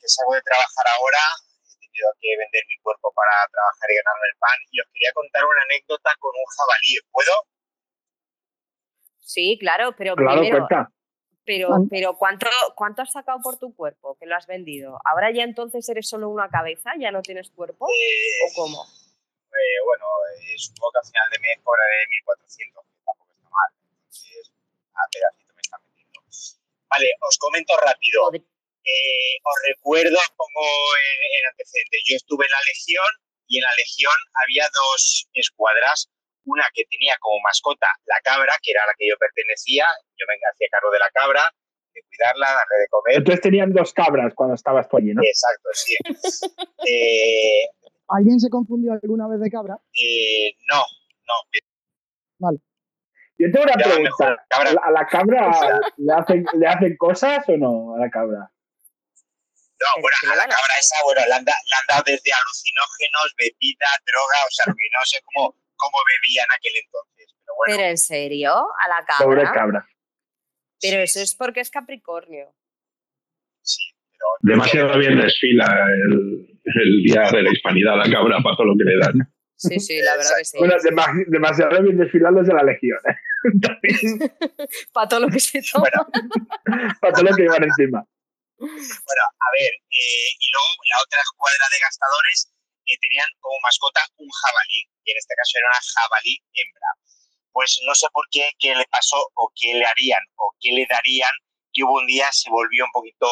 que 0.00 0.08
salgo 0.08 0.34
de 0.34 0.42
trabajar 0.42 0.86
ahora. 0.98 1.22
He 1.62 1.78
tenido 1.86 2.08
que 2.20 2.28
vender 2.36 2.62
mi 2.66 2.76
cuerpo 2.82 3.12
para 3.14 3.46
trabajar 3.46 3.86
y 3.90 3.94
ganarme 3.94 4.26
el 4.26 4.38
pan. 4.38 4.58
Y 4.72 4.80
os 4.80 4.86
quería 4.92 5.12
contar 5.14 5.44
una 5.44 5.62
anécdota 5.70 6.10
con 6.18 6.30
un 6.34 6.46
jabalí. 6.50 6.98
¿Puedo? 7.12 7.34
Sí, 9.20 9.56
claro, 9.60 9.94
pero 9.96 10.16
Claro, 10.16 10.40
primero, 10.40 10.66
cuenta. 10.66 10.90
pero, 11.44 11.68
pero 11.88 12.16
¿cuánto, 12.18 12.46
¿cuánto 12.74 13.02
has 13.02 13.12
sacado 13.12 13.38
por 13.40 13.56
tu 13.58 13.74
cuerpo? 13.74 14.16
Que 14.18 14.26
lo 14.26 14.34
has 14.34 14.46
vendido. 14.48 14.98
¿Ahora 15.04 15.30
ya 15.30 15.44
entonces 15.44 15.88
eres 15.88 16.08
solo 16.08 16.28
una 16.28 16.48
cabeza? 16.48 16.90
¿Ya 16.98 17.12
no 17.12 17.22
tienes 17.22 17.50
cuerpo? 17.50 17.86
Eh, 17.88 18.50
¿O 18.50 18.54
cómo? 18.56 18.84
Eh, 19.56 19.80
bueno, 19.84 20.06
eh, 20.36 20.58
supongo 20.58 20.92
que 20.92 20.98
a 21.00 21.08
final 21.08 21.28
de 21.30 21.38
mes 21.40 21.58
cobraré 21.62 22.06
1.400, 22.24 22.84
que 22.84 23.00
tampoco 23.04 23.32
está 23.32 23.48
mal. 23.48 23.70
Entonces, 23.80 24.52
a 24.94 25.02
pedacito 25.08 25.52
me 25.54 25.62
está 25.62 25.78
metiendo. 25.78 26.20
Vale, 26.88 27.08
os 27.20 27.36
comento 27.38 27.76
rápido. 27.76 28.30
Eh, 28.34 29.34
os 29.42 29.58
recuerdo, 29.66 30.16
os 30.16 30.32
pongo 30.38 30.66
en, 30.96 31.18
en 31.26 31.42
antecedentes. 31.50 32.00
Yo 32.06 32.16
estuve 32.16 32.46
en 32.46 32.52
la 32.52 32.62
Legión 32.66 33.12
y 33.48 33.58
en 33.58 33.64
la 33.64 33.74
Legión 33.74 34.18
había 34.44 34.68
dos 34.72 35.28
escuadras. 35.34 36.08
Una 36.46 36.62
que 36.72 36.84
tenía 36.86 37.18
como 37.18 37.40
mascota 37.42 37.90
la 38.06 38.20
cabra, 38.22 38.54
que 38.62 38.70
era 38.70 38.84
a 38.84 38.86
la 38.86 38.94
que 38.96 39.08
yo 39.08 39.18
pertenecía. 39.18 39.86
Yo 40.14 40.26
me 40.28 40.38
hacía 40.38 40.68
cargo 40.70 40.90
de 40.92 41.00
la 41.00 41.10
cabra, 41.10 41.50
de 41.92 42.02
cuidarla, 42.06 42.46
darle 42.46 42.76
de 42.78 42.88
comer. 42.88 43.16
Entonces 43.16 43.40
tenían 43.40 43.72
dos 43.72 43.92
cabras 43.92 44.32
cuando 44.34 44.54
estabas 44.54 44.88
tú 44.88 44.98
allí, 44.98 45.12
¿no? 45.12 45.22
Exacto, 45.22 45.68
sí. 45.72 45.96
Eh, 46.88 47.66
¿Alguien 48.08 48.38
se 48.40 48.48
confundió 48.50 48.92
alguna 48.92 49.26
vez 49.28 49.40
de 49.40 49.50
cabra? 49.50 49.78
eh, 49.94 50.56
no, 50.70 50.78
no. 51.26 52.58
Yo 53.38 53.50
tengo 53.52 53.64
una 53.64 53.74
Ya, 53.76 53.84
pregunta. 53.84 54.02
mejor. 54.02 54.40
¿A 54.50 54.64
la- 54.64 54.80
¿A 54.82 54.90
la 54.90 55.06
cabra 55.06 55.50
le 55.98 56.12
hacen, 56.14 56.46
le 56.54 56.66
hacen 56.66 56.96
cosas 56.96 57.44
o 57.48 57.56
no 57.58 57.94
a 57.94 57.98
la 58.00 58.08
cabra? 58.10 58.50
No, 59.78 59.88
bueno, 60.00 60.16
¿qué 60.22 60.26
le 60.28 60.32
a 60.32 60.36
la 60.36 60.42
cabra 60.48 60.72
esa, 60.80 60.96
bueno, 61.04 61.20
le 61.28 61.34
han, 61.34 61.44
da- 61.44 61.60
le 61.66 61.74
han 61.76 61.86
dado 61.86 62.02
desde 62.06 62.32
alucinógenos, 62.32 63.34
bebida, 63.36 63.86
droga, 64.06 64.38
o 64.48 64.50
sea, 64.50 64.64
lo 64.68 64.74
que 64.74 64.88
no 64.90 65.04
sé 65.04 65.20
cómo, 65.24 65.54
cómo 65.76 65.98
bebía 66.16 66.44
en 66.44 66.52
aquel 66.56 66.72
entonces. 66.82 67.26
Pero 67.44 67.54
bueno, 67.56 67.76
¿Pero 67.76 67.88
en 67.90 67.98
serio? 67.98 68.52
¿A 68.56 68.88
la 68.88 69.04
Pobre 69.18 69.42
cabra? 69.44 69.52
cabra. 69.52 69.86
Pero 70.80 71.02
eso 71.02 71.20
es 71.20 71.34
porque 71.34 71.60
es 71.60 71.70
Capricornio. 71.70 72.54
Demasiado 74.40 74.98
bien 74.98 75.18
desfila 75.20 75.66
el, 76.08 76.46
el 76.64 77.02
día 77.02 77.30
de 77.32 77.42
la 77.42 77.50
hispanidad 77.52 77.96
la 77.96 78.10
cabra 78.10 78.38
para 78.42 78.56
todo 78.56 78.66
lo 78.66 78.76
que 78.76 78.84
le 78.84 78.98
dan. 78.98 79.32
Sí, 79.56 79.80
sí, 79.80 79.98
la 80.02 80.16
verdad 80.16 80.36
que 80.38 80.44
sí. 80.44 80.58
Bueno, 80.58 80.74
dema- 80.84 81.24
demasiado 81.28 81.82
bien 81.82 81.96
desfilados 81.96 82.46
de 82.46 82.52
la 82.54 82.62
legión, 82.62 82.98
¿eh? 83.08 83.16
También, 83.62 84.18
Para 84.92 85.08
todo 85.08 85.20
lo 85.20 85.28
que 85.28 85.40
se 85.40 85.62
toma. 85.62 85.88
Bueno, 85.88 86.00
para 87.00 87.12
todo 87.14 87.24
lo 87.24 87.34
que 87.36 87.44
iban 87.44 87.64
encima. 87.64 88.04
Bueno, 88.58 89.22
a 89.32 89.48
ver, 89.56 89.72
eh, 89.72 90.28
y 90.40 90.46
luego 90.52 90.70
la 90.92 90.98
otra 91.04 91.20
escuadra 91.20 91.64
de 91.72 91.78
gastadores 91.80 92.52
eh, 92.86 92.96
tenían 93.00 93.28
como 93.40 93.56
mascota 93.62 94.00
un 94.16 94.28
jabalí, 94.28 94.80
y 95.04 95.10
en 95.12 95.18
este 95.18 95.34
caso 95.36 95.52
era 95.60 95.68
una 95.72 95.80
jabalí 95.80 96.34
hembra. 96.52 96.90
Pues 97.52 97.80
no 97.86 97.94
sé 97.94 98.06
por 98.12 98.24
qué, 98.30 98.50
qué 98.58 98.74
le 98.76 98.84
pasó 98.90 99.16
o 99.36 99.52
qué 99.56 99.72
le 99.74 99.86
harían 99.86 100.20
o 100.36 100.52
qué 100.60 100.72
le 100.72 100.84
darían, 100.88 101.32
que 101.76 101.84
hubo 101.84 102.00
un 102.00 102.06
día 102.06 102.26
se 102.32 102.48
volvió 102.48 102.84
un 102.86 102.90
poquito 102.92 103.28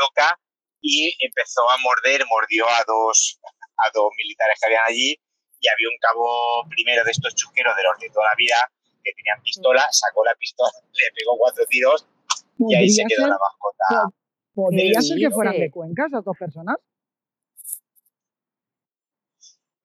loca 0.00 0.38
y 0.80 1.14
empezó 1.20 1.68
a 1.68 1.76
morder, 1.78 2.24
mordió 2.26 2.66
a 2.66 2.82
dos, 2.86 3.38
a 3.76 3.90
dos 3.92 4.10
militares 4.16 4.58
que 4.58 4.66
habían 4.66 4.84
allí 4.88 5.20
y 5.60 5.68
había 5.68 5.88
un 5.92 5.98
cabo 6.00 6.64
primero 6.70 7.04
de 7.04 7.10
estos 7.12 7.34
chusqueros 7.34 7.76
de 7.76 7.82
los 7.84 7.98
de 8.00 8.08
toda 8.08 8.30
la 8.30 8.34
vida 8.36 8.56
que 9.04 9.12
tenían 9.12 9.42
pistola, 9.42 9.86
sacó 9.92 10.24
la 10.24 10.34
pistola, 10.34 10.72
le 10.92 11.12
pegó 11.14 11.36
cuatro 11.36 11.64
tiros 11.66 12.06
y 12.58 12.74
ahí 12.74 12.88
se 12.88 13.02
¿Podría 13.02 13.16
quedó 13.16 13.26
ser, 13.26 13.28
la 13.28 13.38
mascota. 13.38 14.16
podría 14.54 14.98
¿Qué 14.98 15.02
ser 15.02 15.18
que 15.18 15.30
fueran 15.30 15.60
de? 15.60 15.70
Cuenca 15.70 16.06
esas 16.06 16.24
dos 16.24 16.36
personas? 16.38 16.76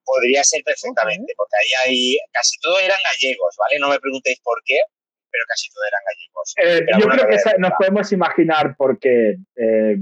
Podría 0.05 0.41
ser 0.43 0.63
perfectamente, 0.63 1.33
porque 1.35 1.55
ahí 1.59 1.71
hay, 1.83 2.17
casi 2.31 2.57
todos 2.59 2.79
eran 2.81 2.99
gallegos, 3.03 3.55
¿vale? 3.59 3.77
No 3.77 3.89
me 3.89 3.99
preguntéis 3.99 4.39
por 4.39 4.61
qué, 4.63 4.79
pero 5.31 5.43
casi 5.47 5.69
todos 5.69 5.87
eran 5.87 6.03
gallegos. 6.05 6.53
Eh, 6.57 6.85
yo 6.99 7.07
creo 7.09 7.27
que 7.29 7.35
esa- 7.35 7.57
nos 7.57 7.71
podemos 7.77 8.11
imaginar 8.11 8.75
porque... 8.77 9.35
eh. 9.55 9.95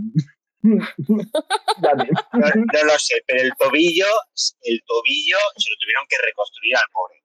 No, 0.65 1.91
no 1.93 2.84
lo 2.86 2.97
sé, 2.97 3.21
pero 3.28 3.43
el 3.43 3.51
tobillo, 3.59 4.07
el 4.63 4.82
tobillo 4.88 5.38
se 5.57 5.69
lo 5.69 5.76
tuvieron 5.80 6.05
que 6.09 6.15
reconstruir 6.26 6.76
al 6.76 6.89
pobre. 6.91 7.21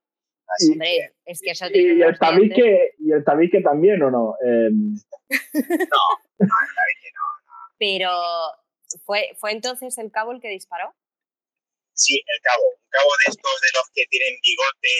Así 0.47 0.71
Hombre, 0.73 1.13
es 1.25 1.41
que 1.41 1.51
eso 1.51 1.67
tiene 1.69 1.93
Y 1.95 2.01
el, 2.03 2.19
tabique, 2.19 2.93
¿Y 2.99 3.11
el 3.13 3.23
tabique 3.23 3.61
también 3.61 4.01
o 4.03 4.11
no? 4.11 4.35
Eh, 4.43 4.69
Pero 7.79 8.11
¿fue, 9.05 9.31
¿fue 9.39 9.51
entonces 9.51 9.97
el 9.97 10.11
cabo 10.11 10.31
el 10.33 10.41
que 10.41 10.49
disparó? 10.49 10.93
Sí, 11.93 12.15
el 12.15 12.41
cabo, 12.41 12.63
un 12.67 12.89
cabo 12.89 13.09
de 13.25 13.31
estos 13.31 13.61
de 13.61 13.67
los 13.75 13.89
que 13.93 14.03
tienen 14.09 14.35
bigote 14.41 14.95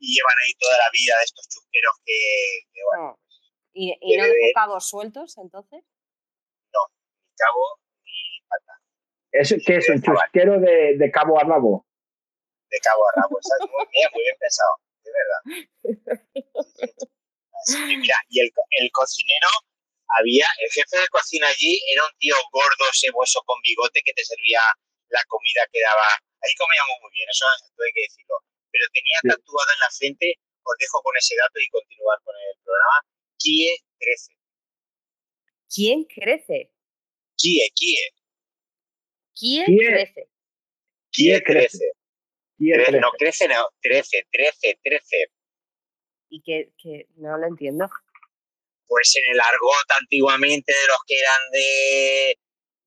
y 0.00 0.14
llevan 0.16 0.36
ahí 0.44 0.54
toda 0.58 0.76
la 0.78 0.90
vida, 0.92 1.14
de 1.18 1.24
estos 1.24 1.46
chusqueros 1.48 1.94
que, 2.04 2.18
que, 2.72 2.80
bueno, 2.90 3.02
No. 3.12 3.18
¿Y, 3.72 3.94
y 4.00 4.16
no 4.16 4.24
dejó 4.24 4.34
de- 4.34 4.52
cabos 4.54 4.88
sueltos 4.88 5.38
entonces? 5.38 5.80
ni 5.84 7.36
cabo 7.36 7.78
ni 8.04 8.40
pata, 8.48 8.74
¿es, 9.32 9.54
¿Qué 9.64 9.76
es 9.76 9.88
un 9.88 10.02
chusquero 10.02 10.60
de, 10.60 10.96
de 10.98 11.10
cabo 11.10 11.38
a 11.40 11.44
rabo? 11.44 11.86
de 12.68 12.78
cabo 12.80 13.00
a 13.08 13.12
rabo. 13.22 13.38
¿sabes? 13.40 13.70
Muy 13.72 13.86
bien, 13.92 14.08
muy 14.12 14.22
bien 14.22 14.36
pensado, 14.38 14.74
de 15.04 15.10
verdad. 15.16 15.40
Así 17.64 17.76
que 17.88 17.96
mira, 17.96 18.16
y 18.28 18.40
el, 18.40 18.50
el 18.80 18.90
cocinero 18.92 19.48
había, 20.18 20.46
el 20.58 20.70
jefe 20.70 20.96
de 21.00 21.08
cocina 21.08 21.46
allí 21.48 21.80
era 21.92 22.04
un 22.04 22.12
tío 22.18 22.34
gordo, 22.52 22.84
seboso, 22.92 23.42
con 23.46 23.60
bigote 23.62 24.02
que 24.04 24.12
te 24.12 24.24
servía 24.24 24.60
la 25.08 25.22
comida 25.28 25.62
que 25.72 25.80
daba. 25.80 26.08
Ahí 26.42 26.54
comíamos 26.56 26.96
muy 27.02 27.10
bien, 27.12 27.28
eso 27.30 27.44
hay 27.48 27.92
que 27.92 28.02
decirlo. 28.02 28.36
Pero 28.70 28.84
tenía 28.92 29.18
Sí. 29.22 29.28
tatuado 29.28 29.70
en 29.74 29.80
la 29.80 29.90
frente, 29.90 30.34
os 30.62 30.74
dejo 30.78 31.02
con 31.02 31.16
ese 31.16 31.34
dato 31.36 31.58
y 31.60 31.68
continuar 31.68 32.18
con 32.22 32.34
el 32.36 32.54
programa, 32.62 32.98
Kie 33.38 33.76
13. 33.98 34.32
¿Quién 35.72 36.04
crece? 36.04 36.72
Kie, 37.36 37.70
Kie, 37.74 37.96
¿Quién 39.38 39.64
¿Quién? 39.66 39.86
crece? 39.88 40.28
Kie 41.12 41.42
crece. 41.42 41.78
13. 41.78 41.92
Y 42.58 42.72
el 42.72 42.80
Tre- 42.86 43.00
No, 43.00 43.10
trece. 43.16 43.46
crece, 43.46 43.48
no, 43.48 43.68
13, 43.80 44.26
13, 44.30 44.78
13. 44.82 45.16
Y 46.28 46.42
que, 46.42 46.72
que 46.78 47.06
no 47.16 47.36
lo 47.38 47.46
entiendo. 47.46 47.88
pues 48.86 49.14
en 49.14 49.22
el 49.32 49.40
argot 49.40 49.90
antiguamente 50.00 50.72
de 50.72 50.86
los 50.88 50.98
que 51.06 51.16
eran 51.20 51.50
de, 51.52 52.38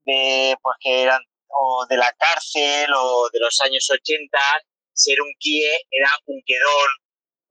de 0.04 0.56
pues 0.62 0.76
que 0.82 1.02
eran 1.04 1.22
o 1.48 1.86
de 1.90 1.96
la 1.96 2.12
cárcel 2.20 2.92
o 2.94 3.30
de 3.32 3.40
los 3.40 3.58
años 3.62 3.90
80, 3.90 4.38
ser 4.94 5.18
un 5.22 5.32
kie 5.40 5.68
era 5.92 6.10
un 6.28 6.42
quedón, 6.46 6.90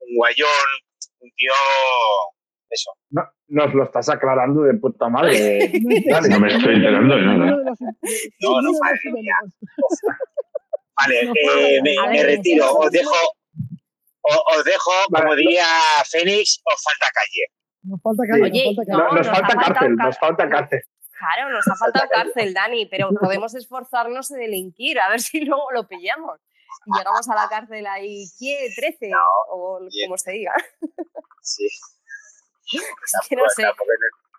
un 0.01 0.17
guayón, 0.17 0.69
un 1.21 1.31
tío, 1.37 1.53
eso. 2.71 2.91
No, 3.11 3.23
nos 3.49 3.75
lo 3.75 3.85
estás 3.85 4.09
aclarando 4.09 4.63
de 4.63 4.75
puta 4.75 5.09
madre. 5.09 5.71
No 6.31 6.41
me 6.41 6.49
estoy 6.55 6.75
enterando 6.77 7.17
de 7.17 7.23
nada. 7.23 7.45
De 7.45 7.65
de- 7.65 8.33
No, 8.41 8.61
no, 8.63 8.73
de 8.73 8.79
madre 8.81 9.13
mía. 9.13 9.35
Vale, 10.99 11.25
No, 11.27 11.33
eh, 11.35 11.81
me, 11.83 12.23
retiro, 12.23 12.71
os 12.73 12.91
dejo, 12.91 13.15
os 14.23 14.65
dejo, 14.65 14.91
como 15.11 15.25
Vale, 15.31 15.37
diría 15.37 15.65
Fénix, 16.11 16.61
os 16.65 16.83
falta 16.83 17.07
calle. 17.13 17.45
Nos 17.85 18.01
falta 18.03 18.23
calle, 18.31 18.43
Oye, 18.45 18.65
nos 18.67 18.77
falta 18.77 18.93
No, 18.93 18.99
calle. 18.99 19.15
no, 19.15 19.19
nos, 19.19 19.29
cárcel, 19.67 19.97
nos 19.97 20.19
falta 20.19 20.49
cárcel. 20.49 20.81
Claro, 21.19 21.51
nos 21.51 21.69
ha 21.69 21.77
faltado 21.77 22.09
cárcel, 22.13 22.55
Dani, 22.55 22.87
pero 22.87 23.11
podemos 23.19 23.55
esforzarnos 23.55 24.31
en 24.33 24.39
delinquir, 24.41 24.99
a 25.01 25.09
ver 25.11 25.21
si 25.21 25.41
luego 25.45 25.71
lo 25.73 25.87
pillamos. 25.89 26.41
Y 26.87 26.99
llegamos 26.99 27.29
a 27.29 27.35
la 27.35 27.49
cárcel 27.49 27.87
ahí, 27.87 28.25
¿quién? 28.39 28.73
13, 28.75 29.09
No, 29.11 29.19
o 29.51 29.79
bien. 29.91 30.09
como 30.09 30.19
se 30.19 30.33
diga. 30.33 30.53
Sí. 31.43 31.67
Es 32.75 33.29
que 33.29 33.37
no 33.37 33.43
sé. 33.55 33.63
Tampoco- 33.63 33.85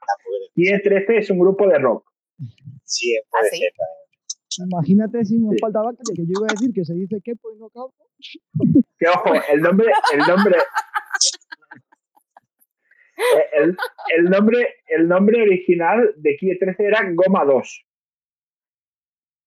tampoco- 0.08 0.52
Y 0.56 0.70
el 0.72 0.82
13 0.82 1.18
es 1.20 1.30
un 1.30 1.40
grupo 1.40 1.68
de 1.68 1.78
rock. 1.80 2.06
sí, 2.84 3.16
puede 3.30 3.46
¿Ah, 3.46 3.50
sí? 3.52 3.58
ser 3.60 3.72
también. 3.78 4.70
Imagínate 4.72 5.26
si 5.26 5.38
nos 5.40 5.54
Sí. 5.54 5.58
faltaba 5.62 5.92
que 5.94 6.14
yo 6.16 6.24
iba 6.28 6.48
a 6.50 6.54
decir 6.54 6.72
que 6.74 6.84
se 6.86 6.94
dice 6.94 7.22
quepo 7.24 7.52
y 7.54 7.58
no. 7.60 7.70
Que 8.98 9.08
ojo, 9.08 9.34
el 9.50 9.62
nombre, 9.62 9.92
el 10.14 10.20
nombre, 10.20 10.58
Eh, 13.16 13.50
el, 13.54 13.78
el 14.18 14.24
nombre, 14.26 14.76
el 14.88 15.08
nombre 15.08 15.42
original 15.44 16.14
de 16.18 16.36
Kie 16.36 16.58
13 16.58 16.84
era 16.84 17.00
Goma 17.14 17.46
2. 17.46 17.86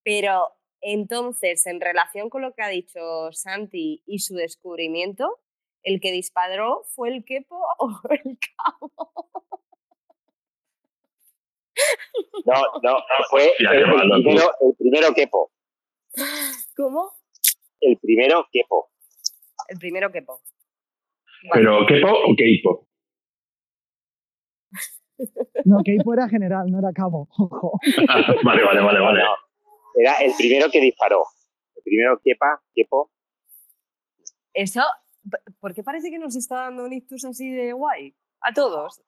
Pero 0.04 0.48
entonces, 0.88 1.66
en 1.66 1.80
relación 1.80 2.30
con 2.30 2.42
lo 2.42 2.54
que 2.54 2.62
ha 2.62 2.68
dicho 2.68 3.32
Santi 3.32 4.04
y 4.06 4.20
su 4.20 4.36
descubrimiento, 4.36 5.40
¿el 5.82 6.00
que 6.00 6.12
disparó 6.12 6.84
fue 6.94 7.08
el 7.08 7.24
quepo 7.24 7.60
o 7.78 7.88
el 8.10 8.38
cabo? 8.38 8.92
No, 12.44 12.54
no, 12.84 12.98
fue 13.30 13.50
el, 13.58 14.22
primero, 14.22 14.50
el 14.60 14.76
primero 14.78 15.12
quepo. 15.12 15.50
¿Cómo? 16.76 17.10
El 17.80 17.98
primero 17.98 18.46
quepo. 18.52 18.92
El 19.68 19.78
primero 19.78 20.12
quepo. 20.12 20.40
Vale. 21.50 21.64
Pero, 21.64 21.86
¿Kepo 21.86 22.12
o 22.12 22.36
Keipo? 22.36 22.86
No, 25.64 25.78
que 25.84 25.92
ahí 25.92 25.98
fuera 26.04 26.28
general, 26.28 26.70
no 26.70 26.78
era 26.78 26.92
cabo. 26.92 27.28
Ojo. 27.38 27.72
vale, 28.44 28.62
vale, 28.64 28.80
vale, 28.80 29.00
vale. 29.00 29.20
No, 29.20 29.45
era 29.96 30.14
el 30.18 30.32
primero 30.36 30.70
que 30.70 30.80
disparó. 30.80 31.24
El 31.74 31.82
primero 31.82 32.20
quepa, 32.22 32.62
quepo. 32.74 33.10
Eso, 34.54 34.82
¿por 35.60 35.74
qué 35.74 35.82
parece 35.82 36.10
que 36.10 36.18
nos 36.18 36.36
está 36.36 36.56
dando 36.62 36.84
un 36.84 36.92
ictus 36.92 37.24
así 37.24 37.50
de 37.50 37.72
guay? 37.72 38.14
A 38.40 38.52
todos. 38.52 39.02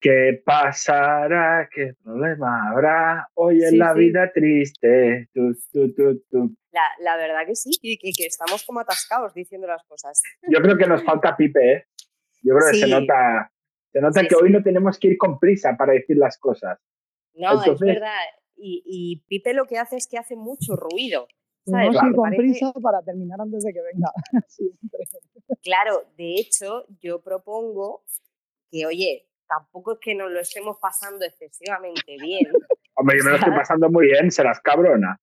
¿Qué 0.00 0.40
pasará? 0.44 1.68
¿Qué 1.74 1.94
problema 2.04 2.70
habrá? 2.70 3.28
Hoy 3.34 3.62
en 3.64 3.70
Sí, 3.70 3.76
la 3.78 3.94
sí. 3.94 3.98
vida 3.98 4.30
triste. 4.32 5.28
Tu, 5.34 5.54
tu, 5.72 5.92
tu, 5.94 6.20
tu. 6.30 6.56
La, 6.70 6.82
la 7.00 7.16
verdad 7.16 7.44
que 7.46 7.56
sí, 7.56 7.70
y 7.82 7.98
que, 7.98 8.10
que 8.16 8.26
estamos 8.26 8.64
como 8.64 8.78
atascados 8.80 9.34
diciendo 9.34 9.66
las 9.66 9.82
cosas. 9.84 10.22
Yo 10.48 10.60
creo 10.60 10.76
que 10.76 10.86
nos 10.86 11.02
falta 11.02 11.36
Pipe, 11.36 11.72
¿eh? 11.72 11.84
Yo 12.42 12.54
creo 12.54 12.70
que 12.70 12.78
se 12.78 12.86
nota, 12.86 13.50
se 13.92 14.00
nota 14.00 14.20
Sí, 14.20 14.28
que 14.28 14.36
hoy 14.36 14.50
no 14.50 14.62
tenemos 14.62 14.98
que 14.98 15.08
ir 15.08 15.18
con 15.18 15.40
prisa 15.40 15.76
para 15.76 15.94
decir 15.94 16.16
las 16.16 16.38
cosas. 16.38 16.78
No, 17.34 17.60
es 17.64 17.80
verdad. 17.80 18.12
Y, 18.60 18.82
y 18.86 19.16
Pipe 19.28 19.54
lo 19.54 19.66
que 19.66 19.78
hace 19.78 19.96
es 19.96 20.06
que 20.06 20.18
hace 20.18 20.36
mucho 20.36 20.74
ruido. 20.76 21.26
¿sabes? 21.64 21.94
ir 21.94 22.14
con 22.14 22.22
Parece- 22.30 22.42
prisa 22.42 22.72
para 22.82 23.02
terminar 23.02 23.38
antes 23.40 23.62
de 23.62 23.72
que 23.72 23.80
venga. 23.82 24.10
Siempre. 24.48 25.04
Claro, 25.62 26.02
de 26.16 26.36
hecho, 26.36 26.86
yo 27.00 27.20
propongo 27.20 28.04
que, 28.70 28.86
oye, 28.86 29.28
tampoco 29.46 29.92
es 29.92 29.98
que 30.00 30.14
nos 30.14 30.30
lo 30.30 30.40
estemos 30.40 30.76
pasando 30.80 31.24
excesivamente 31.26 32.16
bien, 32.20 32.46
Hombre, 32.94 33.18
yo 33.18 33.24
me 33.24 33.30
lo 33.30 33.36
estoy 33.36 33.52
pasando 33.52 33.88
muy 33.90 34.06
bien, 34.06 34.30
serás 34.30 34.60
cabrona. 34.60 35.20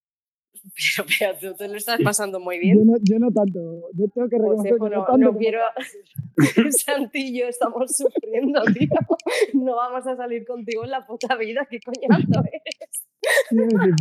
pero, 0.96 1.08
pero 1.20 1.38
tú 1.52 1.56
te 1.58 1.68
lo 1.68 1.76
estás 1.76 2.00
pasando 2.04 2.40
muy 2.40 2.56
Yo 2.56 2.62
bien. 2.62 2.86
no, 2.86 2.94
yo 3.02 3.20
no 3.20 3.32
tanto. 3.32 3.60
Yo 3.94 4.06
tengo 4.14 4.30
que 4.30 4.38
reconocer 4.38 4.72
Josefo, 4.78 4.86
que 4.86 4.90
no, 4.92 4.98
no, 5.02 5.06
tanto. 5.06 5.18
no 5.18 5.28
como- 5.28 5.40
quiero. 5.40 5.60
Santi 6.86 7.20
y 7.36 7.40
yo 7.40 7.48
estamos 7.48 7.92
sufriendo, 7.96 8.62
tío. 8.74 8.90
No 9.54 9.76
vamos 9.76 10.06
a 10.08 10.16
salir 10.16 10.46
contigo 10.46 10.84
en 10.86 10.92
la 10.92 11.06
puta 11.06 11.36
vida. 11.36 11.68
¿Qué 11.70 11.80
coñazo 11.82 12.40
eres? 12.52 13.05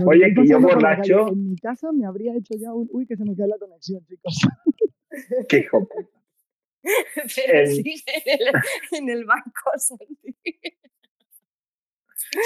Oye, 0.06 0.34
que 0.34 0.46
yo 0.46 0.58
borracho- 0.60 1.28
En 1.32 1.50
mi 1.50 1.56
casa 1.56 1.92
me 1.92 2.06
habría 2.06 2.34
hecho 2.36 2.54
ya 2.58 2.72
un. 2.72 2.88
Uy, 2.92 3.06
que 3.06 3.16
se 3.16 3.24
me 3.24 3.36
cae 3.36 3.48
la 3.48 3.58
conexión, 3.58 4.04
chicos. 4.06 4.36
Qué 5.48 5.58
hijo. 5.58 5.88
Pero 7.36 7.58
El- 7.60 7.66
sí, 7.68 7.94
en 8.06 8.22
el, 8.40 8.48
en 8.92 9.08
el 9.08 9.24
banco, 9.24 9.70
Santi. 9.78 10.36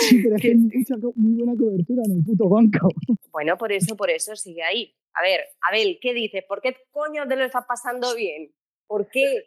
Sí, 0.00 0.22
pero 0.22 0.36
es 0.36 0.42
que 0.42 0.48
hay 0.48 0.54
mucha 0.56 0.96
muy 1.14 1.34
buena 1.42 1.56
cobertura 1.58 2.02
en 2.04 2.18
el 2.18 2.24
puto 2.24 2.48
banco. 2.48 2.88
Bueno, 3.30 3.56
por 3.56 3.72
eso, 3.72 3.96
por 3.96 4.10
eso 4.10 4.36
sigue 4.36 4.62
ahí. 4.62 4.94
A 5.14 5.22
ver, 5.22 5.40
Abel, 5.68 5.98
¿qué 6.00 6.12
dices? 6.12 6.44
¿Por 6.46 6.60
qué 6.60 6.76
coño 6.90 7.26
te 7.26 7.36
lo 7.36 7.44
estás 7.44 7.64
pasando 7.66 8.14
bien? 8.14 8.52
¿Por 8.86 9.08
qué? 9.08 9.44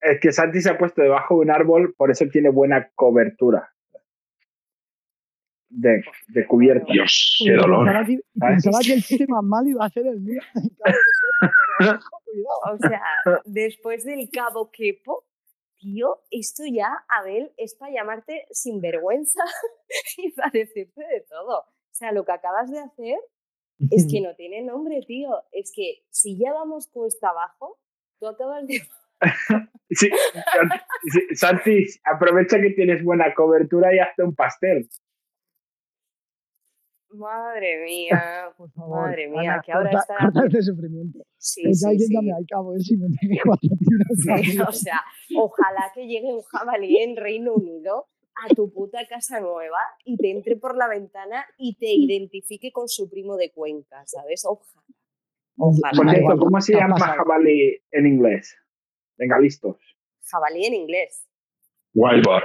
Es 0.00 0.20
que 0.20 0.32
Santi 0.32 0.60
se 0.60 0.70
ha 0.70 0.78
puesto 0.78 1.00
debajo 1.00 1.36
de 1.36 1.40
un 1.42 1.50
árbol, 1.50 1.94
por 1.96 2.10
eso 2.10 2.26
tiene 2.26 2.48
buena 2.50 2.90
cobertura. 2.94 3.71
De, 5.74 6.02
de 6.28 6.46
cubierta. 6.46 6.92
Dios, 6.92 7.42
qué 7.42 7.52
dolor. 7.54 7.86
Pensaba 7.86 8.04
que, 8.06 8.20
pensaba 8.38 8.78
que 8.84 8.92
el 8.92 9.02
chiste 9.02 9.26
más 9.26 9.42
malo 9.42 9.68
iba 9.70 9.86
a 9.86 9.90
ser 9.90 10.06
el 10.06 10.20
mío. 10.20 10.40
O 12.64 12.78
sea, 12.78 13.02
después 13.44 14.04
del 14.04 14.30
cabo 14.30 14.70
quepo, 14.70 15.24
tío, 15.78 16.20
esto 16.30 16.62
ya, 16.70 17.04
Abel, 17.08 17.52
es 17.56 17.74
para 17.74 17.92
llamarte 17.92 18.46
sinvergüenza 18.50 19.42
y 20.16 20.30
para 20.32 20.50
decirte 20.50 21.00
de 21.00 21.20
todo. 21.28 21.58
O 21.60 21.94
sea, 21.94 22.12
lo 22.12 22.24
que 22.24 22.32
acabas 22.32 22.70
de 22.70 22.78
hacer 22.78 23.18
es 23.90 24.06
que 24.10 24.20
no 24.22 24.34
tiene 24.34 24.62
nombre, 24.62 25.00
tío. 25.06 25.30
Es 25.52 25.72
que 25.74 26.04
si 26.10 26.38
ya 26.38 26.52
vamos 26.52 26.88
cuesta 26.88 27.30
abajo, 27.30 27.78
tú 28.18 28.26
acabas 28.28 28.66
de... 28.66 28.80
Sí, 29.90 30.10
sí, 31.12 31.20
Santi, 31.34 31.84
aprovecha 32.04 32.60
que 32.60 32.70
tienes 32.70 33.04
buena 33.04 33.32
cobertura 33.34 33.94
y 33.94 33.98
hazte 34.00 34.24
un 34.24 34.34
pastel. 34.34 34.88
Madre 37.14 37.84
mía, 37.84 38.52
Por 38.56 38.70
favor. 38.72 39.08
Madre 39.08 39.28
mía, 39.28 39.54
Ana, 39.54 39.62
que 39.64 39.72
ahora 39.72 39.90
corta, 39.90 40.14
está- 40.14 40.24
corta 40.32 40.46
este 40.46 40.62
sufrimiento. 40.62 41.18
sí, 41.36 41.74
sí, 41.74 41.86
alguien 41.86 42.08
sí. 42.08 42.14
llame 42.14 42.32
al 42.32 42.46
cabo, 42.48 42.74
él 42.74 42.80
si 42.80 42.96
me 42.96 43.06
pegue 43.20 43.40
cuatro 43.44 43.68
tiros. 43.78 44.68
O 44.68 44.72
sea, 44.72 45.00
ojalá 45.36 45.90
que 45.94 46.06
llegue 46.06 46.32
un 46.32 46.42
jabalí 46.42 46.98
en 46.98 47.16
Reino 47.16 47.54
Unido 47.54 48.08
a 48.44 48.54
tu 48.54 48.72
puta 48.72 49.06
casa 49.06 49.40
nueva 49.40 49.78
y 50.04 50.16
te 50.16 50.30
entre 50.30 50.56
por 50.56 50.74
la 50.76 50.88
ventana 50.88 51.44
y 51.58 51.76
te 51.76 51.92
identifique 51.92 52.72
con 52.72 52.88
su 52.88 53.10
primo 53.10 53.36
de 53.36 53.50
Cuenca, 53.52 54.02
¿sabes? 54.06 54.44
Ojalá. 54.46 54.82
Ojalá. 55.58 55.92
Por 55.96 56.10
cierto, 56.10 56.36
¿cómo 56.38 56.60
se 56.60 56.72
¿qué 56.72 56.78
ha 56.78 56.82
llama 56.82 56.98
jabalí 56.98 57.78
en 57.90 58.06
inglés? 58.06 58.56
Venga, 59.18 59.38
listos. 59.38 59.76
Jabalí 60.24 60.64
en 60.64 60.74
inglés. 60.74 61.28
Wild 61.94 62.24
boar. 62.24 62.42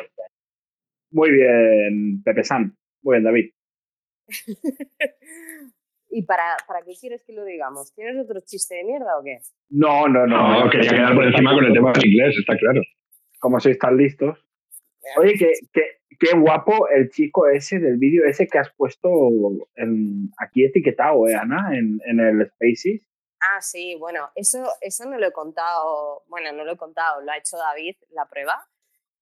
Muy 1.12 1.32
bien, 1.32 2.22
Pepe 2.22 2.44
San. 2.44 2.78
Muy 3.02 3.14
bien, 3.16 3.24
David. 3.24 3.52
¿Y 6.10 6.24
para, 6.24 6.56
para 6.68 6.82
qué 6.84 6.94
quieres 7.00 7.22
que 7.26 7.34
lo 7.34 7.44
digamos? 7.44 7.94
¿Tienes 7.94 8.18
otro 8.24 8.40
chiste 8.42 8.76
de 8.76 8.84
mierda 8.86 9.18
o 9.20 9.24
qué? 9.24 9.40
No, 9.70 10.08
no, 10.08 10.26
no. 10.26 10.64
No, 10.66 10.70
quería 10.70 10.90
quedar 10.92 11.14
por 11.16 11.26
encima 11.26 11.54
con 11.54 11.66
el 11.66 11.74
tema 11.74 11.92
del 11.92 12.06
inglés, 12.08 12.36
está 12.40 12.56
claro. 12.58 12.82
Como 13.40 13.60
sois 13.60 13.78
tan 13.78 13.98
listos. 13.98 14.38
Oye, 15.18 15.34
qué, 15.38 15.52
qué, 15.74 15.82
qué 16.20 16.38
guapo 16.38 16.88
el 16.90 17.10
chico 17.10 17.48
ese 17.48 17.80
del 17.80 17.98
vídeo 17.98 18.26
ese 18.26 18.48
que 18.48 18.58
has 18.58 18.72
puesto 18.76 19.10
en- 19.76 20.30
aquí 20.38 20.66
etiquetado, 20.66 21.28
¿eh, 21.28 21.36
Ana? 21.36 21.70
En, 21.78 22.00
en 22.06 22.20
el 22.20 22.48
Spaces. 22.52 23.06
Ah, 23.40 23.62
sí, 23.62 23.96
bueno, 24.00 24.30
eso, 24.36 24.66
eso 24.82 25.06
no 25.10 25.18
lo 25.20 25.28
he 25.28 25.32
contado, 25.32 26.24
bueno, 26.28 26.52
no 26.54 26.66
lo 26.66 26.74
he 26.74 26.78
contado, 26.78 27.22
lo 27.22 27.32
ha 27.32 27.38
hecho 27.38 27.56
David 27.58 27.96
la 28.10 28.26
prueba, 28.28 28.56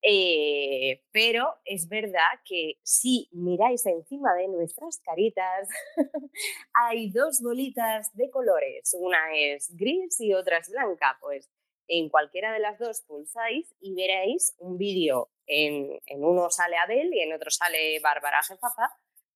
eh, 0.08 1.01
pero 1.12 1.56
es 1.66 1.88
verdad 1.89 2.39
que 2.45 2.78
si 2.84 3.28
miráis 3.32 3.86
encima 3.88 4.34
de 4.36 4.47
nuestras 4.47 4.99
caritas, 4.99 5.68
hay 6.74 7.10
dos 7.10 7.41
bolitas 7.41 8.16
de 8.16 8.30
colores, 8.30 8.95
una 8.99 9.36
es 9.36 9.76
gris 9.76 10.20
y 10.22 10.34
otra 10.34 10.60
es 10.60 10.70
blanca, 10.70 11.18
pues 11.20 11.49
en 11.88 12.10
cualquiera 12.10 12.53
de 12.53 12.60
las 12.60 12.78
dos 12.78 13.01
pulsáis 13.01 13.74
y 13.80 13.95
veréis 13.95 14.56
un 14.60 14.78
vídeo, 14.78 15.32
en, 15.47 15.99
en 16.06 16.24
uno 16.24 16.49
sale 16.49 16.78
Abel 16.78 17.14
y 17.14 17.22
en 17.22 17.34
otro 17.34 17.49
sale 17.49 17.99
Bárbara 17.99 18.41
Jefafa, 18.43 18.91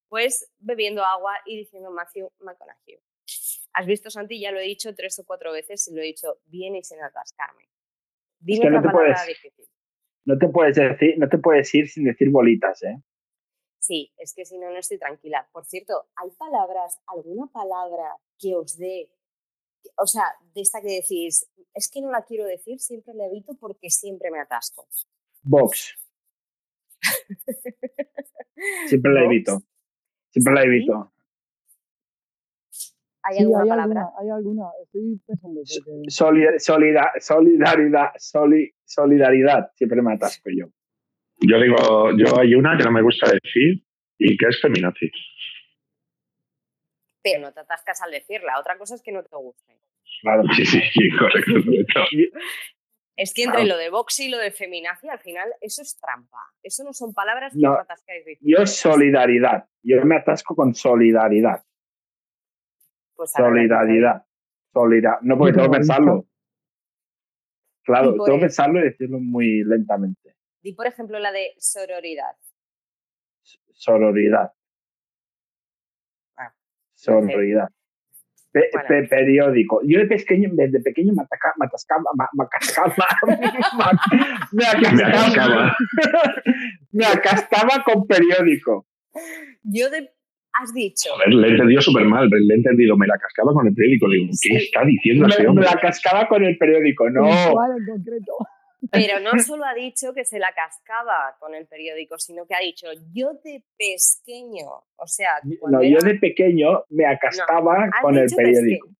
pues 0.07 0.51
bebiendo 0.59 1.03
agua 1.03 1.33
y 1.45 1.57
diciendo 1.57 1.91
Matthew 1.91 2.31
McConaughey. 2.39 2.99
Has 3.73 3.85
visto, 3.85 4.09
Santi, 4.09 4.39
ya 4.39 4.51
lo 4.51 4.59
he 4.59 4.63
dicho 4.63 4.93
tres 4.95 5.19
o 5.19 5.25
cuatro 5.25 5.51
veces 5.51 5.87
y 5.87 5.95
lo 5.95 6.01
he 6.01 6.05
dicho 6.05 6.39
bien 6.45 6.75
y 6.75 6.83
sin 6.83 7.01
atascarme. 7.01 7.69
Dime 8.39 8.65
que 8.65 8.69
no 8.71 8.79
otra 8.79 8.91
te 8.91 8.95
palabra 8.97 9.15
puedes- 9.23 9.27
difícil. 9.27 9.68
No 10.25 10.37
te 10.37 10.47
puedes 10.47 10.75
decir, 10.75 11.15
no 11.17 11.27
te 11.27 11.37
puedes 11.37 11.73
ir 11.73 11.87
sin 11.87 12.03
decir 12.05 12.29
bolitas, 12.29 12.83
¿eh? 12.83 13.01
Sí, 13.79 14.11
es 14.17 14.33
que 14.33 14.45
si 14.45 14.57
no, 14.57 14.69
no 14.69 14.77
estoy 14.77 14.99
tranquila. 14.99 15.47
Por 15.51 15.65
cierto, 15.65 16.09
¿hay 16.15 16.29
palabras, 16.31 16.99
alguna 17.07 17.47
palabra 17.47 18.17
que 18.37 18.55
os 18.55 18.77
dé, 18.77 19.09
o 19.97 20.05
sea, 20.05 20.23
de 20.53 20.61
esta 20.61 20.81
que 20.81 20.95
decís, 21.01 21.49
es 21.73 21.89
que 21.89 22.01
no 22.01 22.11
la 22.11 22.23
quiero 22.23 22.45
decir, 22.45 22.79
siempre 22.79 23.13
la 23.13 23.27
evito 23.27 23.55
porque 23.59 23.89
siempre 23.89 24.31
me 24.31 24.39
atasco? 24.39 24.87
Box. 25.41 25.95
Siempre 28.87 29.13
la 29.13 29.23
evito. 29.23 29.63
Siempre 30.31 30.53
la 30.53 30.63
evito. 30.63 31.13
¿Hay 33.29 33.35
Sí, 33.37 33.41
alguna 33.43 33.63
hay 33.63 33.69
palabra? 33.69 34.01
alguna, 34.01 34.19
hay 34.19 34.29
alguna. 34.29 34.63
Estoy 34.83 35.19
pensando 35.27 35.61
porque 35.61 36.09
Solida- 36.09 36.59
solida- 36.59 37.11
solidaridad, 37.19 38.07
soli- 38.17 38.73
solidaridad. 38.85 39.71
Siempre 39.75 40.01
me 40.01 40.13
atasco 40.13 40.49
yo. 40.49 40.65
Yo 41.41 41.59
digo, 41.61 42.11
yo 42.17 42.39
hay 42.39 42.55
una 42.55 42.77
que 42.77 42.83
no 42.83 42.91
me 42.91 43.01
gusta 43.01 43.27
decir 43.31 43.83
y 44.17 44.35
que 44.37 44.45
es 44.47 44.59
feminazi. 44.61 45.11
Pero 47.23 47.41
no 47.41 47.51
te 47.53 47.59
atascas 47.59 48.01
al 48.01 48.11
decirla. 48.11 48.59
Otra 48.59 48.77
cosa 48.77 48.95
es 48.95 49.01
que 49.01 49.11
no 49.11 49.23
te 49.23 49.35
guste. 49.35 49.77
Claro. 50.21 50.43
Sí, 50.55 50.65
sí, 50.65 50.81
sí, 50.93 51.09
correcto. 51.19 51.51
correcto. 51.65 51.99
Es 53.15 53.33
que 53.33 53.43
entre 53.43 53.63
Claro. 53.63 53.75
lo 53.75 53.77
de 53.77 53.89
box 53.89 54.19
y 54.21 54.29
lo 54.29 54.37
de 54.37 54.51
feminacia, 54.51 55.11
al 55.11 55.19
final, 55.19 55.49
eso 55.61 55.81
es 55.81 55.97
trampa. 55.99 56.37
Eso 56.63 56.83
no 56.85 56.93
son 56.93 57.13
palabras 57.13 57.53
que 57.53 57.59
No, 57.59 57.73
os 57.73 57.79
atascáis 57.79 58.25
diciendo. 58.25 58.59
Yo 58.61 58.65
solidaridad. 58.65 59.65
Yo 59.83 60.03
me 60.05 60.15
atasco 60.15 60.55
con 60.55 60.73
solidaridad. 60.73 61.63
Pues. 63.19 63.31
Solidaridad. 63.33 64.23
Solida- 64.73 65.19
No, 65.23 65.37
porque 65.37 65.51
tengo 65.53 65.69
que 65.69 65.77
pensarlo. 65.77 66.25
Claro, 67.83 68.13
tengo 68.13 68.25
que 68.37 68.39
pensarlo 68.45 68.79
y 68.79 68.83
decirlo 68.83 69.19
muy 69.19 69.61
lentamente. 69.65 70.35
Di, 70.61 70.71
por 70.73 70.87
ejemplo, 70.87 71.19
la 71.19 71.33
de 71.33 71.53
sororidad. 71.57 72.37
Sororidad. 73.73 74.53
Ah, 76.37 76.53
Sororidad. 76.93 77.67
Pe- 78.51 78.69
Bueno. 78.71 78.87
pe- 78.87 79.07
periódico. 79.09 79.81
Yo 79.83 79.99
de 79.99 80.05
pequeño, 80.07 80.49
desde 80.53 80.79
pequeño 80.81 81.13
me 81.13 81.23
ataca- 81.23 81.53
me 81.59 81.65
atascaba, 81.65 82.03
me 82.33 82.43
acascaba, 82.45 82.95
me 84.53 84.63
Me 84.63 84.65
acascaba. 84.65 85.75
me 86.93 87.05
acastaba 87.05 87.83
con 87.83 88.07
periódico. 88.07 88.87
Yo 89.63 89.89
de... 89.89 90.09
Has 90.61 90.73
dicho. 90.73 91.09
Joder, 91.13 91.29
le 91.33 91.47
he 91.47 91.51
entendido 91.51 91.81
súper 91.81 92.03
mal. 92.05 92.27
Le 92.29 92.53
he 92.53 92.57
entendido, 92.57 92.97
me 92.97 93.07
la 93.07 93.17
cascaba 93.17 93.53
con 93.53 93.67
el 93.67 93.73
periódico. 93.73 94.09
Digo, 94.09 94.25
¿qué 94.27 94.33
Sí. 94.33 94.55
está 94.55 94.83
diciendo 94.83 95.25
Me, 95.25 95.33
ese 95.33 95.43
me 95.43 95.49
hombre? 95.49 95.65
la 95.65 95.79
cascaba 95.79 96.27
con 96.27 96.43
el 96.43 96.57
periódico. 96.57 97.09
No, 97.09 97.21
Puntual 97.23 97.71
en 97.79 97.85
concreto. 97.85 98.33
Pero 98.91 99.19
no 99.19 99.37
solo 99.39 99.65
ha 99.65 99.73
dicho 99.73 100.13
que 100.13 100.23
se 100.23 100.39
la 100.39 100.53
cascaba 100.53 101.35
con 101.39 101.53
el 101.53 101.67
periódico, 101.67 102.17
sino 102.17 102.45
que 102.47 102.55
ha 102.55 102.59
dicho 102.59 102.87
yo 103.13 103.33
de 103.43 103.61
pesqueño. 103.77 104.67
O 104.95 105.05
sea, 105.05 105.33
no, 105.43 105.83
yo 105.83 105.97
era- 105.97 106.07
de 106.07 106.15
pequeño 106.17 106.83
me 106.89 107.05
acastaba 107.05 107.89
con 108.01 108.17
el 108.17 108.27
periódico. 108.35 108.87
pesque- 108.87 108.95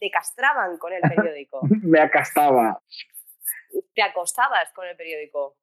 Te 0.00 0.10
castraban 0.10 0.76
con 0.78 0.92
el 0.92 1.00
periódico. 1.02 1.60
Me 1.82 2.00
acastaba, 2.00 2.80
te 3.94 4.02
acostabas 4.02 4.72
con 4.74 4.86
el 4.88 4.96
periódico. 4.96 5.56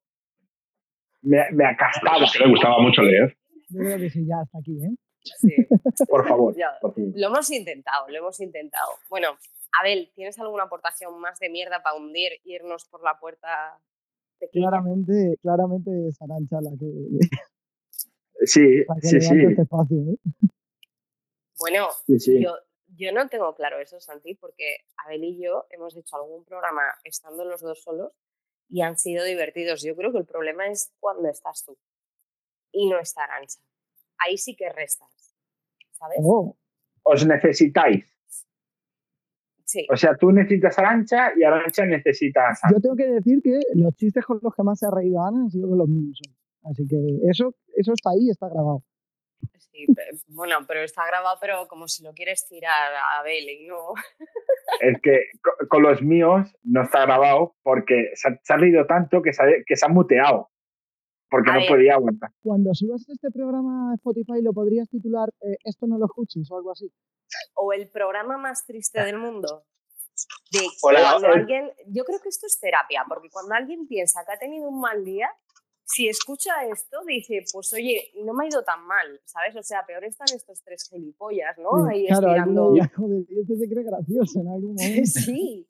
me, 1.21 1.43
me 1.51 1.65
acastaba, 1.65 2.23
es 2.23 2.31
que 2.31 2.39
le 2.39 2.49
gustaba 2.49 2.79
mucho 2.81 3.01
leer. 3.01 3.35
Yo 3.69 3.79
creo 3.81 3.97
que 3.97 4.09
sí, 4.09 4.25
ya 4.25 4.35
hasta 4.41 4.57
aquí, 4.59 4.71
¿eh? 4.83 4.95
Sí, 5.23 5.55
por 6.07 6.27
favor. 6.27 6.55
ya. 6.55 6.77
por 6.81 6.93
favor. 6.93 7.11
Lo 7.15 7.27
hemos 7.27 7.49
intentado, 7.51 8.07
lo 8.07 8.17
hemos 8.17 8.39
intentado. 8.39 8.91
Bueno, 9.09 9.37
Abel, 9.79 10.11
¿tienes 10.15 10.39
alguna 10.39 10.63
aportación 10.63 11.19
más 11.19 11.39
de 11.39 11.49
mierda 11.49 11.81
para 11.83 11.95
hundir, 11.95 12.33
irnos 12.43 12.85
por 12.85 13.03
la 13.03 13.19
puerta 13.19 13.79
pequeña? 14.39 14.69
Claramente, 14.69 15.37
claramente 15.41 16.07
es 16.07 16.21
Arancha 16.21 16.61
la 16.61 16.71
que, 16.79 17.27
Sí, 18.45 18.85
la 18.87 18.95
que 18.95 19.07
sí, 19.07 19.21
sí, 19.21 19.35
este 19.49 19.61
espacio, 19.61 19.97
¿eh? 19.97 20.17
Bueno, 21.59 21.87
sí, 22.05 22.19
sí. 22.19 22.41
Yo, 22.41 22.55
yo 22.95 23.11
no 23.11 23.27
tengo 23.27 23.53
claro 23.53 23.79
eso, 23.79 23.99
Santi, 23.99 24.35
porque 24.35 24.77
Abel 25.05 25.23
y 25.23 25.43
yo 25.43 25.65
hemos 25.69 25.95
hecho 25.95 26.15
algún 26.15 26.45
programa 26.45 26.83
estando 27.03 27.43
los 27.43 27.61
dos 27.61 27.83
solos 27.83 28.13
y 28.69 28.81
han 28.81 28.97
sido 28.97 29.25
divertidos. 29.25 29.83
Yo 29.83 29.95
creo 29.95 30.11
que 30.11 30.19
el 30.19 30.25
problema 30.25 30.67
es 30.67 30.93
cuando 30.99 31.29
estás 31.29 31.65
tú 31.65 31.77
y 32.71 32.87
no 32.89 32.99
está 32.99 33.25
Arancha. 33.25 33.59
Ahí 34.25 34.37
sí 34.37 34.55
que 34.55 34.69
restas, 34.69 35.33
¿sabes? 35.91 36.17
Oh, 36.21 36.57
Os 37.03 37.25
necesitáis. 37.25 38.05
Sí. 39.65 39.85
O 39.91 39.95
sea, 39.95 40.15
tú 40.17 40.31
necesitas 40.31 40.77
a 40.79 40.81
Arancha 40.81 41.31
y 41.37 41.43
Arancha 41.43 41.85
necesita 41.85 42.49
a 42.49 42.71
yo 42.71 42.79
tengo 42.81 42.95
que 42.95 43.05
decir 43.07 43.39
que 43.43 43.59
los 43.75 43.95
chistes 43.95 44.25
con 44.25 44.39
los 44.41 44.53
que 44.55 44.63
más 44.63 44.79
se 44.79 44.87
ha 44.87 44.91
reído 44.91 45.23
Ana 45.23 45.43
han 45.43 45.49
sido 45.51 45.69
con 45.69 45.77
los 45.77 45.87
míos. 45.87 46.19
hoy. 46.27 46.71
Así 46.71 46.87
que 46.87 46.95
eso, 47.29 47.53
eso 47.75 47.93
está 47.93 48.09
ahí, 48.09 48.29
está 48.31 48.47
grabado. 48.49 48.83
sí, 49.59 49.85
bueno, 50.27 50.57
pero 50.67 50.81
está 50.81 51.05
grabado, 51.05 51.37
pero 51.39 51.67
como 51.67 51.87
si 51.87 52.03
lo 52.03 52.13
quieres 52.13 52.47
tirar 52.47 52.93
a 52.95 53.19
Abel 53.19 53.47
y 53.49 53.67
no. 53.67 53.93
Es 54.81 54.99
que 55.01 55.25
co- 55.41 55.67
con 55.67 55.83
los 55.83 56.01
míos 56.01 56.47
no 56.63 56.83
está 56.83 57.05
grabado 57.05 57.55
porque 57.63 58.11
se 58.15 58.29
ha, 58.29 58.39
se 58.43 58.53
ha 58.53 58.57
reído 58.57 58.85
tanto 58.87 59.21
que 59.21 59.33
se 59.33 59.43
ha, 59.43 59.45
que 59.65 59.75
se 59.75 59.85
ha 59.85 59.89
muteado. 59.89 60.49
Porque 61.29 61.51
A 61.51 61.53
no 61.53 61.59
ver. 61.59 61.69
podía 61.69 61.93
aguantar. 61.93 62.31
Cuando 62.41 62.73
subas 62.73 63.07
este 63.07 63.29
programa 63.31 63.91
a 63.91 63.95
Spotify 63.95 64.41
lo 64.41 64.53
podrías 64.53 64.89
titular 64.89 65.29
eh, 65.41 65.57
Esto 65.63 65.85
no 65.87 65.97
lo 65.97 66.05
escuches 66.05 66.49
o 66.49 66.57
algo 66.57 66.71
así. 66.71 66.91
O 67.55 67.71
el 67.73 67.89
programa 67.89 68.37
más 68.37 68.65
triste 68.65 69.03
del 69.03 69.17
mundo. 69.17 69.65
De 70.51 70.59
Hola, 70.81 71.11
alguien, 71.33 71.71
yo 71.87 72.03
creo 72.03 72.19
que 72.19 72.29
esto 72.29 72.47
es 72.47 72.59
terapia, 72.59 73.03
porque 73.07 73.29
cuando 73.29 73.53
alguien 73.53 73.87
piensa 73.87 74.23
que 74.25 74.33
ha 74.33 74.39
tenido 74.39 74.67
un 74.67 74.79
mal 74.79 75.05
día, 75.05 75.29
si 75.85 76.07
escucha 76.07 76.51
esto, 76.71 76.99
dice, 77.07 77.43
pues 77.51 77.73
oye, 77.73 78.11
no 78.23 78.33
me 78.33 78.45
ha 78.45 78.47
ido 78.47 78.63
tan 78.63 78.85
mal, 78.85 79.21
¿sabes? 79.25 79.55
O 79.55 79.63
sea, 79.63 79.85
peor 79.87 80.03
están 80.05 80.27
estos 80.35 80.61
tres 80.63 80.87
gilipollas, 80.89 81.57
¿no? 81.57 81.85
Ahí 81.89 82.05
claro, 82.07 82.27
estirando. 82.27 82.73
joder, 82.95 83.23
este 83.29 83.55
se 83.57 83.69
cree 83.69 83.83
gracioso 83.83 84.39
en 84.39 84.47
algún 84.47 84.75
momento. 84.75 85.01
Sí, 85.05 85.67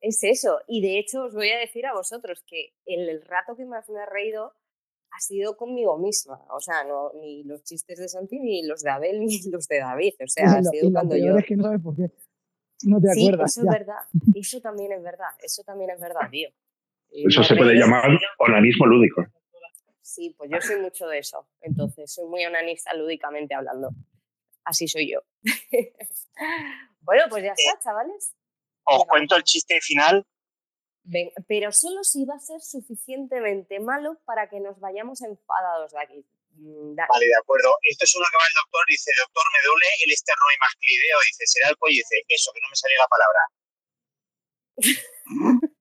es 0.00 0.22
eso. 0.22 0.60
Y 0.68 0.82
de 0.82 0.98
hecho 0.98 1.24
os 1.24 1.34
voy 1.34 1.50
a 1.50 1.58
decir 1.58 1.86
a 1.86 1.94
vosotros 1.94 2.44
que 2.46 2.74
el, 2.84 3.08
el 3.08 3.22
rato 3.22 3.56
que 3.56 3.64
más 3.64 3.88
me 3.88 4.00
he 4.00 4.06
reído 4.06 4.52
ha 5.16 5.20
sido 5.20 5.56
conmigo 5.56 5.98
misma. 5.98 6.38
O 6.50 6.60
sea, 6.60 6.84
no, 6.84 7.10
ni 7.14 7.42
los 7.44 7.62
chistes 7.64 7.98
de 7.98 8.08
Santi, 8.08 8.38
ni 8.38 8.66
los 8.66 8.82
de 8.82 8.90
Abel, 8.90 9.20
ni 9.24 9.40
los 9.50 9.66
de 9.68 9.78
David. 9.78 10.14
O 10.22 10.28
sea, 10.28 10.44
y 10.44 10.48
ha 10.48 10.60
lo, 10.60 10.70
sido 10.70 10.86
lo 10.88 10.92
cuando 10.92 11.16
yo... 11.16 11.38
es 11.38 11.46
que 11.46 11.56
no 11.56 11.64
sabes 11.64 11.80
por 11.82 11.96
qué. 11.96 12.10
No 12.84 13.00
te 13.00 13.08
Sí, 13.14 13.26
acuerdas. 13.26 13.56
eso 13.56 13.64
ya. 13.64 13.70
es 13.72 13.78
verdad. 13.78 14.02
Eso 14.36 14.60
también 14.60 14.92
es 14.92 15.02
verdad. 15.02 15.28
Eso 15.42 15.62
también 15.64 15.90
es 15.90 16.00
verdad, 16.00 16.28
tío. 16.30 16.50
Y 17.10 17.26
Eso 17.26 17.42
se 17.42 17.56
puede 17.56 17.74
llamar 17.74 18.04
onanismo 18.38 18.86
lúdico. 18.86 19.24
Sí, 20.02 20.34
pues 20.36 20.50
yo 20.50 20.60
soy 20.60 20.80
mucho 20.80 21.06
de 21.08 21.18
eso. 21.18 21.48
Entonces, 21.60 22.12
soy 22.12 22.26
muy 22.28 22.44
onanista 22.44 22.94
lúdicamente 22.94 23.54
hablando. 23.54 23.90
Así 24.64 24.86
soy 24.88 25.10
yo. 25.10 25.20
bueno, 27.00 27.24
pues 27.28 27.44
ya 27.44 27.52
está, 27.56 27.78
chavales. 27.82 28.34
Os 28.84 29.04
cuento 29.06 29.36
el 29.36 29.42
chiste 29.42 29.78
final. 29.80 30.24
Ven, 31.08 31.30
pero 31.46 31.70
solo 31.70 32.02
si 32.02 32.24
va 32.24 32.34
a 32.34 32.40
ser 32.40 32.60
suficientemente 32.60 33.78
malo 33.78 34.18
para 34.24 34.48
que 34.48 34.58
nos 34.58 34.80
vayamos 34.80 35.22
enfadados 35.22 35.92
de 35.92 36.00
aquí. 36.00 36.26
Mm, 36.50 36.96
dale. 36.96 37.08
Vale, 37.08 37.26
de 37.26 37.36
acuerdo. 37.40 37.78
Esto 37.82 38.04
es 38.04 38.16
uno 38.16 38.26
que 38.28 38.36
va 38.36 38.42
el 38.48 38.54
doctor, 38.64 38.84
dice, 38.88 39.12
doctor, 39.22 39.44
me 39.52 39.60
duele 39.68 39.86
el 40.04 40.10
esternocleido. 40.12 41.18
Dice, 41.30 41.46
será 41.46 41.68
el 41.70 41.76
cuello. 41.76 41.98
Dice, 41.98 42.24
eso, 42.28 42.50
que 42.52 42.60
no 42.60 42.68
me 42.68 42.76
salía 42.76 42.98
la 42.98 43.08
palabra. 43.08 43.40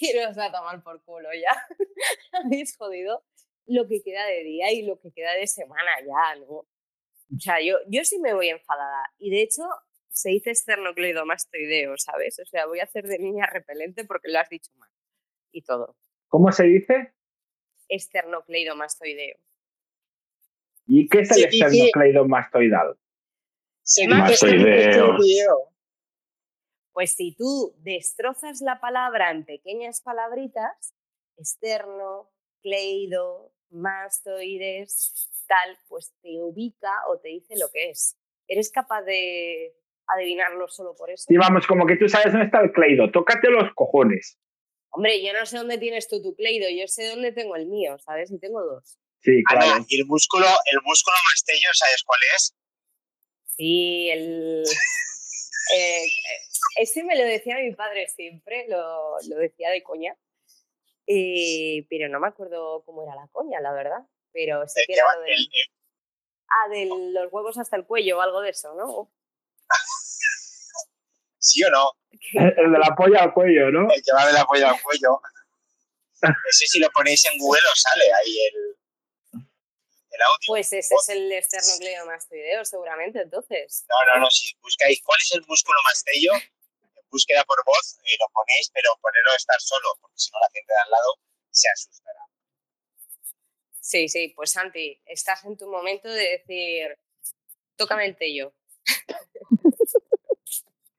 y 0.00 0.12
nos 0.12 0.38
va 0.38 0.44
a 0.46 0.52
tomar 0.52 0.82
por 0.82 1.02
culo 1.04 1.28
ya. 1.32 1.68
Habéis 2.44 2.76
jodido 2.76 3.24
lo 3.66 3.88
que 3.88 4.02
queda 4.02 4.26
de 4.26 4.44
día 4.44 4.70
y 4.72 4.82
lo 4.82 5.00
que 5.00 5.10
queda 5.10 5.32
de 5.32 5.46
semana 5.46 5.90
ya, 6.00 6.34
¿no? 6.40 6.46
O 6.46 6.66
sea, 7.40 7.62
yo, 7.62 7.78
yo 7.88 8.04
sí 8.04 8.18
me 8.18 8.34
voy 8.34 8.50
enfadada. 8.50 9.10
Y 9.18 9.30
de 9.30 9.40
hecho, 9.42 9.62
se 10.14 10.30
dice 10.30 10.50
esternocleidomastoideo, 10.52 11.96
¿sabes? 11.98 12.38
O 12.38 12.44
sea, 12.46 12.66
voy 12.66 12.80
a 12.80 12.84
hacer 12.84 13.06
de 13.06 13.18
niña 13.18 13.46
repelente 13.46 14.04
porque 14.04 14.30
lo 14.30 14.38
has 14.38 14.48
dicho 14.48 14.70
mal. 14.76 14.90
Y 15.50 15.62
todo. 15.62 15.96
¿Cómo 16.28 16.50
se 16.52 16.64
dice? 16.64 17.12
Esternocleidomastoideo. 17.88 19.36
¿Y 20.86 21.08
qué 21.08 21.20
es 21.20 21.30
el 21.30 21.36
Se 21.36 21.48
dice- 21.48 21.66
esternocleidomastoidal? 21.66 22.98
Mastoideo. 24.08 25.08
mastoideo. 25.12 25.70
Pues 26.92 27.14
si 27.16 27.34
tú 27.34 27.74
destrozas 27.78 28.60
la 28.60 28.80
palabra 28.80 29.30
en 29.32 29.44
pequeñas 29.44 30.00
palabritas, 30.00 30.94
externo, 31.36 32.30
cleido, 32.62 33.52
mastoides, 33.70 35.30
tal, 35.48 35.76
pues 35.88 36.14
te 36.22 36.40
ubica 36.40 36.92
o 37.08 37.18
te 37.18 37.28
dice 37.30 37.54
lo 37.58 37.68
que 37.72 37.90
es. 37.90 38.16
¿Eres 38.46 38.70
capaz 38.70 39.02
de 39.02 39.74
adivinarlo 40.06 40.68
solo 40.68 40.94
por 40.94 41.10
eso? 41.10 41.24
Y 41.28 41.36
vamos, 41.36 41.66
como 41.66 41.86
que 41.86 41.96
tú 41.96 42.08
sabes 42.08 42.32
dónde 42.32 42.46
está 42.46 42.60
el 42.60 42.72
cleido. 42.72 43.10
Tócate 43.10 43.50
los 43.50 43.72
cojones. 43.74 44.38
Hombre, 44.90 45.24
yo 45.24 45.32
no 45.32 45.44
sé 45.46 45.58
dónde 45.58 45.78
tienes 45.78 46.08
tú 46.08 46.22
tu 46.22 46.34
cleido, 46.36 46.68
yo 46.70 46.86
sé 46.86 47.08
dónde 47.08 47.32
tengo 47.32 47.56
el 47.56 47.66
mío, 47.66 47.98
¿sabes? 47.98 48.30
Y 48.30 48.38
tengo 48.38 48.62
dos. 48.62 48.98
Sí, 49.20 49.42
claro. 49.44 49.66
Ana, 49.76 49.84
y 49.88 50.00
el 50.00 50.06
músculo, 50.06 50.46
el 50.70 50.80
músculo 50.82 51.16
mastello, 51.32 51.68
¿sabes 51.72 52.02
cuál 52.04 52.20
es? 52.36 52.54
Sí, 53.56 54.10
el... 54.10 54.62
eh, 55.74 56.04
eh, 56.04 56.08
ese 56.76 57.02
me 57.04 57.16
lo 57.16 57.24
decía 57.24 57.56
mi 57.58 57.74
padre 57.74 58.06
siempre, 58.08 58.66
lo, 58.68 59.16
lo 59.28 59.36
decía 59.36 59.70
de 59.70 59.82
coña. 59.82 60.16
Eh, 61.06 61.86
pero 61.90 62.08
no 62.08 62.20
me 62.20 62.28
acuerdo 62.28 62.82
cómo 62.84 63.02
era 63.02 63.14
la 63.14 63.28
coña, 63.32 63.60
la 63.60 63.72
verdad. 63.72 63.98
Pero 64.32 64.62
El 64.62 64.68
que 64.86 64.92
era 64.92 65.04
lo 65.14 65.20
el- 65.22 65.26
del, 65.26 65.40
el- 65.40 65.72
ah, 66.48 66.68
de 66.70 66.86
los 67.12 67.32
huevos 67.32 67.58
hasta 67.58 67.76
el 67.76 67.84
cuello 67.86 68.18
o 68.18 68.20
algo 68.20 68.40
de 68.40 68.50
eso, 68.50 68.74
¿no? 68.74 69.10
¿Sí 71.38 71.62
o 71.64 71.70
no? 71.70 71.92
El, 72.32 72.54
el 72.56 72.72
de 72.72 72.78
la 72.78 72.94
polla 72.96 73.22
al 73.22 73.32
cuello, 73.32 73.70
¿no? 73.70 73.92
El 73.92 74.02
que 74.02 74.12
va 74.12 74.26
de 74.26 74.32
la 74.32 74.44
polla 74.44 74.70
al 74.70 74.82
cuello. 74.82 75.20
Ese 76.48 76.66
si 76.66 76.78
lo 76.78 76.90
ponéis 76.90 77.24
en 77.26 77.38
Google 77.38 77.62
os 77.70 77.80
sale 77.80 78.04
ahí 78.14 78.38
el, 78.46 78.76
el 80.14 80.22
audio. 80.22 80.46
Pues 80.46 80.72
ese 80.72 80.94
es 80.94 81.08
el 81.08 81.30
esternocleidomastoideo, 81.32 82.64
seguramente, 82.64 83.20
entonces. 83.20 83.84
No, 83.88 84.14
no, 84.14 84.20
no, 84.20 84.30
si 84.30 84.54
buscáis 84.62 85.02
cuál 85.02 85.18
es 85.20 85.32
el 85.34 85.44
músculo 85.46 85.78
mastello, 85.84 86.32
en 86.34 87.08
búsqueda 87.10 87.44
por 87.44 87.62
voz, 87.64 87.98
y 88.04 88.16
lo 88.16 88.26
ponéis, 88.32 88.70
pero 88.72 88.90
ponerlo 89.00 89.32
a 89.32 89.36
estar 89.36 89.60
solo, 89.60 89.88
porque 90.00 90.18
si 90.18 90.30
no 90.30 90.38
la 90.40 90.50
gente 90.52 90.72
de 90.72 90.80
al 90.80 90.90
lado 90.90 91.18
se 91.50 91.68
asustará. 91.68 92.20
Sí, 93.80 94.08
sí, 94.08 94.32
pues 94.34 94.52
Santi, 94.52 95.00
estás 95.04 95.44
en 95.44 95.58
tu 95.58 95.68
momento 95.68 96.08
de 96.08 96.38
decir, 96.38 96.98
tócame 97.76 98.06
el 98.06 98.16
tello. 98.16 98.54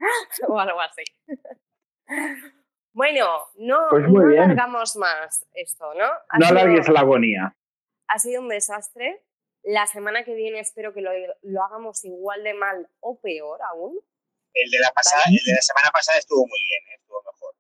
o 0.48 0.60
algo 0.60 0.80
así. 0.82 1.04
Bueno, 2.94 3.26
no, 3.56 3.88
Pues 3.90 4.04
no 4.08 4.20
alargamos 4.22 4.96
más 4.96 5.46
esto, 5.54 5.94
¿no? 5.96 6.06
Ha 6.30 6.40
No 6.40 6.48
alargues 6.48 6.88
la 6.90 7.02
agonía. 7.02 7.56
ha 8.08 8.20
sido 8.20 8.42
un 8.42 8.50
desastre. 8.50 9.22
La 9.64 9.88
semana 9.88 10.24
que 10.24 10.36
viene 10.36 10.60
espero 10.60 10.94
que 10.94 11.02
lo, 11.02 11.12
lo 11.42 11.64
hagamos 11.64 12.06
igual 12.06 12.44
de 12.44 12.54
mal 12.54 12.88
o 13.00 13.20
peor 13.20 13.60
aún. 13.64 14.00
El 14.54 14.70
de 14.72 14.80
la 14.80 14.92
pasada, 14.92 15.24
el 15.28 15.44
de 15.44 15.54
la 15.54 15.62
semana 15.62 15.90
pasada 15.92 16.20
estuvo 16.20 16.46
muy 16.48 16.60
bien, 16.60 16.84
¿eh? 16.94 16.96
estuvo 17.02 17.22
mejor. 17.24 17.56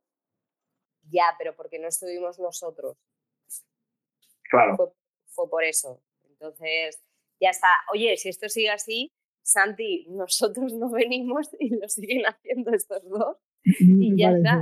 Ya, 1.09 1.35
pero 1.37 1.55
porque 1.55 1.79
no 1.79 1.87
estuvimos 1.87 2.39
nosotros. 2.39 2.95
Claro. 4.43 4.75
Fue, 4.77 4.85
fue 5.27 5.49
por 5.49 5.63
eso. 5.63 6.01
Entonces, 6.29 7.03
ya 7.41 7.49
está. 7.49 7.67
Oye, 7.91 8.15
si 8.17 8.29
esto 8.29 8.47
sigue 8.49 8.69
así, 8.69 9.11
Santi, 9.45 10.07
nosotros 10.09 10.73
no 10.73 10.89
venimos 10.89 11.55
y 11.59 11.69
lo 11.79 11.87
siguen 11.87 12.23
haciendo 12.25 12.71
estos 12.71 13.07
dos. 13.07 13.37
Y 13.63 14.17
ya 14.17 14.31
está. 14.31 14.53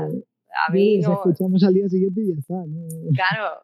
A 0.68 0.72
mí 0.72 0.98
Nos 0.98 1.08
no. 1.08 1.14
escuchamos 1.16 1.64
al 1.64 1.74
día 1.74 1.88
siguiente 1.90 2.22
y 2.22 2.34
ya 2.34 2.40
está. 2.40 2.54
¿no? 2.68 2.88
Claro, 3.16 3.64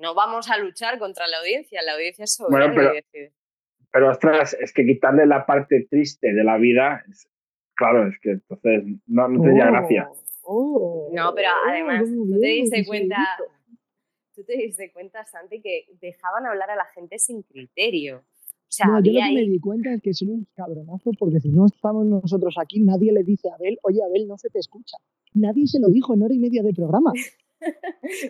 no 0.00 0.14
vamos 0.14 0.48
a 0.50 0.58
luchar 0.58 0.98
contra 1.00 1.26
la 1.26 1.38
audiencia. 1.40 1.82
La 1.82 1.94
audiencia 1.94 2.24
es 2.24 2.38
Bueno, 2.38 2.66
soberana 2.66 2.74
pero- 2.74 2.92
y 2.92 2.96
decide. 2.96 3.32
Pero 3.92 4.08
ostras, 4.10 4.56
es 4.58 4.72
que 4.72 4.86
quitarle 4.86 5.26
la 5.26 5.44
parte 5.44 5.86
triste 5.90 6.32
de 6.32 6.44
la 6.44 6.56
vida, 6.56 7.04
es- 7.10 7.28
claro, 7.74 8.06
es 8.08 8.18
que 8.20 8.30
entonces 8.30 8.84
no, 9.06 9.28
no 9.28 9.42
tendría 9.42 9.66
Oh, 9.68 9.72
gracia. 9.72 10.08
oh, 10.42 11.10
No, 11.12 11.34
pero 11.34 11.48
oh, 11.50 11.68
además, 11.68 12.04
tú 12.08 12.38
te 12.40 12.46
diste 12.46 12.86
cuenta, 12.86 13.16
tú 14.34 14.44
te 14.44 14.56
diste 14.56 14.90
cuenta, 14.92 15.24
Santi, 15.26 15.60
que 15.60 15.86
dejaban 16.00 16.46
hablar 16.46 16.70
a 16.70 16.76
la 16.76 16.86
gente 16.94 17.18
sin 17.18 17.42
criterio. 17.42 18.24
O 18.72 18.74
sea, 18.74 18.86
No, 18.86 19.02
yo 19.02 19.12
lo 19.12 19.18
que 19.20 19.34
me 19.34 19.42
di 19.42 19.60
cuenta 19.60 19.92
es 19.92 20.00
que 20.00 20.14
son 20.14 20.28
unos 20.30 20.46
cabronazos 20.54 21.14
porque 21.18 21.40
si 21.40 21.50
no 21.50 21.66
estamos 21.66 22.06
nosotros 22.06 22.54
aquí, 22.58 22.80
nadie 22.80 23.12
le 23.12 23.22
dice 23.22 23.50
a 23.50 23.54
Abel, 23.56 23.78
oye 23.82 24.02
Abel, 24.02 24.26
no 24.26 24.38
se 24.38 24.48
te 24.48 24.60
escucha. 24.60 24.96
Nadie 25.34 25.66
se 25.66 25.78
lo 25.78 25.88
dijo 25.88 26.14
en 26.14 26.22
hora 26.22 26.32
y 26.32 26.38
media 26.38 26.62
de 26.62 26.72
programa. 26.72 27.12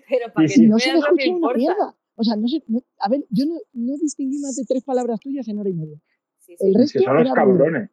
pero 0.09 0.33
para 0.33 0.49
Sí, 0.49 0.55
que 0.55 0.61
sí. 0.61 0.67
No 0.67 0.79
se 0.81 0.91
que 0.91 0.97
escucha 0.99 1.13
una 1.13 1.25
importa. 1.25 1.59
mierda. 1.59 1.97
O 2.17 2.25
sea, 2.25 2.35
no 2.37 2.49
sé, 2.49 2.63
no- 2.67 2.83
a 2.99 3.09
ver, 3.09 3.25
yo 3.31 3.47
no, 3.47 3.55
no 3.73 3.97
distinguí 3.99 4.39
más 4.41 4.57
de 4.57 4.65
tres 4.65 4.83
palabras 4.83 5.21
tuyas 5.21 5.47
en 5.49 5.59
hora 5.61 5.71
y 5.71 5.75
media. 5.75 5.97
Sí, 6.41 6.57
sí. 6.57 6.67
El 6.67 6.73
Es 6.73 6.77
resto 6.93 6.99
que 6.99 7.05
son 7.05 7.25
los 7.25 7.33
cabrones. 7.33 7.91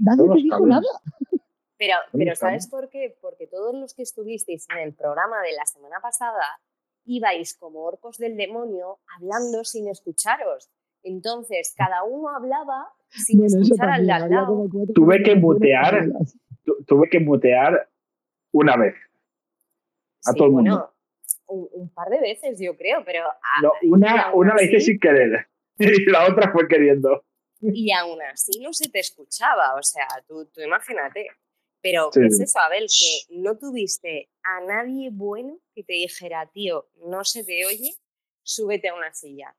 Nadie 0.00 0.16
Son 0.26 0.28
te 0.36 0.42
dijo 0.42 0.50
cabrones. 0.58 0.82
nada. 0.82 1.42
Pero. 1.78 2.34
¿sabes 2.34 2.66
por 2.66 2.88
qué? 2.90 3.16
Porque 3.22 3.46
todos 3.46 3.72
los 3.74 3.94
que 3.94 4.02
estuvisteis 4.02 4.66
en 4.74 4.78
el 4.78 4.94
programa 4.94 5.36
de 5.42 5.52
la 5.56 5.64
semana 5.64 5.96
pasada 6.02 6.42
ibais 7.04 7.54
como 7.54 7.80
orcos 7.84 8.18
del 8.18 8.36
demonio 8.36 8.98
hablando 9.16 9.62
sin 9.64 9.88
escucharos. 9.88 10.70
Entonces, 11.02 11.74
cada 11.76 12.02
uno 12.04 12.28
hablaba 12.34 12.88
sin 13.10 13.38
Bueno, 13.38 13.62
escuchar 13.62 13.88
al 13.90 14.06
de 14.06 14.12
al 14.12 14.30
lado. 14.30 14.66
Tuve 14.94 15.22
que 15.22 15.34
mutear. 15.36 16.06
tuve 16.86 17.08
que 17.08 17.20
mutear 17.20 17.88
una 18.52 18.76
vez. 18.76 18.94
a 20.26 20.32
todo 20.34 20.46
el 20.46 20.52
bueno, 20.52 20.70
mundo. 20.70 20.94
Un, 21.46 21.68
un 21.72 21.88
par 21.94 22.08
de 22.10 22.20
veces, 22.20 22.58
yo 22.60 22.76
creo, 22.76 23.02
pero. 23.04 23.24
a- 23.26 23.62
No, 23.62 23.72
una, 23.84 24.34
una 24.34 24.54
la 24.54 24.62
hice 24.62 24.80
sin 24.80 24.98
querer 25.00 25.46
y 25.78 26.10
la 26.10 26.26
otra 26.28 26.52
fue 26.52 26.66
queriendo. 26.68 27.24
Y 27.60 27.90
aún 27.92 28.20
así 28.22 28.60
no 28.60 28.72
se 28.72 28.88
te 28.90 28.98
escuchaba, 29.00 29.74
o 29.74 29.82
sea, 29.82 30.06
tú, 30.26 30.46
tú 30.52 30.60
imagínate. 30.60 31.28
Pero 31.80 32.10
Sí. 32.12 32.20
¿qué 32.20 32.26
es 32.26 32.40
eso, 32.40 32.58
Abel? 32.58 32.86
Que 32.88 33.36
no 33.36 33.56
tuviste 33.56 34.28
a 34.42 34.60
nadie 34.64 35.10
bueno 35.12 35.58
que 35.74 35.84
te 35.84 35.92
dijera, 35.94 36.46
tío, 36.52 36.88
no 37.06 37.24
se 37.24 37.44
te 37.44 37.64
oye, 37.66 37.94
súbete 38.42 38.88
a 38.88 38.94
una 38.94 39.12
silla. 39.14 39.54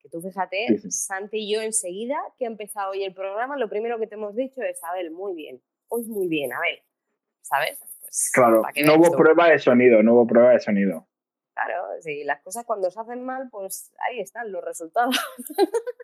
Que 0.00 0.08
tú 0.08 0.20
fíjate, 0.20 0.66
Sí, 0.68 0.78
sí. 0.78 0.90
Santi 0.90 1.38
y 1.38 1.52
yo 1.54 1.60
enseguida 1.62 2.16
que 2.38 2.44
ha 2.44 2.48
empezado 2.48 2.90
hoy 2.92 3.04
el 3.04 3.14
programa, 3.14 3.56
lo 3.56 3.68
primero 3.68 3.98
que 3.98 4.06
te 4.06 4.14
hemos 4.16 4.34
dicho 4.34 4.60
es, 4.62 4.82
Abel, 4.84 5.10
muy 5.10 5.34
bien, 5.34 5.62
hoy 5.88 6.04
muy 6.06 6.28
bien, 6.28 6.52
Abel. 6.52 6.80
¿Sabes? 7.40 7.78
Pues, 8.00 8.30
Claro, 8.32 8.62
no 8.84 8.94
hubo 8.96 9.10
tú. 9.10 9.16
prueba 9.18 9.48
de 9.48 9.58
sonido, 9.58 10.02
no 10.02 10.14
hubo 10.14 10.26
prueba 10.26 10.50
de 10.50 10.60
sonido. 10.60 11.08
Claro, 11.54 11.84
sí, 12.00 12.24
las 12.24 12.40
cosas 12.42 12.64
cuando 12.64 12.90
se 12.90 12.98
hacen 13.00 13.24
mal, 13.24 13.48
pues 13.50 13.92
ahí 14.08 14.20
están 14.20 14.50
los 14.52 14.64
resultados. 14.64 15.14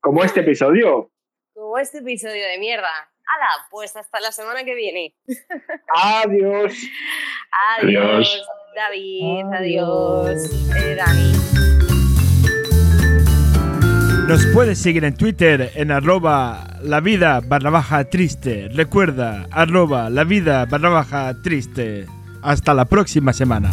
Como 0.00 0.22
este 0.22 0.40
episodio. 0.40 1.10
Como 1.54 1.78
este 1.78 1.98
episodio 1.98 2.46
de 2.46 2.58
mierda. 2.58 2.88
¡Hala! 3.26 3.66
Pues 3.70 3.96
hasta 3.96 4.20
la 4.20 4.32
semana 4.32 4.64
que 4.64 4.74
viene. 4.74 5.16
Adiós. 5.88 6.74
Adiós, 7.78 8.04
Adiós. 8.04 8.46
David. 8.74 9.44
Adiós. 9.54 10.52
Adiós, 10.52 10.76
eh, 10.76 10.94
Dani. 10.96 11.43
Nos 14.28 14.46
puedes 14.46 14.78
seguir 14.78 15.04
en 15.04 15.14
Twitter 15.14 15.70
en 15.74 15.90
arroba 15.90 16.78
la 16.82 17.00
vida 17.00 17.40
barra 17.46 17.68
baja 17.68 18.04
triste. 18.04 18.68
Recuerda, 18.72 19.46
arroba 19.50 20.08
la 20.08 20.24
vida 20.24 20.64
barra 20.64 20.88
baja 20.88 21.34
triste. 21.42 22.06
Hasta 22.40 22.72
la 22.72 22.86
próxima 22.86 23.34
semana. 23.34 23.70